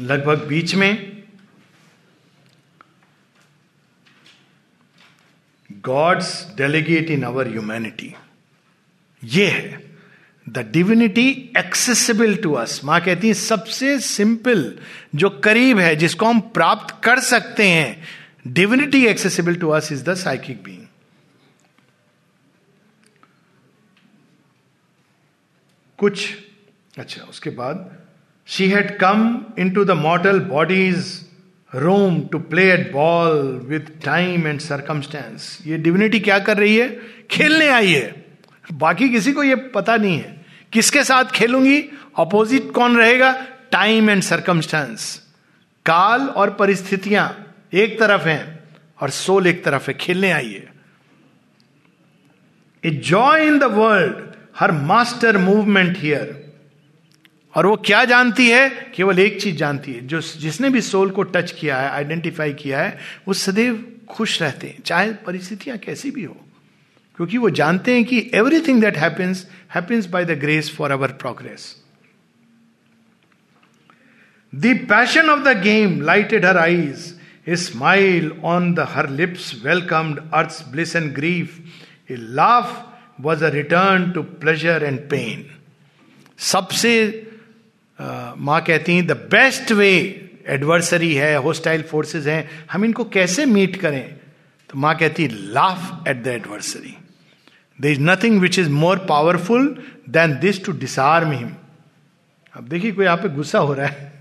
[0.00, 1.17] लगभग बीच में
[5.84, 8.14] God's delegate in our humanity
[9.22, 9.86] ये है.
[10.46, 14.72] The divinity accessible to us माँ कहती है, सबसे सिंपल
[15.14, 20.14] जो करीब है, जिसको हम प्राप्त कर सकते हैं divinity accessible to us is the
[20.14, 20.86] psychic being
[25.98, 26.28] कुछ
[26.98, 27.90] अच्छा उसके बाद
[28.48, 31.06] she had come into the mortal bodies
[31.74, 37.00] room to play at ball with time and circumstance ये डिविनिटी क्या कर रही है?
[37.30, 38.24] खेलने आई है।
[38.72, 41.84] बाकी किसी को ये पता नहीं है। किसके साथ खेलूँगी?
[42.16, 43.46] ऑपोजिट कौन रहेगा?
[43.72, 45.22] टाइम एंड सरकमस्टेंस
[45.86, 48.60] काल और परिस्थितियाँ एक तरफ़ हैं
[49.00, 50.72] और सोल एक तरफ़ है। खेलने आई है।
[52.84, 54.14] A joy in the world
[54.58, 56.47] her master movement here
[57.54, 58.68] और वो क्या जानती है?
[58.94, 62.82] केवल एक चीज़ जानती है। जो जिसने भी सोल को टच किया है, आइडेंटिफाई किया
[62.82, 66.36] है, वो सदैव खुश रहते हैं, चाहे परिस्थितियाँ कैसी भी हो।
[67.16, 71.76] क्योंकि वो जानते हैं कि everything that happens happens by the grace for our progress
[74.54, 77.14] the passion of the game lighted her eyes
[77.48, 81.58] a smile on the her lips welcomed earth bliss and grief
[82.10, 82.86] a laugh
[83.20, 85.44] was a return to pleasure and pain
[86.38, 86.94] सबसे
[87.98, 89.90] माँ कहती हैं the best way
[90.46, 94.14] adversary है hostile forces हैं हम इनको कैसे meet करें?
[94.70, 96.96] तो माँ कहती laugh at the adversary
[97.78, 99.66] there is nothing which is more powerful
[100.08, 101.54] than this to disarm him
[102.56, 104.12] अब देखिए कोई आप गुस्सा हो रहा है।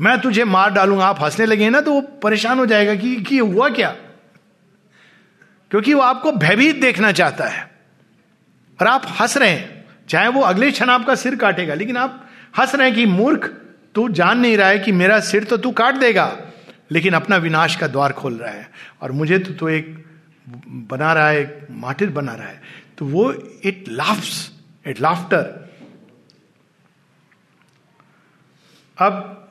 [0.00, 3.38] मैं तुझे मार डालूँगा आप हंसने लगे ना तो वो परेशान हो जाएगा कि, कि
[3.38, 3.90] हुआ क्या?
[5.70, 7.70] क्योंकि वो आपको भयभीत देखना चाहता है।
[8.80, 12.74] और आप हंस रहे हैं चाहे वो अगले क्षण आपका सिर काटेगा लेकिन आप हंस
[12.74, 13.44] रहे हैं कि मूर्ख
[13.94, 16.26] तू जान नहीं रहा है कि मेरा सिर तो तू काट देगा।
[16.90, 18.68] लेकिन अपना विनाश का द्वार खोल रहा है
[19.02, 20.04] और मुझे तो, तो एक
[20.68, 22.60] बना रहा है एक माटिर बना रहा है।
[22.98, 23.32] तो वो
[23.64, 24.50] इट लाफ्स
[24.86, 25.70] इट लाफ्टर
[28.98, 29.50] अब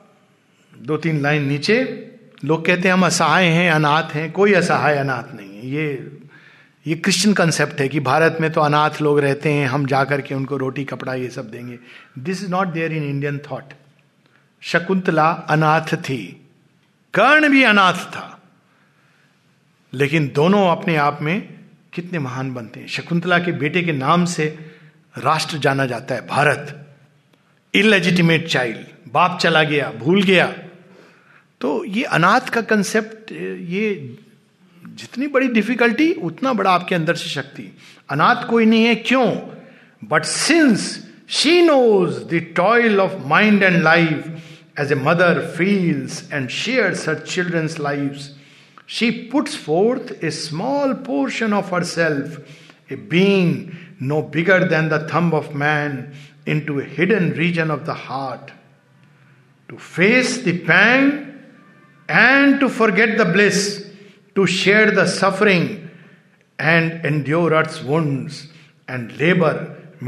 [0.78, 2.08] दो तीन लाइन नीचे
[2.44, 5.94] लोग कहते हैं हम असहाय हैं अनाथ हैं कोई असहाय अनाथ नहीं है। ये
[6.86, 10.34] ये क्रिश्चियन कंसेप्ट है कि भारत में तो अनाथ लोग रहते हैं, हम जाकर के
[10.34, 11.78] उनको रोटी, कपड़ा ये सब देंगे।
[12.18, 13.64] This is not there in Indian thought
[14.60, 16.46] Shakuntala अनाथ थी।
[17.14, 18.42] कर्ण भी अनाथ था।
[19.94, 21.58] लेकिन दोनों अपने आप में
[21.92, 24.58] कितने महान बनते हैं। शकुंतला के बेटे के नाम से
[25.18, 26.94] राष्ट्र जाना जाता है भारत।
[27.74, 30.46] इलेजिटिमेट चाइल्ड बाप चला गया, भूल गया।
[31.60, 34.18] तो ये अनाथ का कंसेप्ट ये
[34.84, 37.70] जितनी बड़ी डिफिकल्टी उतना बड़ा आपके अंदर से शक्ति।
[38.10, 39.26] अनाथ कोई नहीं है, क्यों?
[40.02, 44.24] But since she knows the toil of mind and life
[44.80, 48.18] as a mother feels and shares her children's life
[48.88, 53.54] she puts forth a small portion of her self a being
[54.02, 56.04] no bigger than the thumb of man
[56.60, 58.50] into a hidden region of the heart
[59.68, 61.12] to face the pang
[62.10, 63.81] and to forget the bliss
[64.38, 65.66] to share the suffering
[66.60, 68.32] and endure earth's wounds
[68.90, 69.54] and labor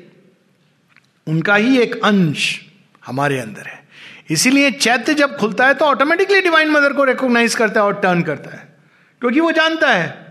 [1.27, 2.61] उनका ही एक अंश
[3.07, 3.85] हमारे अंदर है।
[4.31, 8.23] इसीलिए चैत्य जब खुलता है तो ऑटोमेटिकली डिवाइन मदर को रिकॉग्नाइज करता है और टर्न
[8.23, 8.77] करता है।
[9.21, 10.30] क्योंकि वो जानता है।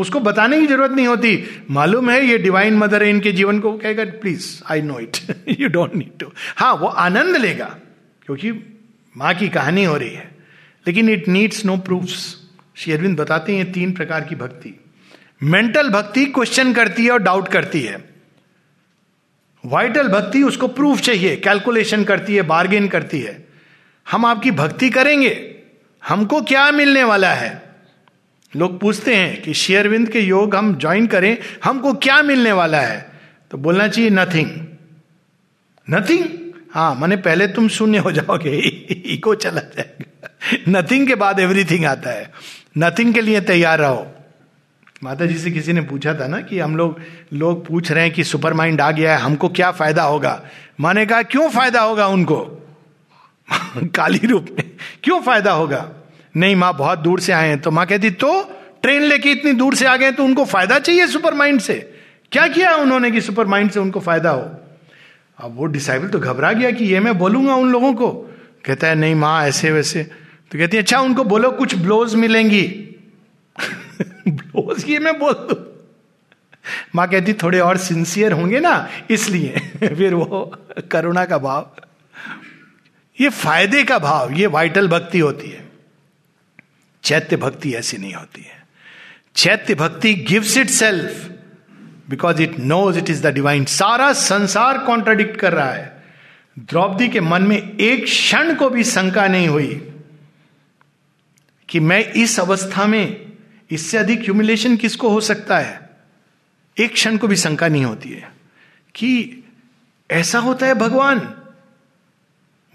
[0.00, 1.38] उसको बताने की ज़रूरत नहीं होती।
[1.70, 5.16] मालूम है ये डिवाइन मदर है, इनके जीवन को कहेगा please I know it
[5.50, 7.76] you don't need to हाँ वो आनंद लेगा,
[8.26, 8.52] क्योंकि
[9.14, 10.28] माँ की कहानी हो रही है।
[10.86, 14.74] लेकिन it needs no proof Shri Aurobindo बताते हैं तीन प्रकार की भक्ति।
[15.42, 17.96] मेंटल भक्ति क्वेश्चन करती है और डाउट करती है।
[19.64, 23.36] वाइटल भक्ति, उसको प्रूफ चाहिए कैलकुलेशन करती है बार्गेन करती है।
[24.06, 25.32] हम आपकी भक्ति करेंगे,
[26.02, 27.50] हमको क्या मिलने वाला है?
[28.56, 33.10] लोग पूछते हैं कि शेयरविंद के योग हम ज्वाइन करें, हमको क्या मिलने वाला है?
[33.50, 34.50] तो बोलना चाहिए नथिंग
[35.90, 38.50] नथिंग हाँ मैंने पहले तुम शून्य हो जाओगे
[39.06, 40.28] इको चला जाएगा।
[40.68, 42.30] नथिंग के बाद एवरीथिंग आता है।
[42.78, 44.06] नथिंग के लिए तैयार रहो।
[45.04, 47.00] माता जी से किसी ने पूछा था ना कि हम लोग
[47.32, 50.42] लोग पूछ रहे हैं कि सुपर माइंड आ गया है, हमको क्या फ़ायदा होगा?
[50.80, 52.68] माने कहा, क्यों फ़ायदा होगा उनको?
[53.76, 54.70] काली रूप में,
[55.02, 55.92] क्यों फ़ायदा होगा?
[56.36, 59.74] नहीं, माँ, बहुत दूर से आए हैं। तो माँ कहती तो ट्रेन लेके इतनी दूर
[59.74, 61.92] से आ गए तो उनको फ़ायदा चाहिए सुपर माइंड से?
[62.32, 64.42] क्या किया उन्होंने कि सुपर माइंड से उनको फ़ायदा हो?
[65.38, 68.10] अब वो डिसाइबल तो घबरा गया कि ये मैं बोलूँगा उन लोगों को।
[68.64, 70.02] कहता है, नहीं, माँ, ऐसे वैसे।
[70.50, 72.62] तो कहती है अच्छा उनको बोलो, कुछ ब्लोज मिलेंगी?
[74.28, 75.66] ब्लोज ये मैं बोल दू?
[76.94, 80.58] माँ कहती, थोड़े और सिंसियर होंगे ना, इसलिए। फिर वो
[80.90, 81.70] करुणा का भाव।
[83.20, 85.69] ये फ़ायदे का भाव, ये वाइटल भक्ति होती है।
[87.10, 88.66] चैत्य भक्ति ऐसी नहीं होती है।
[89.36, 91.30] चैत्य भक्ति gives itself
[92.10, 96.04] because it knows it is the divine सारा संसार कॉन्ट्राडिक्ट कर रहा है।
[96.58, 99.92] द्रौपदी के मन में एक क्षण को भी शंका नहीं हुई
[101.68, 103.32] कि मैं इस अवस्था में
[103.70, 105.90] इससे अधिक ह्यूमिलेशन किसको हो सकता है?
[106.80, 108.32] एक क्षण को भी शंका नहीं होती है
[108.94, 109.44] कि
[110.10, 111.34] ऐसा होता है भगवान?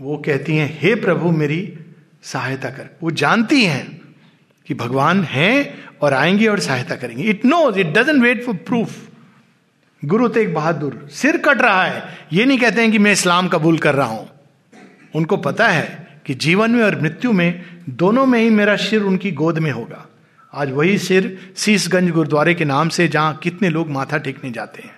[0.02, 1.80] वो कहती हैं, हे प्रभु मेरी
[2.24, 3.95] सहायता कर। वो जानती हैं
[4.68, 9.10] कि भगवान हैं और आएँगे और सहायता करेंगे। It knows it doesn't wait for proof
[10.06, 12.04] Guru Tegh Bahadur सिर कट रहा है।
[12.34, 14.30] ये नहीं कहते हैं कि मैं इस्लाम कबूल कर रहा हूँ।
[15.16, 19.32] उनको पता है कि जीवन में और मृत्यु में दोनों में ही मेरा सिर उनकी
[19.32, 20.08] गोद में होगा।
[20.54, 24.96] आज वही सिर शीशगंज गुरुद्वारे के नाम से जहाँ कितने लोग माथा टेकने जाते हैं।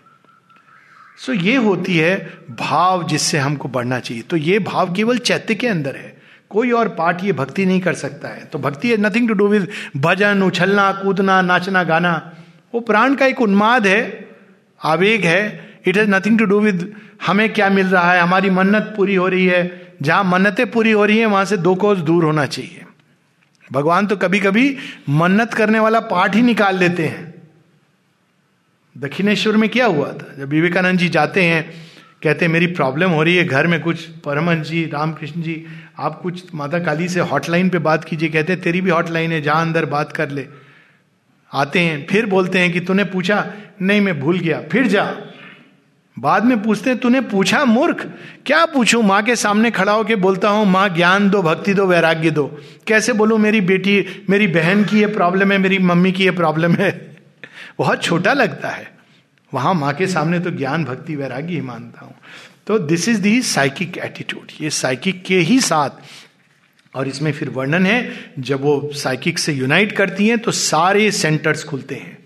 [1.26, 5.56] सो so, ये होती है भाव जिससे हमको बढ़ना चाहिए। तो ये भाव केवल चैत्य
[5.56, 6.17] के अंदर है।
[6.50, 9.48] कोई और पार्ट ये भक्ति नहीं कर सकता है। तो भक्ति है नथिंग टू डू
[9.48, 9.68] विद
[9.98, 12.32] भजन, उछलना, कूदना, नाचना, गाना।
[12.74, 14.28] वो प्राण का एक उन्माद है,
[14.84, 15.42] आवेग है।
[15.88, 16.94] It has nothing to do with
[17.28, 21.06] हमें क्या मिल रहा है, हमारी मन्नत पूरी हो रही है। जहाँ मन्नतें पूरी हो
[21.06, 22.84] रही है, वहाँ से दो कोस दूर होना चाहिए।
[23.72, 24.78] भगवान तो कभी कभी
[25.10, 27.34] मन्नत करने वाला पाठ ही निकाल लेते हैं।
[28.98, 30.34] दक्षिणेश्वर में क्या हुआ था?
[30.38, 31.87] जब विवेकानंद जी जाते हैं
[32.24, 35.66] कहते मेरी प्रॉब्लम हो रही है घर में कुछ, परमहंस जी, रामकृष्ण जी,
[36.00, 39.62] आप कुछ माता काली से हॉटलाइन पे बात कीजिए। कहते तेरी भी हॉटलाइन है जहाँ
[39.62, 40.48] अंदर, बात कर ले।
[41.54, 43.54] आते हैं, फिर बोलते हैं कि, तूने पूछा?
[43.82, 45.16] नहीं, मैं भूल गया। फिर जा।
[46.20, 48.12] बाद में पूछते हैं, तूने पूछा, मूर्ख?
[48.46, 49.04] क्या पूछूँ?
[49.04, 53.14] माँ के सामने खड़ा होकर बोलता हूँ, माँ, ज्ञान दो, भक्ति दो, वैराग्य दो। कैसे
[53.14, 57.16] बोलूँ, मेरी बेटी, मेरी बहन की ये प्रॉब्लम है, मेरी मम्मी की ये प्रॉब्लम है?
[57.78, 58.97] बहुत छोटा लगता है।
[59.52, 62.16] वहाँ माँ के सामने तो ज्ञान, भक्ति, वैराग्य ही मानता हूँ।
[62.68, 65.90] तो this is the psychic attitude ये साइकिक के ही साथ।
[66.94, 71.64] और इसमें फिर वर्णन है, जब वो साइकिक से यूनाइट करती हैं तो सारे सेंटर्स
[71.64, 72.18] खुलते हैं।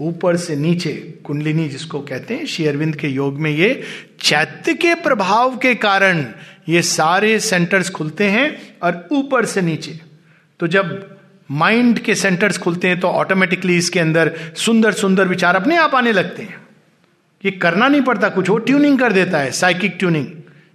[0.00, 0.92] ऊपर से नीचे,
[1.24, 3.82] कुंडलिनी जिसको कहते हैं शेयरविंद के योग में ये
[4.20, 6.24] चैत्य के प्रभाव के कारण
[6.68, 10.00] ये सारे सेंटर्स खुलते हैं, और ऊपर से नीचे।
[10.60, 10.90] तो जब
[11.52, 16.12] माइंड के सेंटर्स खुलते हैं तो ऑटोमेटिकली इसके अंदर सुंदर सुंदर विचार अपने आप आने
[16.12, 16.60] लगते हैं।
[17.42, 20.26] ये करना नहीं पड़ता कुछ, वो ट्यूनिंग कर देता है साइकिक ट्यूनिंग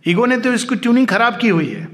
[0.05, 1.87] ईगो ने तो इसको ट्यूनिंग खराब की हुई है।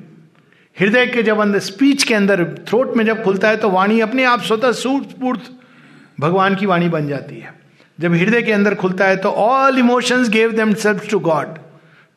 [0.77, 4.23] हृदय के जब अंदर स्पीच के अंदर थ्रोट में जब खुलता है तो वाणी अपने
[4.25, 5.51] आप स्वतः सूर्त
[6.19, 7.53] भगवान की वाणी बन जाती है।
[7.99, 11.57] जब हृदय के अंदर खुलता है तो all emotions gave themselves to God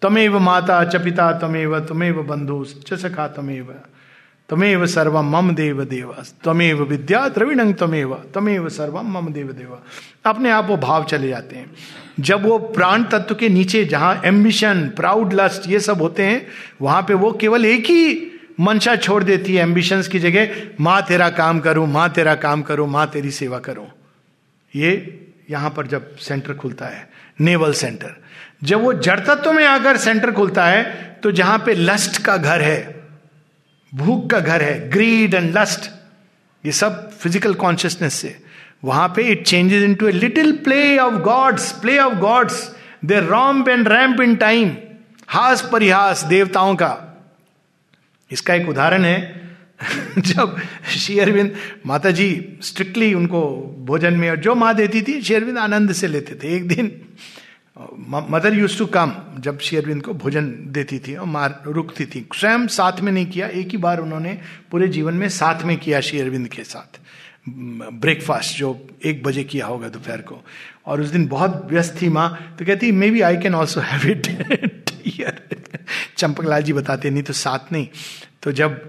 [0.02, 3.74] तमेव माता च पिता तमेव तमेव बंधु च सखा तमेव।
[4.48, 9.78] तमेव सर्वम मम देव देव। तमेव विद्या द्रविणंग तमेव। तमेव सर्वम मम देव देव।
[10.24, 11.70] अपने आप वो भाव चले जाते हैं।
[12.20, 16.46] जब वो प्राण तत्व के नीचे, जहाँ एम्बिशन प्राउड लस्ट ये सब होते हैं,
[16.82, 20.48] वहाँ पे वो केवल एक ही मंशा छोड़ देती है एम्बिशंस की जगह,
[20.80, 23.86] माँ तेरा काम करूँ, माँ तेरा काम करूँ, माँ तेरी सेवा करूँ।
[24.74, 27.08] ये यहाँ पर जब सेंटर खुलता है
[27.40, 28.16] नेवल सेंटर
[28.64, 30.84] जब वो जड़ तत्व में आकर सेंटर खुलता है
[31.22, 32.95] तो जहाँ पे लस्ट का घर है
[33.92, 35.90] भूख का घर है ग्रीड एंड लस्ट
[36.64, 38.36] ये सब फ़िज़िकल कॉन्शियसनेस से।
[38.84, 42.60] वहाँ पे it changes into a little play of God's play of God's
[43.04, 44.76] they romp and ramp in time
[45.28, 46.92] हास परिहास देवताओं का।
[48.30, 49.18] इसका एक उदाहरण है,
[50.18, 50.56] जब
[50.96, 51.54] शेयरविंद
[51.86, 52.28] माता जी
[52.62, 53.40] स्ट्रिक्टली उनको
[53.86, 56.90] भोजन में और जो माँ देती थी शेयरविंद आनंद से लेते थे एक दिन।
[57.76, 62.66] मदर यूज़ टू कम जब शेयरविंद को भोजन देती थी और मार, रुकती थी। स्वयं
[62.68, 64.38] साथ में नहीं किया, एक ही बार उन्होंने
[64.70, 66.98] पूरे जीवन में साथ में किया शेयरविंद के साथ।
[67.48, 70.42] ब्रेकफास्ट जो एक बजे किया होगा दोपहर को।
[70.86, 74.26] और उस दिन बहुत व्यस्त थी माँ तो कहती maybe I can also have it
[76.18, 77.88] Champaklal ji बताते, नहीं तो साथ नहीं।
[78.42, 78.80] तो जब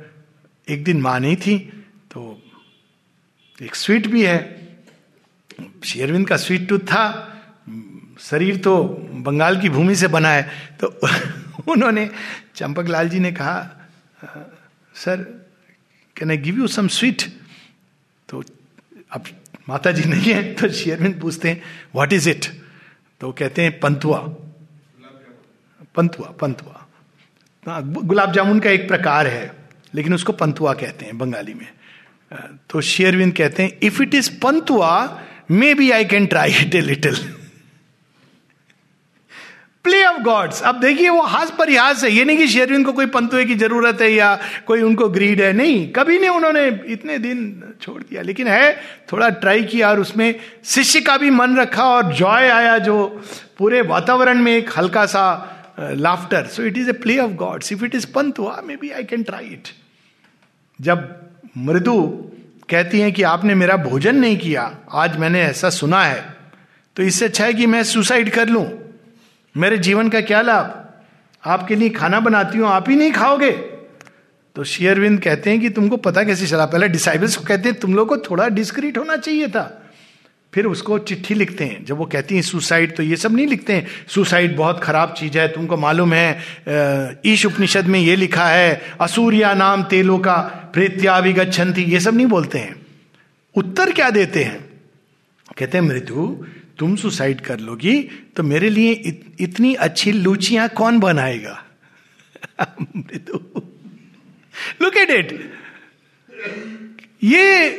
[0.68, 1.58] एक दिन माँ नहीं थी
[2.12, 2.42] तो
[3.62, 4.40] एक स्वीट भी है।
[5.84, 7.34] शेयरविंद का स्वीट टूथ था
[8.20, 10.49] शरीर तो बंगाल की भूमि से बना है
[10.80, 10.99] तो
[11.68, 12.09] उन्होंने
[12.55, 13.88] चंपकलाल जी ने कहा
[14.95, 15.47] sir
[16.18, 17.22] can I give you some sweet
[18.30, 18.43] तो
[19.11, 19.24] अब
[19.70, 21.61] माता जी नहीं है तो शेयरविंद पूछते हैं
[21.95, 22.45] व्हाट इज़ इट
[23.20, 24.18] तो कहते हैं पंतुआ।
[25.95, 26.88] पंतुआ पंतुआ।
[27.68, 29.55] हाँ, गुलाब जामुन का एक प्रकार है
[29.95, 31.68] लेकिन उसको पंतुआ कहते हैं बंगाली में।
[32.70, 35.22] तो शेयरविंद कहते हैं if it is pantua
[35.74, 37.37] maybe I can try it a little
[39.88, 43.06] play of God's अब देखिए, वो हास परिहास है ये नहीं कि शेरविन को कोई
[43.10, 47.64] पंतुए की ज़रूरत है या कोई उनको ग्रीड है। नहीं, कभी नहीं उन्होंने इतने दिन
[47.82, 48.76] छोड़ दिया। लेकिन है,
[49.12, 50.34] थोड़ा ट्राई किया और उसमें
[50.66, 52.96] शिष्य का भी मन रखा और जॉय आया जो
[53.58, 55.24] पूरे वातावरण में एक हल्का सा
[55.80, 59.24] laughter so it is a play of God's if it is pantua maybe I can
[59.24, 59.68] try it
[60.80, 61.08] जब
[61.58, 62.02] मृदु
[62.70, 66.26] कहती हैं कि आपने मेरा भोजन नहीं किया, आज मैंने ऐसा सुना है
[66.96, 68.66] तो इससे अच्छा है कि मैं सुसाइड कर लूँ।
[69.58, 70.84] मेरे जीवन का क्या लाभ?
[71.43, 73.51] आपके लिए खाना बनाती हूँ, आप ही नहीं खाओगे।
[74.55, 76.66] तो शेयरविंद कहते हैं कि तुमको पता कैसे चला?
[76.66, 79.84] पहले डिसाइबल्स को कहते हैं, तुम लोग को थोड़ा डिस्क्रीट होना चाहिए था।
[80.53, 83.74] फिर उसको चिट्ठी लिखते हैं। जब वो कहती हैं, सुसाइड तो ये सब नहीं लिखते
[83.74, 88.82] हैं, सुसाइड बहुत खराब चीज़ है, तुमको मालूम है ईश उपनिषद में ये लिखा है,
[89.01, 90.38] असूर्या नाम तेलो का
[90.74, 92.76] प्रेत्याभिगछन्ति ये सब नहीं बोलते हैं।
[93.55, 94.60] उत्तर क्या देते हैं?
[95.58, 96.28] कहते हैं मृत्यु
[96.80, 98.02] तुम सुसाइड कर लोगी
[98.36, 101.64] तो मेरे लिए इत, इतनी अच्छी लूचियाँ कौन बनाएगा?
[104.82, 105.54] लुक एट इट
[107.24, 107.70] ये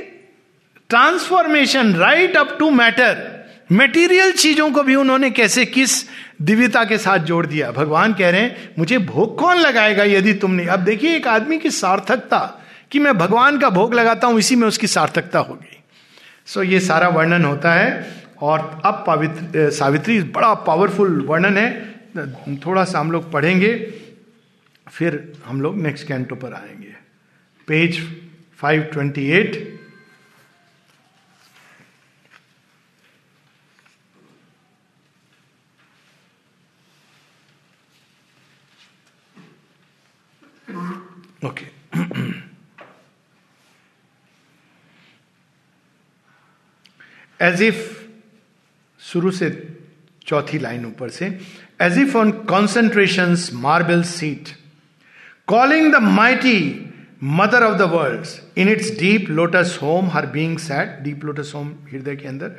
[0.89, 3.27] transformation right up to matter
[3.73, 6.05] material चीज़ों को भी उन्होंने कैसे किस
[6.43, 7.71] दिव्यता के साथ जोड़ दिया?
[7.71, 11.71] भगवान कह रहे हैं मुझे भोग कौन लगाएगा यदि तुमने अब देखिए एक आदमी की
[11.71, 12.39] सार्थकता
[12.91, 15.85] कि मैं भगवान का भोग लगाता हूँ इसी में उसकी सार्थकता होगी।
[16.47, 22.59] सो so, ये सारा वर्णन होता है। और अब पवित्र सावित्री, बड़ा पावरफुल वर्णन है।
[22.59, 23.75] थोड़ा सा हम लोग पढ़ेंगे,
[24.89, 26.95] फिर हम लोग नेक्स्ट कैंटो पर आएँगे।
[27.69, 28.01] पेज
[28.59, 29.57] 528
[41.45, 41.67] ओके
[47.41, 47.98] एज इफ़
[49.13, 49.51] शुरू से
[50.27, 51.27] चौथी लाइन ऊपर से
[51.83, 53.37] as if on concentration
[53.67, 54.49] marble seat
[55.49, 56.61] calling the mighty
[57.41, 61.73] mother of the world in its deep lotus home her being sat deep lotus home
[61.93, 62.57] हृदय के अंदर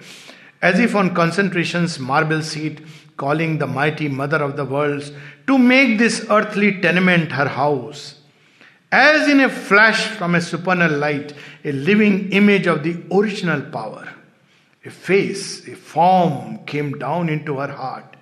[0.63, 2.83] as if on concentration marble seat
[3.17, 5.03] calling the mighty mother of the world
[5.47, 8.05] to make this earthly tenement her house
[8.91, 11.31] as in a flash from a supernal light
[11.65, 14.18] a living image of the original power.
[14.85, 18.15] A face, a form came down into her heart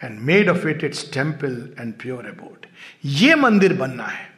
[0.00, 2.66] and made of it its temple and pure abode.
[3.04, 4.28] ये मंदिर बनना है।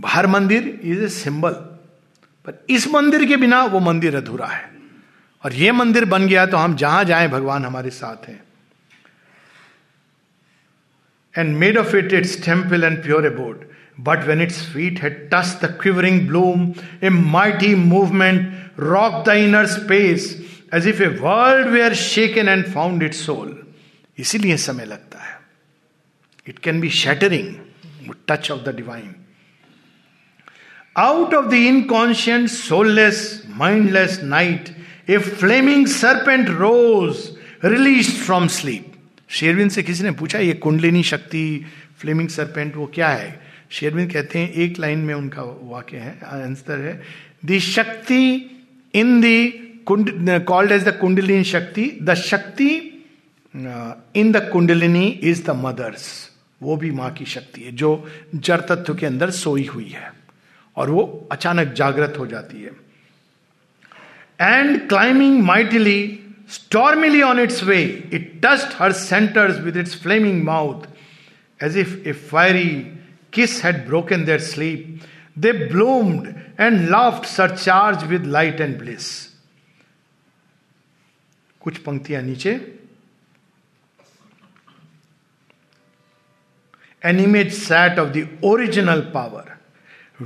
[0.00, 1.52] बाहर मंदिर is a symbol
[2.44, 4.70] पर इस मंदिर के बिना वो मंदिर अधूरा है।
[5.44, 8.42] और ये मंदिर बन गया तो हम जहाँ जाए भगवान हमारे साथ हैं।
[11.34, 13.66] And made of it it's temple and pure abode
[14.04, 16.72] but when its feet had touched the quivering bloom
[17.02, 20.34] a mighty movement rock the inner space
[20.74, 23.56] as if a world where shaken and found it soul
[24.18, 25.38] इसीलिए समय लगता है।
[26.46, 27.54] It can be shattering
[28.28, 29.14] touch of the divine
[30.96, 34.68] out of the inconscient soulless mindless night
[35.10, 37.16] a flaming serpent rose
[37.64, 38.92] release from sleep
[39.28, 41.66] Sherwin से किसी ने पूछा, ये कुंडलिनी शक्ति
[41.98, 43.40] फ्लेमिंग सरपेंट वो क्या है?
[43.70, 47.02] शेरविन कहते हैं, एक लाइन में उनका वाक्य है आंसर है
[47.44, 48.50] the shakti
[48.94, 49.48] in the
[49.86, 52.70] kund called as the kundalini shakti the shakti
[54.16, 56.06] in the kundalini is the mother's
[56.60, 60.10] वो भी माँ की शक्ति है, जो जड़ तत्व के अंदर सोई हुई है,
[60.76, 62.70] और वो अचानक जागृत हो जाती है।
[64.40, 66.18] And climbing mightily
[66.50, 67.82] stormily on its way
[68.12, 70.86] it thrust her centres with its flaming mouth
[71.60, 72.68] as if a fiery
[73.32, 75.00] kiss had broken their sleep
[75.38, 79.29] they bloomed and laughed, surcharged with light and bliss.
[81.63, 82.59] कुछ पंक्तियां नीचे
[87.05, 89.57] An image sat of the original power,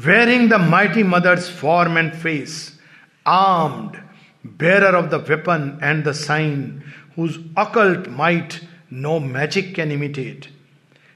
[0.06, 2.78] wearing the mighty mother's form and face,
[3.26, 4.00] armed
[4.44, 6.84] bearer of the weapon and the sign,
[7.16, 10.50] whose occult might no magic can imitate.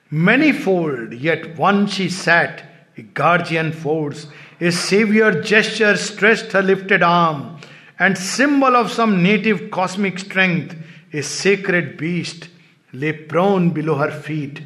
[0.10, 2.64] Manifold, yet one she sat,
[2.98, 4.28] a guardian force,
[4.61, 7.59] a savior gesture stretched her lifted arm,
[7.99, 10.77] and symbol of some native cosmic strength,
[11.13, 12.49] a sacred beast
[12.93, 14.63] lay prone below her feet,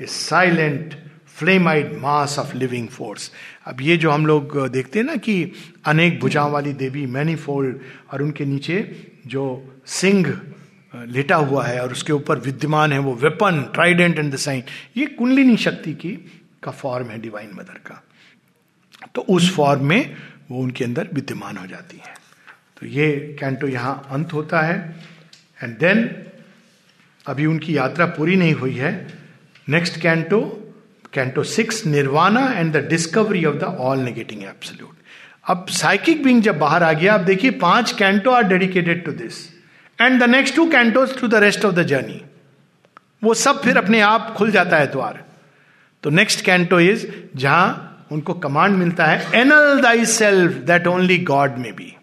[0.00, 0.96] a silent,
[1.42, 3.30] mass of living force
[3.66, 5.52] अब ये जो हम लोग देखते हैं ना कि
[5.86, 7.78] अनेक भुजाओं वाली देवी मैनीफोल्ड
[8.12, 9.44] और उनके नीचे जो
[9.86, 10.40] सिंह
[10.94, 14.62] लेटा हुआ है और उसके ऊपर विद्यमान है वो weapon trident and the sign
[14.96, 16.12] ये कुंडलिनी शक्ति की
[16.62, 18.02] का फॉर्म है डिवाइन मदर का।
[19.14, 20.16] तो उस फॉर्म में
[20.50, 22.14] वो उनके अंदर विद्यमान हो जाती है।
[22.80, 24.78] तो ये कैंटो यहाँ अंत होता है।
[25.62, 26.08] एंड देन
[27.26, 28.92] अभी उनकी यात्रा पूरी नहीं हुई है।
[29.68, 30.40] Next canto
[31.14, 34.96] canto six Nirvana and the discovery of the all negating absolute
[35.44, 39.38] अब साइकिक बिंग जब बाहर आ गया अब देखिए पाँच canto are dedicated to this
[39.98, 42.20] and the next two cantos to the rest of the journey
[43.24, 45.24] वो सब फिर अपने आप खुल जाता है द्वार।
[46.02, 51.56] तो नेक्स्ट कैंटो इज़ जहाँ उनको कमांड मिलता है annul thy self that only God
[51.58, 51.94] may be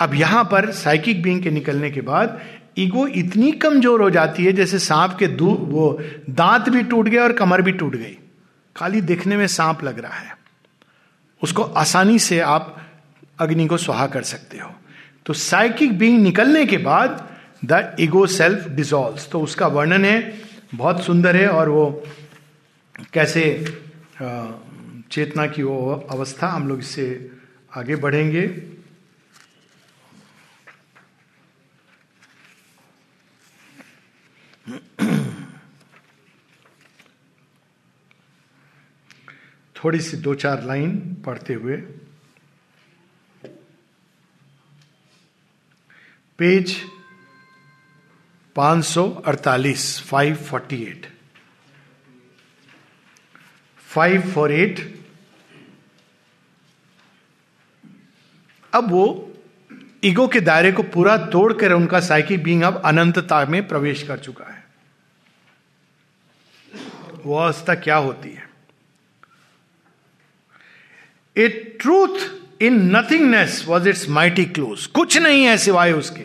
[0.00, 2.40] अब यहाँ पर साइकिक बींग के निकलने के बाद
[2.78, 6.00] ईगो इतनी कमज़ोर हो जाती है, जैसे सांप के दू, वो
[6.30, 8.16] दांत भी टूट गए और कमर भी टूट गई।
[8.76, 10.36] खाली दिखने में सांप लग रहा है।
[11.42, 12.76] उसको आसानी से आप
[13.38, 14.70] अग्नि को सुहा कर सकते हो।
[15.26, 17.28] तो साइकिक बींग निकलने के बाद
[17.64, 20.34] द ईगो सेल्फ डिजोल्व तो उसका वर्णन है,
[20.74, 22.02] बहुत सुंदर है और वो
[23.12, 23.42] कैसे
[24.22, 27.30] चेतना की वो अवस्था हम लोग इससे
[27.76, 28.48] आगे बढ़ेंगे।
[39.76, 41.76] थोड़ी सी दो चार लाइन पढ़ते हुए।
[46.38, 46.76] पेज
[48.56, 51.19] 548 548
[53.94, 54.80] 548
[58.72, 59.04] अब वो
[60.04, 64.44] ईगो के दायरे को पूरा तोड़कर उनका साइकिक बींग अब अनंतता में प्रवेश कर चुका
[64.44, 64.64] है।
[67.24, 68.48] वो अवस्था क्या होती है?
[71.36, 71.48] A
[71.80, 76.24] truth in nothingness was its mighty close कुछ नहीं है सिवाय उसके।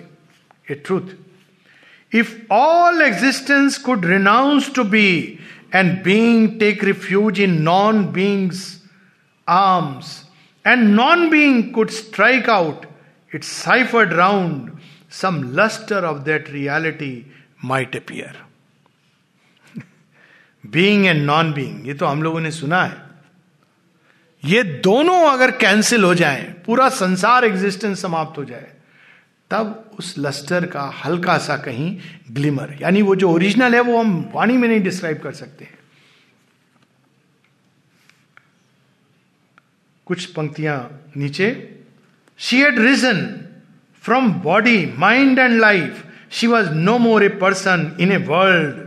[0.71, 5.39] A truth if all existence could renounce to be
[5.75, 8.63] and being take refuge in non being's
[9.47, 10.21] arms
[10.65, 12.85] and non being could strike out
[13.35, 14.71] its ciphered round
[15.11, 17.13] some lustre of that reality
[17.65, 18.43] might appear
[20.63, 23.03] being and non being ये तो हम लोगों ने सुना है।
[24.43, 28.71] ये दोनों अगर कैंसिल हो जाए, पूरा संसार एग्जिस्टेंस समाप्त हो जाए
[29.55, 31.97] तब उस लस्टर का हल्का सा कहीं
[32.31, 35.73] ग्लिमर यानी वो जो ओरिजिनल है वो हम वाणी में नहीं डिस्क्राइब कर सकते हैं।
[40.07, 40.77] कुछ पंक्तियाँ
[41.17, 41.47] नीचे
[42.39, 43.21] she had risen
[44.03, 48.83] from body mind and life she was no more a person in a world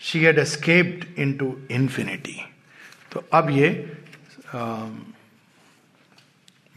[0.00, 2.40] she had escaped into infinity
[3.12, 3.68] तो अब ये
[4.54, 4.86] आ,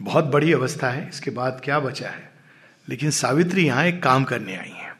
[0.02, 2.33] बहुत बड़ी अवस्था है। इसके बाद क्या बचा है?
[2.88, 4.96] लेकिन सावित्री यहाँ एक काम करने आई है।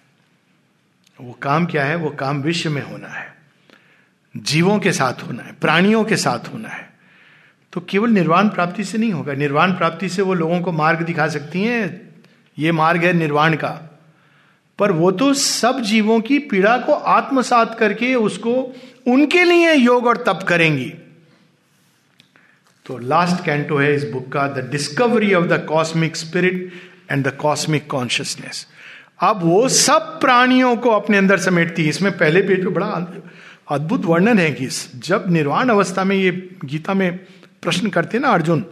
[1.20, 1.94] वो काम क्या है?
[1.94, 3.34] वो काम विश्व में होना है।
[4.36, 6.90] जीवों के साथ होना है, प्राणियों के साथ होना है।
[7.72, 11.28] तो केवल निर्वाण प्राप्ति से नहीं होगा। निर्वाण प्राप्ति से वो लोगों को मार्ग दिखा
[11.28, 12.14] सकती हैं।
[12.58, 14.00] ये मार्ग है निर्वाण का।
[14.78, 18.76] पर वो तो सब जीवों की पीड़ा को आत्मसात करके उसको
[19.06, 20.94] उनके लिए योग और तप करेंगी।
[22.86, 26.72] तो लास्ट कैंटो है इस बुक का the discovery of the cosmic spirit
[27.10, 28.66] and the cosmic consciousness
[29.20, 32.86] अब वो सब प्राणियों को अपने अंदर समेटती है। इसमें पहले पेज पे बड़ा
[33.70, 34.66] अद्भुत वर्णन है कि
[34.98, 36.30] जब निर्वाण अवस्था में ये
[36.64, 37.16] गीता में
[37.62, 38.64] प्रश्न करते ना अर्जुन,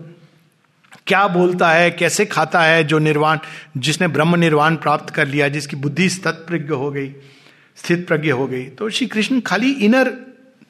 [1.07, 3.39] क्या बोलता है, कैसे खाता है जो निर्वाण,
[3.77, 7.09] जिसने ब्रह्म निर्वाण प्राप्त कर लिया, जिसकी बुद्धि स्थित प्रज्ञ हो गई
[7.77, 10.13] स्थित प्रज्ञ हो गई। तो श्री कृष्ण खाली इनर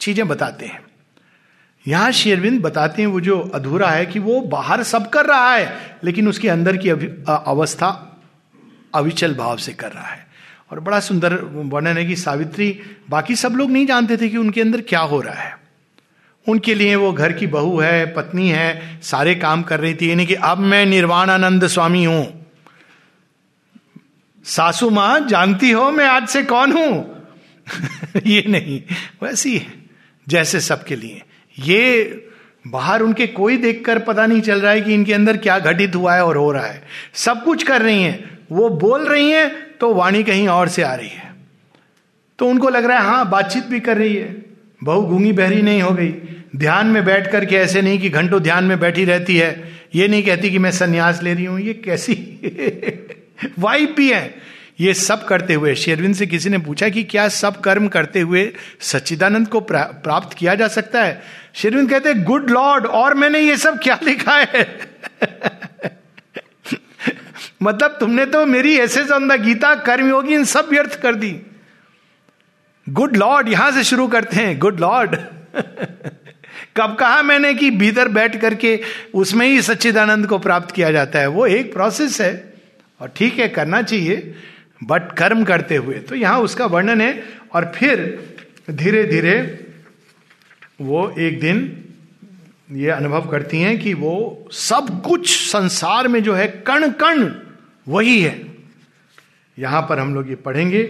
[0.01, 0.81] चीज़ें बताते हैं।
[1.89, 5.97] यहाँ शेरविंद बताते हैं वो जो अधूरा है कि वो बाहर सब कर रहा है,
[6.05, 6.89] लेकिन उसके अंदर की
[7.29, 8.21] अवस्था
[8.95, 10.27] अविचल भाव से कर रहा है।
[10.73, 12.81] और बड़ा सुंदर वर्णन है कि सावित्री,
[13.11, 15.59] बाकी सब लोग नहीं जानते थे कि उनके अंदर क्या हो रहा है।
[16.49, 20.27] उनके लिए वो घर की बहू है, पत्नी है, सारे काम कर रही थी, यानी
[20.27, 22.47] कि अब मैं निर्वाणानंद स्वामी हूँ।
[24.45, 27.23] सासू माँ, जानती हो मैं आज से कौन हूँ?
[28.27, 28.83] ये नहीं,
[29.23, 29.67] वैसी है,
[30.29, 31.23] जैसे सबके लिए।
[31.57, 32.29] ये
[32.67, 36.15] बाहर उनके कोई देखकर पता नहीं चल रहा है कि इनके अंदर क्या घटित हुआ
[36.15, 36.83] है और हो रहा है।
[37.15, 39.51] सब कुछ कर रही हैं। वो बोल रही हैं
[39.81, 41.31] तो वाणी कहीं और से आ रही है।
[42.39, 44.35] तो उनको लग रहा है हाँ बातचीत भी कर रही है।
[44.85, 46.13] बहु गूँगी बहरी नहीं हो गई।
[46.57, 50.23] ध्यान में बैठ करके ऐसे नहीं कि घंटों ध्यान में बैठी रहती है। ये नहीं
[50.23, 52.15] कहती कि मैं संन्यास ले रही हूँ, ये कैसी
[53.59, 54.35] वाइफ भी है।
[54.81, 58.53] ये सब करते हुए शेरविंद से किसी ने पूछा कि क्या सब कर्म करते हुए
[58.81, 61.23] सच्चिदानंद को प्राप्त किया जा सकता है?
[61.55, 64.91] शेरविंद कहते गुड लॉर्ड, और मैंने ये सब क्या लिखा है?
[67.63, 71.41] मतलब तुमने तो मेरी ऐसे ऑन द गीता, कर्मयोगी, इन सब व्यर्थ कर दी।
[72.89, 75.15] गुड लॉर्ड यहाँ से शुरू करते हैं, गुड लॉर्ड
[76.77, 78.81] कब कहा मैंने कि भीतर बैठ करके
[79.15, 81.27] उसमें ही सच्चिदानंद को प्राप्त किया जाता है?
[81.27, 82.53] वो एक प्रोसेस है,
[83.01, 84.35] और ठीक है, करना चाहिए
[84.85, 88.25] बट कर्म करते हुए। तो यहाँ उसका वर्णन है, और फिर
[88.71, 89.62] धीरे धीरे
[90.83, 91.59] वो एक दिन
[92.73, 97.25] ये अनुभव करती हैं कि वो सब कुछ संसार में जो है कण कण
[97.87, 98.41] वही है।
[99.57, 100.83] यहाँ पर हम लोग ये पढ़ेंगे।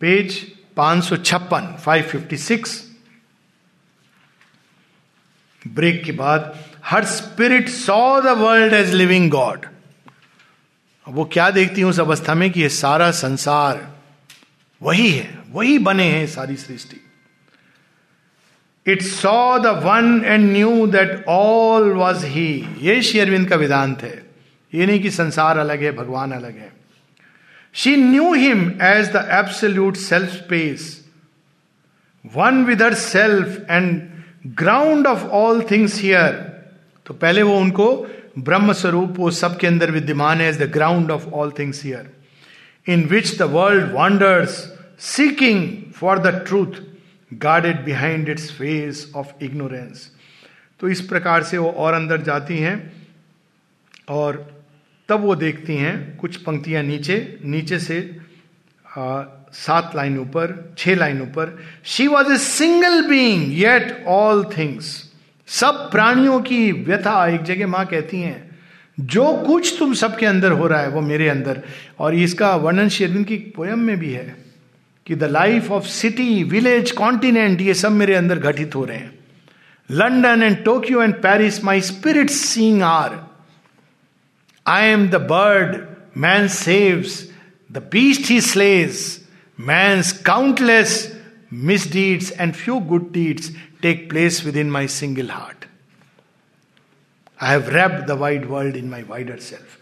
[0.00, 0.38] पेज
[0.76, 2.82] पाँच सौ छप्पन फाइव फिफ्टी सिक्स
[5.62, 6.54] ब्रेक के बाद,
[6.84, 9.66] her spirit saw the world as living God.
[11.06, 13.86] वो क्या देखती हूँ उस अवस्था में कि ये सारा संसार
[14.80, 17.00] वही है, वही बने हैं सारी सृष्टि।
[18.86, 22.48] It saw the one and knew that all was ही
[22.82, 24.22] ये शेयरविंद का वेदांत है
[24.72, 26.72] ये नहीं कि संसार अलग है, भगवान अलग है।
[27.74, 30.88] She knew him as the absolute self space
[32.36, 34.02] one with her self and
[34.46, 36.32] ground of all things here
[37.06, 37.86] तो पहले वो उनको
[38.38, 42.10] ब्रह्म स्वरूप वो सबके अंदर विद्यमान है as the ground of all things here
[42.92, 44.56] in which the world wanders
[44.98, 46.80] seeking for the truth
[47.32, 50.10] guarded behind its face of ignorance
[50.80, 52.92] तो इस प्रकार से वो और अंदर जाती हैं
[54.08, 54.64] और
[55.08, 58.16] तब वो देखती हैं कुछ पंक्तियाँ नीचे नीचे से
[58.98, 59.22] आ,
[59.52, 65.12] सात लाइन ऊपर छह लाइन ऊपर she was a single being yet all things
[65.46, 68.54] सब प्राणियों की व्यथा एक जगह माँ कहती हैं
[69.00, 71.62] जो कुछ तुम सबके अंदर हो रहा है वो मेरे अंदर।
[71.98, 74.43] और इसका वर्णन शेरविन की पोयम में भी है।
[75.06, 79.18] कि the life of city village continent ये सब मेरे अंदर घटित हो रहे हैं।
[79.90, 83.18] London and Tokyo and Paris my spirit sing are
[84.66, 85.76] I am the bird
[86.16, 87.22] man saves
[87.72, 89.02] the beast he slays
[89.60, 90.96] man's countless
[91.52, 93.50] misdeeds and few good deeds
[93.82, 95.64] take place within my single heart
[97.42, 99.78] I have wrapped the wide world in my wider self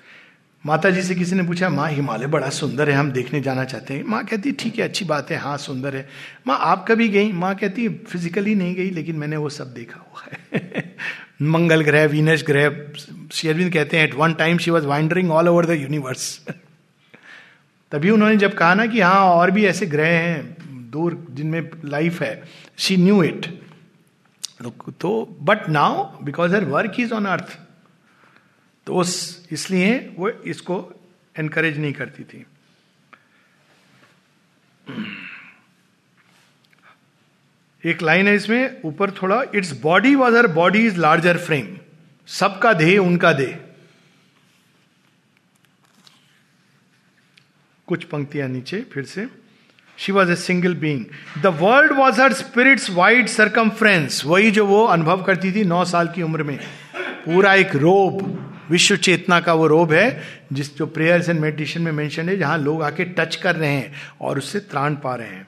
[0.67, 3.95] Mata ji से किसी ने पूछा, माँ, हिमालय बड़ा सुंदर है, हम देखने जाना चाहते
[3.95, 6.09] हैं। माँ कहती, ठीक है, अच्छी बात है हाँ सुंदर है।
[6.47, 7.33] माँ, आप कभी गई?
[7.33, 10.97] माँ कहती, फिजिकली नहीं गई, लेकिन मैंने वो सब देखा हुआ है।
[11.43, 12.93] मंगल ग्रह, वीनस ग्रह
[13.33, 16.49] शेरविंद कहते हैं at one time she was वाइंडरिंग all over the universe
[17.93, 20.57] तभी उन्होंने जब कहा ना कि हाँ और भी ऐसे ग्रह हैं,
[20.91, 22.43] दूर जिनमें लाइफ है
[22.79, 23.47] she knew it
[25.01, 27.59] too but now because her work is on earth
[28.87, 29.03] तो
[29.53, 30.77] इसलिए वो इसको
[31.37, 32.45] एनकरेज नहीं करती थी।
[37.85, 41.77] एक लाइन है इसमें, ऊपर थोड़ा its body was her body is larger frame
[42.29, 43.59] सबका देह उनका देह.
[47.89, 49.27] कुछ पंक्तियाँ नीचे, फिर से।
[49.99, 51.05] She was a single being
[51.43, 56.09] the world was her spirit's wide circumference वही जो वो अनुभव करती थी नौ साल
[56.15, 56.59] की उम्र में।
[57.25, 60.23] पूरा एक रोब। विश्व चेतना का वो रोब है,
[60.53, 63.93] जिस जो प्रेयर्स एंड मेडिटेशन में मेंशन है, जहाँ लोग आके टच कर रहे हैं
[64.21, 65.47] और उससे त्राण पा रहे हैं।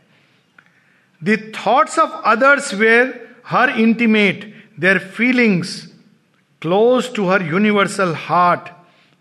[1.22, 5.76] The thoughts of others were her intimate their feelings
[6.62, 8.68] close to her universal heart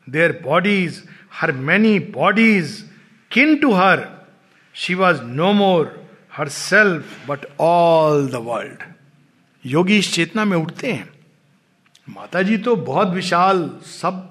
[0.07, 1.03] their bodies
[1.33, 2.83] her many bodies
[3.31, 4.07] kin to her
[4.75, 8.83] she was no more her self but all the world
[9.65, 11.12] yogi इस चेतना में उठते हैं।
[12.07, 14.29] माता जी तो बहुत विशाल सब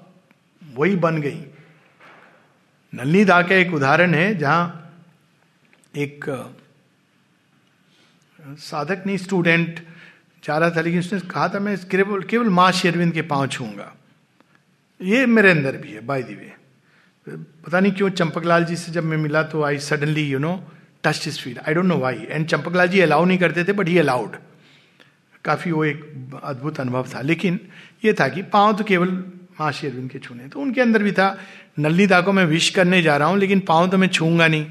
[0.62, 1.44] वही बन गई।
[2.94, 4.92] नलनी दा का एक उदाहरण है जहाँ
[5.96, 6.24] एक
[8.38, 9.80] साधक नहीं स्टूडेंट
[10.44, 13.92] जा रहा था लेकिन उसने कहा था, मैं केवल केवल माँ शेरविंद के पाँव छूँगा
[15.00, 16.52] ये मेरे अंदर भी है बाय दी वे
[17.26, 20.54] पता नहीं क्यों चंपकलाल जी से जब मैं मिला तो I suddenly you know
[21.04, 23.88] touch is feel I don't know why and Champaklal ji allow नहीं करते थे बट
[23.88, 24.36] ही अलाउड
[25.44, 27.58] काफ़ी वो एक अद्भुत अनुभव था। लेकिन
[28.04, 29.08] ये था कि पाँव तो केवल
[29.60, 31.36] माँ शेरविन के छूने तो उनके अंदर भी था
[31.78, 34.66] नल्ली दा को मैं विश करने जा रहा हूँ, लेकिन पाँव तो मैं छूँगा नहीं।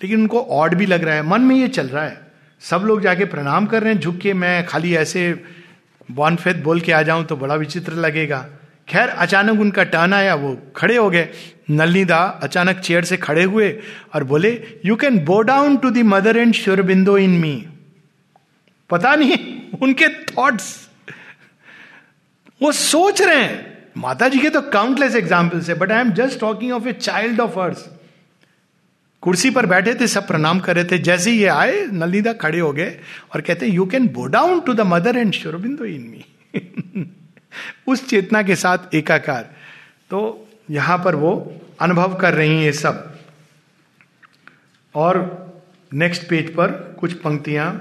[0.00, 2.20] लेकिन उनको ऑड भी लग रहा है, मन में ये चल रहा है।
[2.62, 5.32] सब लोग जाके प्रणाम कर रहे हैं, झुक के मैं खाली ऐसे
[6.08, 8.46] बॉनफेद बोल के आ जाऊँ तो बड़ा विचित्र लगेगा।
[8.88, 11.28] खैर, अचानक उनका टर्न आया, वो खड़े हो गए।
[11.70, 13.70] नलनी अचानक चेयर से खड़े हुए
[14.14, 14.50] और बोले
[14.84, 17.54] you can bow down to the mother and Sri Aurobindo in me
[18.90, 19.38] पता नहीं,
[19.82, 20.74] उनके थॉट्स
[22.60, 26.40] वो सोच रहे हैं। माता जी के तो काउंटलेस एग्जाम्पल्स है but I am just
[26.40, 27.84] talking of a child of ours
[29.22, 32.58] कुर्सी पर बैठे थे, सब प्रणाम कर रहे थे। जैसे ही ये आए, नलिदा खड़े
[32.58, 32.98] हो गए
[33.34, 36.24] और कहते you can bow down to the mother and Sri Aurobindo in me
[37.88, 39.42] उस चेतना के साथ एकाकार।
[40.10, 41.32] तो यहाँ पर वो
[41.80, 43.18] अनुभव कर रही है सब।
[44.94, 45.18] और
[45.92, 47.72] नेक्स्ट पेज पर कुछ पंक्तियाँ।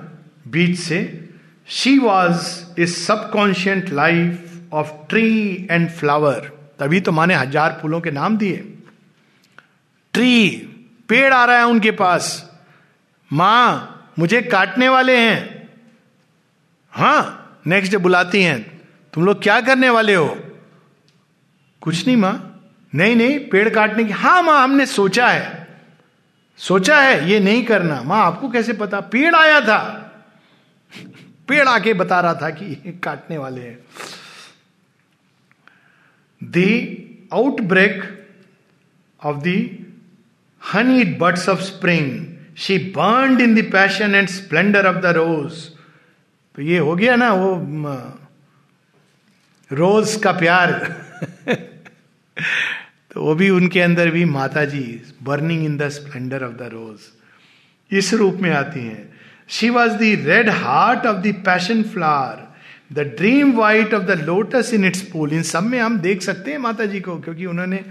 [0.45, 0.99] बीच से
[1.67, 8.11] she was a subconscient life of tree and flower तभी तो माने हज़ार फूलों के
[8.11, 8.57] नाम दिए।
[10.13, 10.49] ट्री
[11.09, 12.27] पेड़ आ रहा है उनके पास।
[13.31, 15.69] माँ, मुझे काटने वाले हैं।
[16.93, 18.61] हाँ नेक्स्ट डे बुलाती हैं,
[19.13, 20.27] तुम लोग क्या करने वाले हो?
[21.81, 22.51] कुछ नहीं माँ।
[22.93, 25.67] नहीं नहीं, पेड़ काटने की हाँ माँ, हमने सोचा है।
[26.59, 28.99] सोचा है, ये नहीं करना। माँ, आपको कैसे पता?
[29.01, 30.01] पेड़ आया था।
[31.47, 33.79] पेड़ आके बता रहा था कि काटने वाले हैं।
[36.43, 36.57] The
[37.33, 38.03] outbreak
[39.23, 39.77] of the
[40.73, 45.69] honey birds of spring she burn in the passion and splendour of the rose
[46.55, 47.55] तो ये हो गया ना वो
[49.71, 50.71] रोज का प्यार।
[53.11, 56.99] तो वो भी उनके अंदर भी Mata ji burning in the splendour of the rose
[57.91, 59.14] इस रूप में आती हैं।
[59.49, 62.43] She was the red heart of the passion flower
[62.93, 66.51] the dream white of the lotus in its pool इन सब में हम देख सकते
[66.51, 67.83] हैं माता जी को, क्योंकि उन्होंने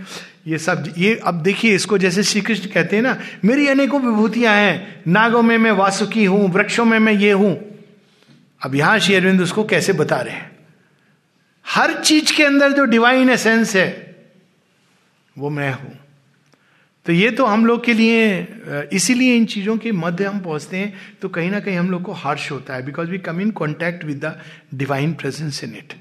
[0.47, 4.55] ये सब, ये अब देखिए इसको जैसे श्री कृष्ण कहते हैं ना, मेरी अनेकों विभूतियाँ
[4.55, 7.57] हैं, नागों में मैं वासुकी हूँ, वृक्षों में मैं ये हूँ।
[8.61, 10.51] अब यहाँ श्री अरविंद उसको कैसे बता रहे हैं?
[11.67, 14.17] हर चीज़ के अंदर जो डिवाइन एसेंस है,
[15.37, 15.99] वो मैं हूँ।
[17.07, 20.93] तो ये तो हम लोग के लिए इसीलिए इन चीज़ों के मध्य हम पहुँचते हैं
[21.23, 24.05] तो कहीं ना कहीं हम लोग को हर्ष होता है because we come in contact
[24.05, 24.35] with the
[24.75, 25.93] divine presence in it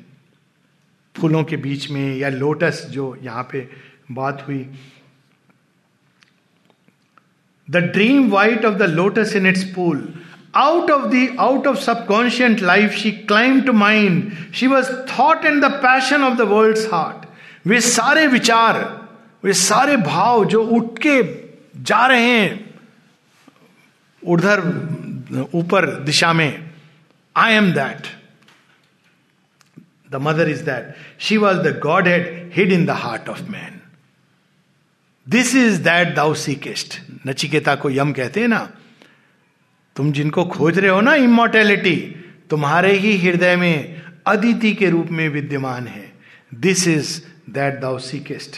[1.16, 3.68] फूलों के बीच में या लोटस जो यहाँ पे
[4.12, 4.66] बात हुई।
[7.68, 10.08] The dream white of the lotus in its pool
[10.56, 15.64] out of the out of subconscient life she climb to mind she was thought and
[15.66, 17.28] the passion of the world heart
[17.68, 18.82] वे सारे विचार
[19.44, 21.22] वे सारे भाव जो उठ के
[21.84, 22.74] जा रहे हैं
[24.24, 24.60] उधर,
[25.54, 26.72] ऊपर दिशा में
[27.36, 28.08] I am that
[30.12, 33.80] the mother is that she was the godhead hid in the heart of man
[35.28, 38.70] this is that thou seekest Nachiketa को यम कहते हैं ना,
[39.96, 41.96] तुम जिनको खोज रहे हो ना इमोर्टेलिटी
[42.50, 46.12] तुम्हारे ही हृदय में अदिति के रूप में विद्यमान है।
[46.54, 48.58] This is that thou seekest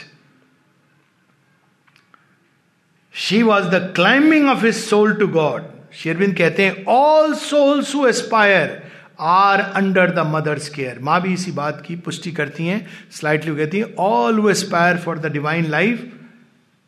[3.16, 5.64] she was the climbing of his soul to God
[5.94, 8.82] शेरविंद कहते हैं all souls who aspire
[9.20, 13.80] are under the mother's care माँ भी इसी बात की पुष्टि करती हैं स्लाइटली कहती
[13.80, 16.12] हैं all who aspire for the divine life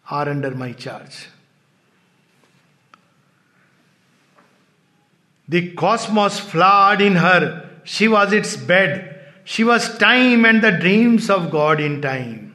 [0.06, 1.26] are under my charge
[5.48, 7.46] the cosmos flowed in her
[7.88, 9.00] she was its bed
[9.48, 12.47] she was time and the dreams of God in time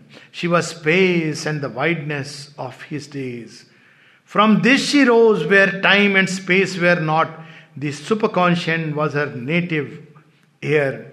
[0.47, 3.63] was space and the wideness of his days
[4.31, 7.41] from this she rose where time and space were not
[7.77, 10.07] The superconscient was her native
[10.63, 11.13] air.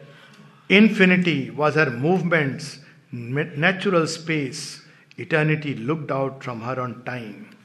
[0.69, 2.79] Infinity was her movements,
[3.11, 4.81] natural space.
[5.17, 7.55] Eternity looked out from her on time.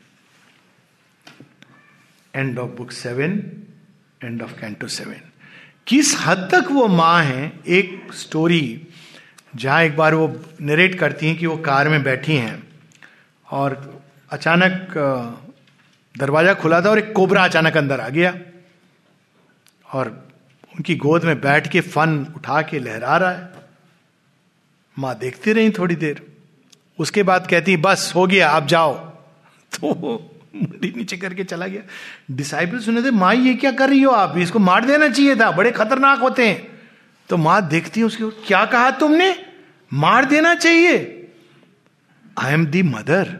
[2.34, 3.40] End of book seven
[4.24, 5.20] end of canto seven
[5.86, 8.64] किस हद तक वो माँ है एक story
[9.56, 12.68] जहाँ एक बार वो नरेट करती हैं कि वो कार में बैठी हैं
[13.50, 14.94] और अचानक
[16.18, 18.34] दरवाज़ा खुला था और एक कोबरा अचानक अंदर आ गया
[19.92, 20.28] और
[20.74, 23.52] उनकी गोद में बैठ के फन उठा के लहरा रहा है।
[24.98, 26.26] माँ देखती रही थोड़ी देर।
[26.98, 28.94] उसके बाद कहती, बस, हो गया आप जाओ।
[29.74, 29.88] तो
[30.56, 31.82] मुंडी नीचे करके चला गया।
[32.30, 34.38] डिसाइपल सुने थे, माँ, ये क्या कर रही हो आप?
[34.38, 36.73] इसको मार देना चाहिए था, बड़े खतरनाक होते हैं।
[37.28, 39.46] तो माँ देखती है उसके क्या कहा तुमने?
[39.92, 40.96] मार देना चाहिए।
[42.38, 43.38] आई एम दी मदर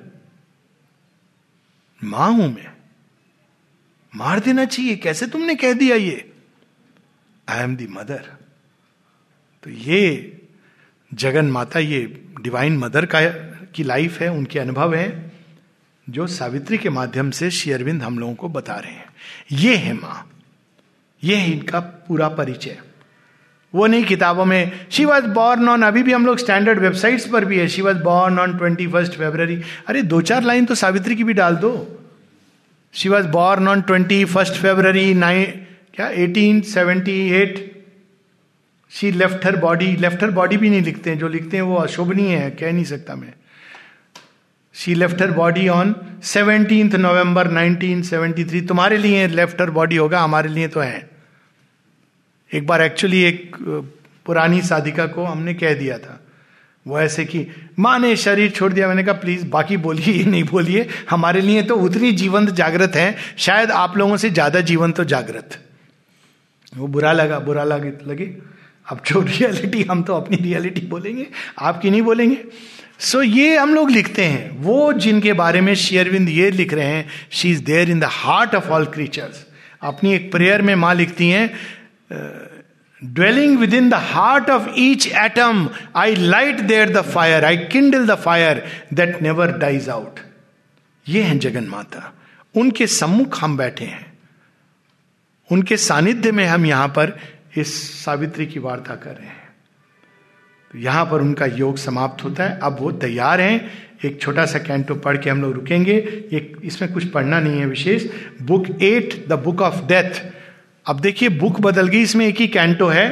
[2.05, 2.73] माँ हूँ मैं।
[4.16, 6.32] मार देना चाहिए। कैसे तुमने कह दिया ये?
[7.48, 8.32] आई एम दी मदर
[9.62, 10.40] तो ये
[11.15, 13.20] जगन माता, ये डिवाइन मदर का,
[13.74, 15.32] की लाइफ है, उनके अनुभव है,
[16.11, 19.15] जो सावित्री के माध्यम से शेयरविंद हम लोगों को बता रहे हैं।
[19.52, 20.31] ये है माँ।
[21.23, 22.82] ये है इनका पूरा परिचय।
[23.75, 27.45] वो नहीं किताबों में। शी वॉज़ बॉर्न ऑन अभी भी हम लोग स्टैंडर्ड वेबसाइट्स पर
[27.45, 29.41] भी है। She was born on twenty first February
[29.89, 31.73] अरे दो चार लाइन तो सावित्री की भी डाल दो।
[32.95, 37.59] She was born on twenty first February nine क्या 1878
[38.93, 41.77] she left her body left her body भी नहीं लिखते हैं। जो लिखते हैं वो
[41.77, 43.33] अशोभनीय है, कह नहीं सकता मैं।
[44.75, 50.49] She left her body on seventeen November 1973 तुम्हारे लिए लेफ़्ट हर बॉडी होगा, हमारे
[50.49, 51.14] लिए तो है।
[52.55, 53.56] एक बार एक्चुअली एक
[54.26, 56.20] पुरानी साधिका को हमने कह दिया था।
[56.86, 57.47] वो ऐसे कि
[57.78, 61.76] माँ ने शरीर छोड़ दिया। मैंने कहा प्लीज़ बाकी बोलिए नहीं बोलिए। हमारे लिए तो
[61.76, 65.59] उतनी जीवंत जागृत है। शायद आप लोगों से ज़्यादा जीवंत तो जागृत।
[66.72, 68.24] वो बुरा लगा बुरा लगे लगे।
[68.86, 71.26] अब जो रियलिटी हम तो अपनी रियलिटी बोलेंगे
[71.59, 72.36] आपकी नहीं बोलेंगे।
[72.98, 76.86] सो so, ये हम लोग लिखते हैं। वो जिनके बारे में शेयरविंद ये लिख रहे
[76.86, 79.44] हैं she is there in the heart of all creatures
[79.82, 81.51] अपनी एक प्रेयर में माँ लिखती हैं
[83.05, 88.15] dwelling within the heart of each atom I light there the fire I kindle the
[88.15, 88.65] fire
[88.95, 90.20] that never dies out
[91.09, 92.12] ये है जगन माता।
[92.57, 94.19] उनके सम्मुख हम बैठे हैं।
[95.53, 97.19] उनके सानिध्य में हम यहाँ पर
[97.57, 99.49] इस सावित्री की वार्ता कर रहे हैं।
[100.73, 103.70] तो यहाँ पर उनका योग समाप्त होता है। अब वो तैयार हैं।
[104.05, 105.97] एक छोटा सा कैंटो पढ़ के हम लोग रुकेंगे।
[106.32, 108.07] एक इसमें कुछ पढ़ना नहीं है विशेष।
[108.43, 110.34] Book at the book of death
[110.86, 113.09] अब देखिए, बुक बदल गई, इसमें एक ही कैंटो है।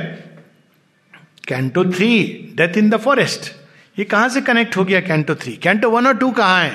[1.48, 2.08] Canto three
[2.56, 3.50] death in the forest
[3.96, 5.52] ये कहाँ से कनेक्ट हो गया कैंटो थ्री?
[5.56, 6.70] कैंटो वन और टू कहाँ है?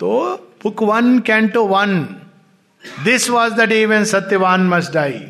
[0.00, 0.10] तो
[0.62, 2.02] book one, canto one.
[3.04, 5.20] This was the day when Satyavan must die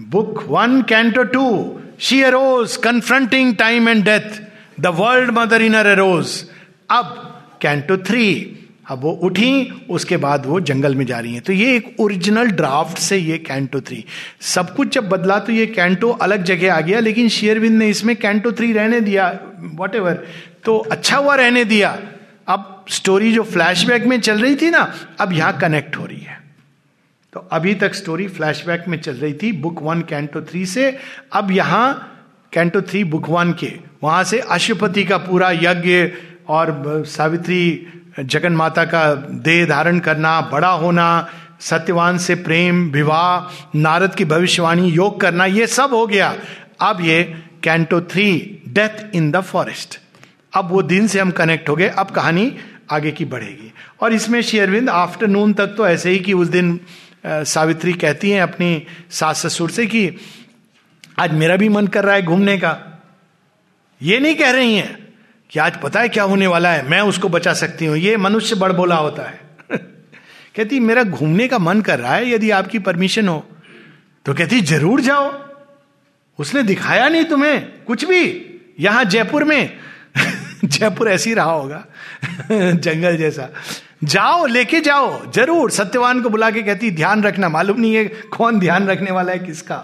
[0.00, 1.80] book one, canto two.
[2.00, 4.40] She arose confronting time and death
[4.80, 6.42] the world mother in uh arose
[6.90, 7.20] अब
[7.62, 8.26] canto three.
[8.86, 12.50] अब वो उठी, उसके बाद वो जंगल में जा रही हैं। तो ये एक ओरिजिनल
[12.52, 14.04] ड्राफ्ट से ये कैंटो थ्री
[14.44, 18.14] सब कुछ जब बदला तो ये कैंटो अलग जगह आ गया, लेकिन शेयरविंद ने इसमें
[18.16, 19.28] कैंटो थ्री रहने दिया
[19.74, 19.96] वॉट
[20.64, 21.98] तो अच्छा हुआ रहने दिया।
[22.48, 26.38] अब स्टोरी जो फ्लैशबैक में चल रही थी ना, अब यहाँ कनेक्ट हो रही है।
[27.32, 30.96] तो अभी तक स्टोरी फ्लैशबैक में चल रही थी बुक वन कैंटो थ्री से।
[31.32, 32.10] अब यहाँ
[32.52, 35.96] कैंटो थ्री बुक वन के, वहाँ से अशुपति का पूरा यज्ञ
[36.48, 37.86] और सावित्री
[38.20, 41.28] जगन माता का देह धारण करना, बड़ा होना,
[41.60, 46.34] सत्यवान से प्रेम, विवाह, नारद की भविष्यवाणी, योग करना, ये सब हो गया।
[46.80, 47.22] अब ये
[47.62, 50.00] canto three death in the forest
[50.54, 52.56] अब वो दिन से हम कनेक्ट हो गए, अब कहानी
[52.92, 56.80] आगे की बढ़ेगी। और इसमें शेयरविंद आफ्टरनून तक तो ऐसे ही कि उस दिन
[57.26, 60.10] सावित्री कहती हैं अपनी सास ससुर से कि,
[61.18, 63.02] आज मेरा भी मन कर रहा है घूमने का।
[64.02, 65.03] ये नहीं कह रही हैं।
[65.54, 66.88] कि आज पता है क्या होने वाला है?
[66.88, 69.40] मैं उसको बचा सकती हूँ। ये मनुष्य बड़ बोला होता है।
[70.56, 73.46] कहती, मेरा घूमने का मन कर रहा है, यदि आपकी परमिशन हो।
[74.26, 75.32] तो कहती, ज़रूर जाओ।
[76.38, 78.50] उसने दिखाया नहीं तुम्हें, कुछ भी।
[78.80, 79.78] यहाँ जयपुर में।
[80.64, 81.84] जयपुर ऐसी रहा होगा।
[82.60, 83.48] जंगल जैसा।
[84.04, 88.60] जाओ, लेके जाओ, ज़रूर। सत्यवान को बुला के कहती, ध्यान रखना, मालूम नहीं है कौन
[88.60, 89.76] ध्यान रखने वाला है, किसका।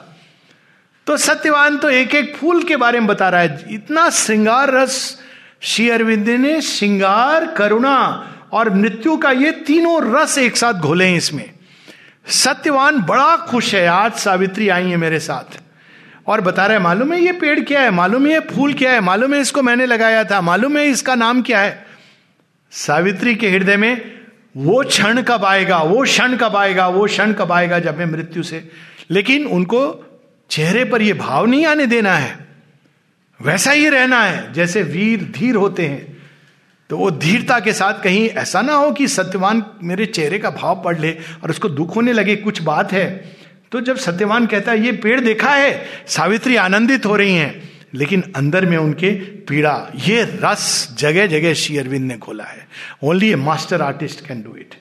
[1.06, 5.20] तो सत्यवान तो एक एक फूल के बारे में बता रहा है। इतना श्रृंगार रस
[5.62, 11.16] श्री अरविंद ने श्रृंगार, करुणा और मृत्यु का ये तीनों रस एक साथ घोले हैं
[11.16, 11.50] इसमें।
[12.26, 15.60] सत्यवान बड़ा खुश है, आज सावित्री आई है मेरे साथ।
[16.26, 17.90] और बता रहे मालूम है ये पेड़ क्या है?
[17.90, 19.00] मालूम है ये फूल क्या है?
[19.00, 20.40] मालूम है इसको मैंने लगाया था?
[20.40, 21.86] मालूम है इसका नाम क्या है?
[22.70, 24.20] सावित्री के हृदय में
[24.56, 25.78] वो क्षण कब आएगा?
[25.78, 26.88] वो क्षण कब आएगा?
[26.88, 28.70] वो क्षण कब आएगा जब मैं मृत्यु से?
[29.10, 30.04] लेकिन उनको
[30.50, 32.49] चेहरे पर यह भाव नहीं आने देना है।
[33.42, 36.18] वैसा ही रहना है, जैसे वीर धीर होते हैं।
[36.90, 40.82] तो वो धीरता के साथ कहीं ऐसा ना हो कि सत्यवान मेरे चेहरे का भाव
[40.84, 43.36] पढ़ ले और उसको दुख होने लगे, कुछ बात है।
[43.72, 48.32] तो जब सत्यवान कहता है, ये पेड़ देखा है, सावित्री आनंदित हो रही हैं। लेकिन
[48.36, 52.68] अंदर में उनके पीड़ा, ये रस जगह जगह श्री अरविंद ने खोला है।
[53.02, 54.74] Only a master artist can do it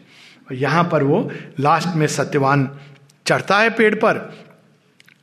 [0.52, 2.80] यहाँ पर वो लास्ट में सत्यवान
[3.28, 4.40] चढ़ता है पेड़ पर।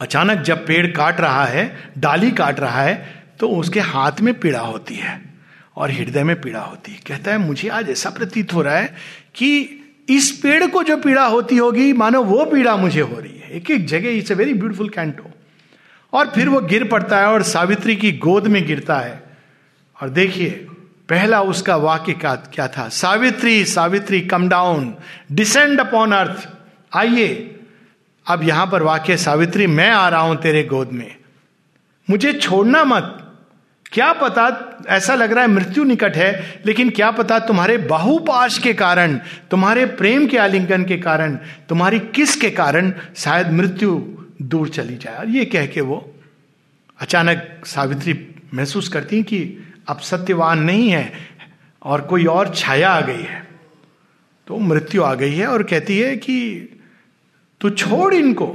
[0.01, 4.61] अचानक जब पेड़ काट रहा है, डाली काट रहा है तो उसके हाथ में पीड़ा
[4.61, 5.21] होती है
[5.77, 8.95] और हृदय में पीड़ा होती है। कहता है, मुझे आज ऐसा प्रतीत हो रहा है
[9.35, 13.51] कि इस पेड़ को जो पीड़ा होती होगी, मानो वो पीड़ा मुझे हो रही है।
[13.51, 15.31] एक एक जगह it's a very beautiful canto
[16.13, 19.23] और फिर वो गिर पड़ता है और सावित्री की गोद में गिरता है।
[20.03, 20.51] और देखिए,
[21.09, 22.89] पहला उसका वाक्य का क्या था?
[22.89, 24.95] Savitri Savitri come down
[25.33, 26.49] descend upon earth
[26.93, 27.29] आइए,
[28.27, 31.17] अब यहाँ पर वाक्य, सावित्री, मैं आ रहा हूँ तेरे गोद में।
[32.11, 33.26] मुझे छोड़ना मत
[33.93, 38.75] क्या पता ऐसा लग रहा है मृत्यु निकट है, लेकिन क्या पता तुम्हारे बाहुपाश के
[38.75, 41.35] कारण, तुम्हारे प्रेम के आलिंगन के कारण,
[41.69, 46.15] तुम्हारी किस के कारण शायद मृत्यु दूर चली जाए। और ये कह के वो
[47.01, 49.59] अचानक सावित्री महसूस करती कि
[49.89, 51.13] अब सत्यवान नहीं है
[51.83, 53.49] और कोई और छाया आ गई है।
[54.47, 56.69] तो मृत्यु आ गई है और कहती है कि
[57.61, 58.47] तू छोड़ इनको,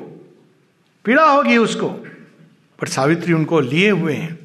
[1.05, 1.89] पीड़ा होगी उसको।
[2.79, 4.40] पर सावित्री उनको लिए हुए हैं।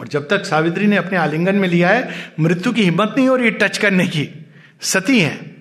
[0.00, 2.08] और जब तक सावित्री ने अपने आलिंगन में लिया है,
[2.40, 4.46] मृत्यु की हिम्मत नहीं हो रही टच करने की।
[4.80, 5.54] सती है।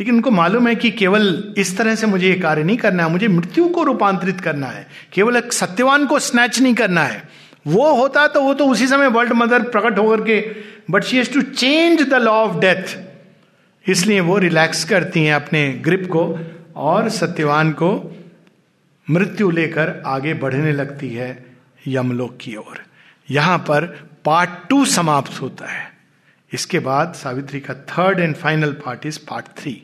[0.00, 3.10] लेकिन उनको मालूम है कि केवल इस तरह से मुझे ये कार्य नहीं करना है,
[3.10, 7.22] मुझे मृत्यु को रूपांतरित करना है। केवल एक सत्यवान को स्नैच नहीं करना है।
[7.66, 10.40] वो होता तो वो तो उसी समय वर्ल्ड मदर प्रकट होकर के
[10.90, 12.98] but she has to change the law of death
[13.88, 16.38] इसलिए वो रिलैक्स करती हैं अपने ग्रिप को
[16.76, 18.16] और सत्यवान को
[19.10, 21.46] मृत्यु लेकर आगे बढ़ने लगती है
[21.86, 22.93] यमलोक की ओर।
[23.28, 23.86] यहाँ पर
[24.24, 25.92] पार्ट टू समाप्त होता है।
[26.52, 29.80] इसके बाद सावित्री का third and final part is part three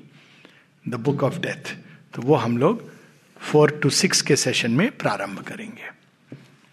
[0.84, 1.74] the book of death
[2.14, 2.88] तो वो हम लोग
[3.40, 5.90] फोर टू सिक्स के सेशन में प्रारंभ करेंगे।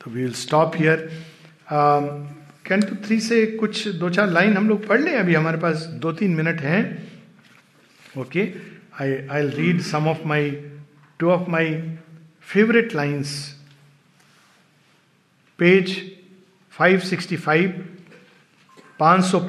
[0.02, 1.10] तो we will stop here
[2.81, 5.14] canto three से कुछ दो चार लाइन हम लोग पढ़ लें?
[5.15, 6.81] अभी हमारे पास दो तीन मिनट हैं।
[8.18, 8.41] Okay
[9.02, 10.49] I I read some of my
[11.19, 11.73] two of my
[12.48, 13.34] favourite lines
[15.60, 15.95] page
[16.81, 17.71] 565
[18.99, 19.39] पाँच सौ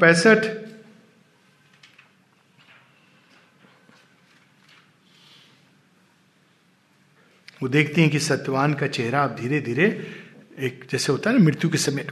[7.62, 10.14] वो देखती हैं कि सत्यवान का चेहरा अब धीरे धीरे
[10.59, 12.06] एक जैसे होता है ना मृत्यु के समय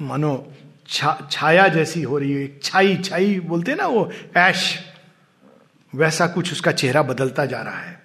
[0.00, 0.52] मानो
[0.88, 4.78] छा, छाया जैसी हो रही है एक छाई छाई बोलते हैं ना वो ऐश
[5.94, 8.02] वैसा कुछ उसका चेहरा बदलता जा रहा है।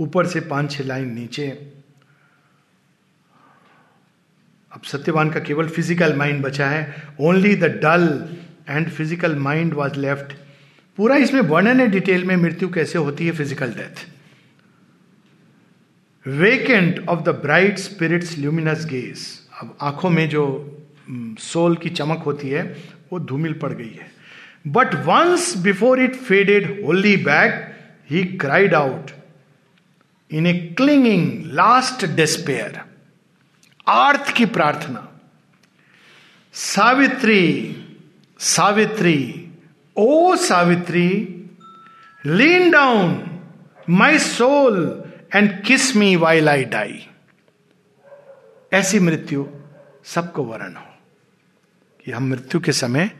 [0.00, 1.75] ऊपर से पाँच छह लाइन नीचे
[4.76, 8.02] अब सत्यवान का केवल फ़िज़िकल माइंड बचा है। Only the dull
[8.68, 10.32] and physical mind was left
[10.98, 14.04] पूरा इसमें वर्णन है डिटेल में, मृत्यु कैसे होती है physical death
[16.26, 19.24] vacant of the bright spirits luminous gaze
[19.62, 20.44] अब आँखों में जो
[21.40, 22.62] सोल की चमक होती है,
[23.12, 24.10] वो धूमिल पड़ गई है।
[24.68, 27.64] But once before it faded wholly back
[28.10, 29.10] he cried out
[30.30, 32.80] in a clinging last despair
[33.88, 35.08] आर्थ की प्रार्थना।
[36.52, 37.72] Savitri
[38.38, 39.48] Savitri,
[39.96, 41.08] O Savitri
[42.26, 43.40] lean down
[43.90, 45.04] my soul
[45.34, 47.06] and kiss me while I die
[48.72, 49.46] ऐसी मृत्यु
[50.04, 50.94] सबको वरण हो।
[52.04, 53.10] कि हम मृत्यु के समय,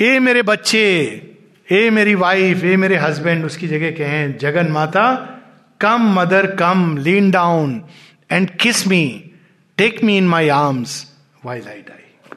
[0.00, 0.86] ए मेरे बच्चे,
[1.72, 5.34] ए मेरी वाइफ ए मेरे हस्बैंड उसकी जगह कहें, जगन माता
[5.80, 7.84] come mother come lean down
[8.32, 9.30] and kiss me
[9.78, 11.12] take me in my arms
[11.44, 12.36] while I die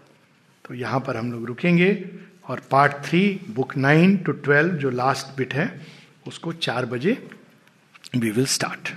[0.65, 2.09] तो यहाँ पर हम लोग रुकेंगे
[2.49, 5.81] और part three book nine to twelve जो लास्ट बिट है,
[6.27, 7.27] उसको चार बजे
[8.15, 8.93] वी विल स्टार्ट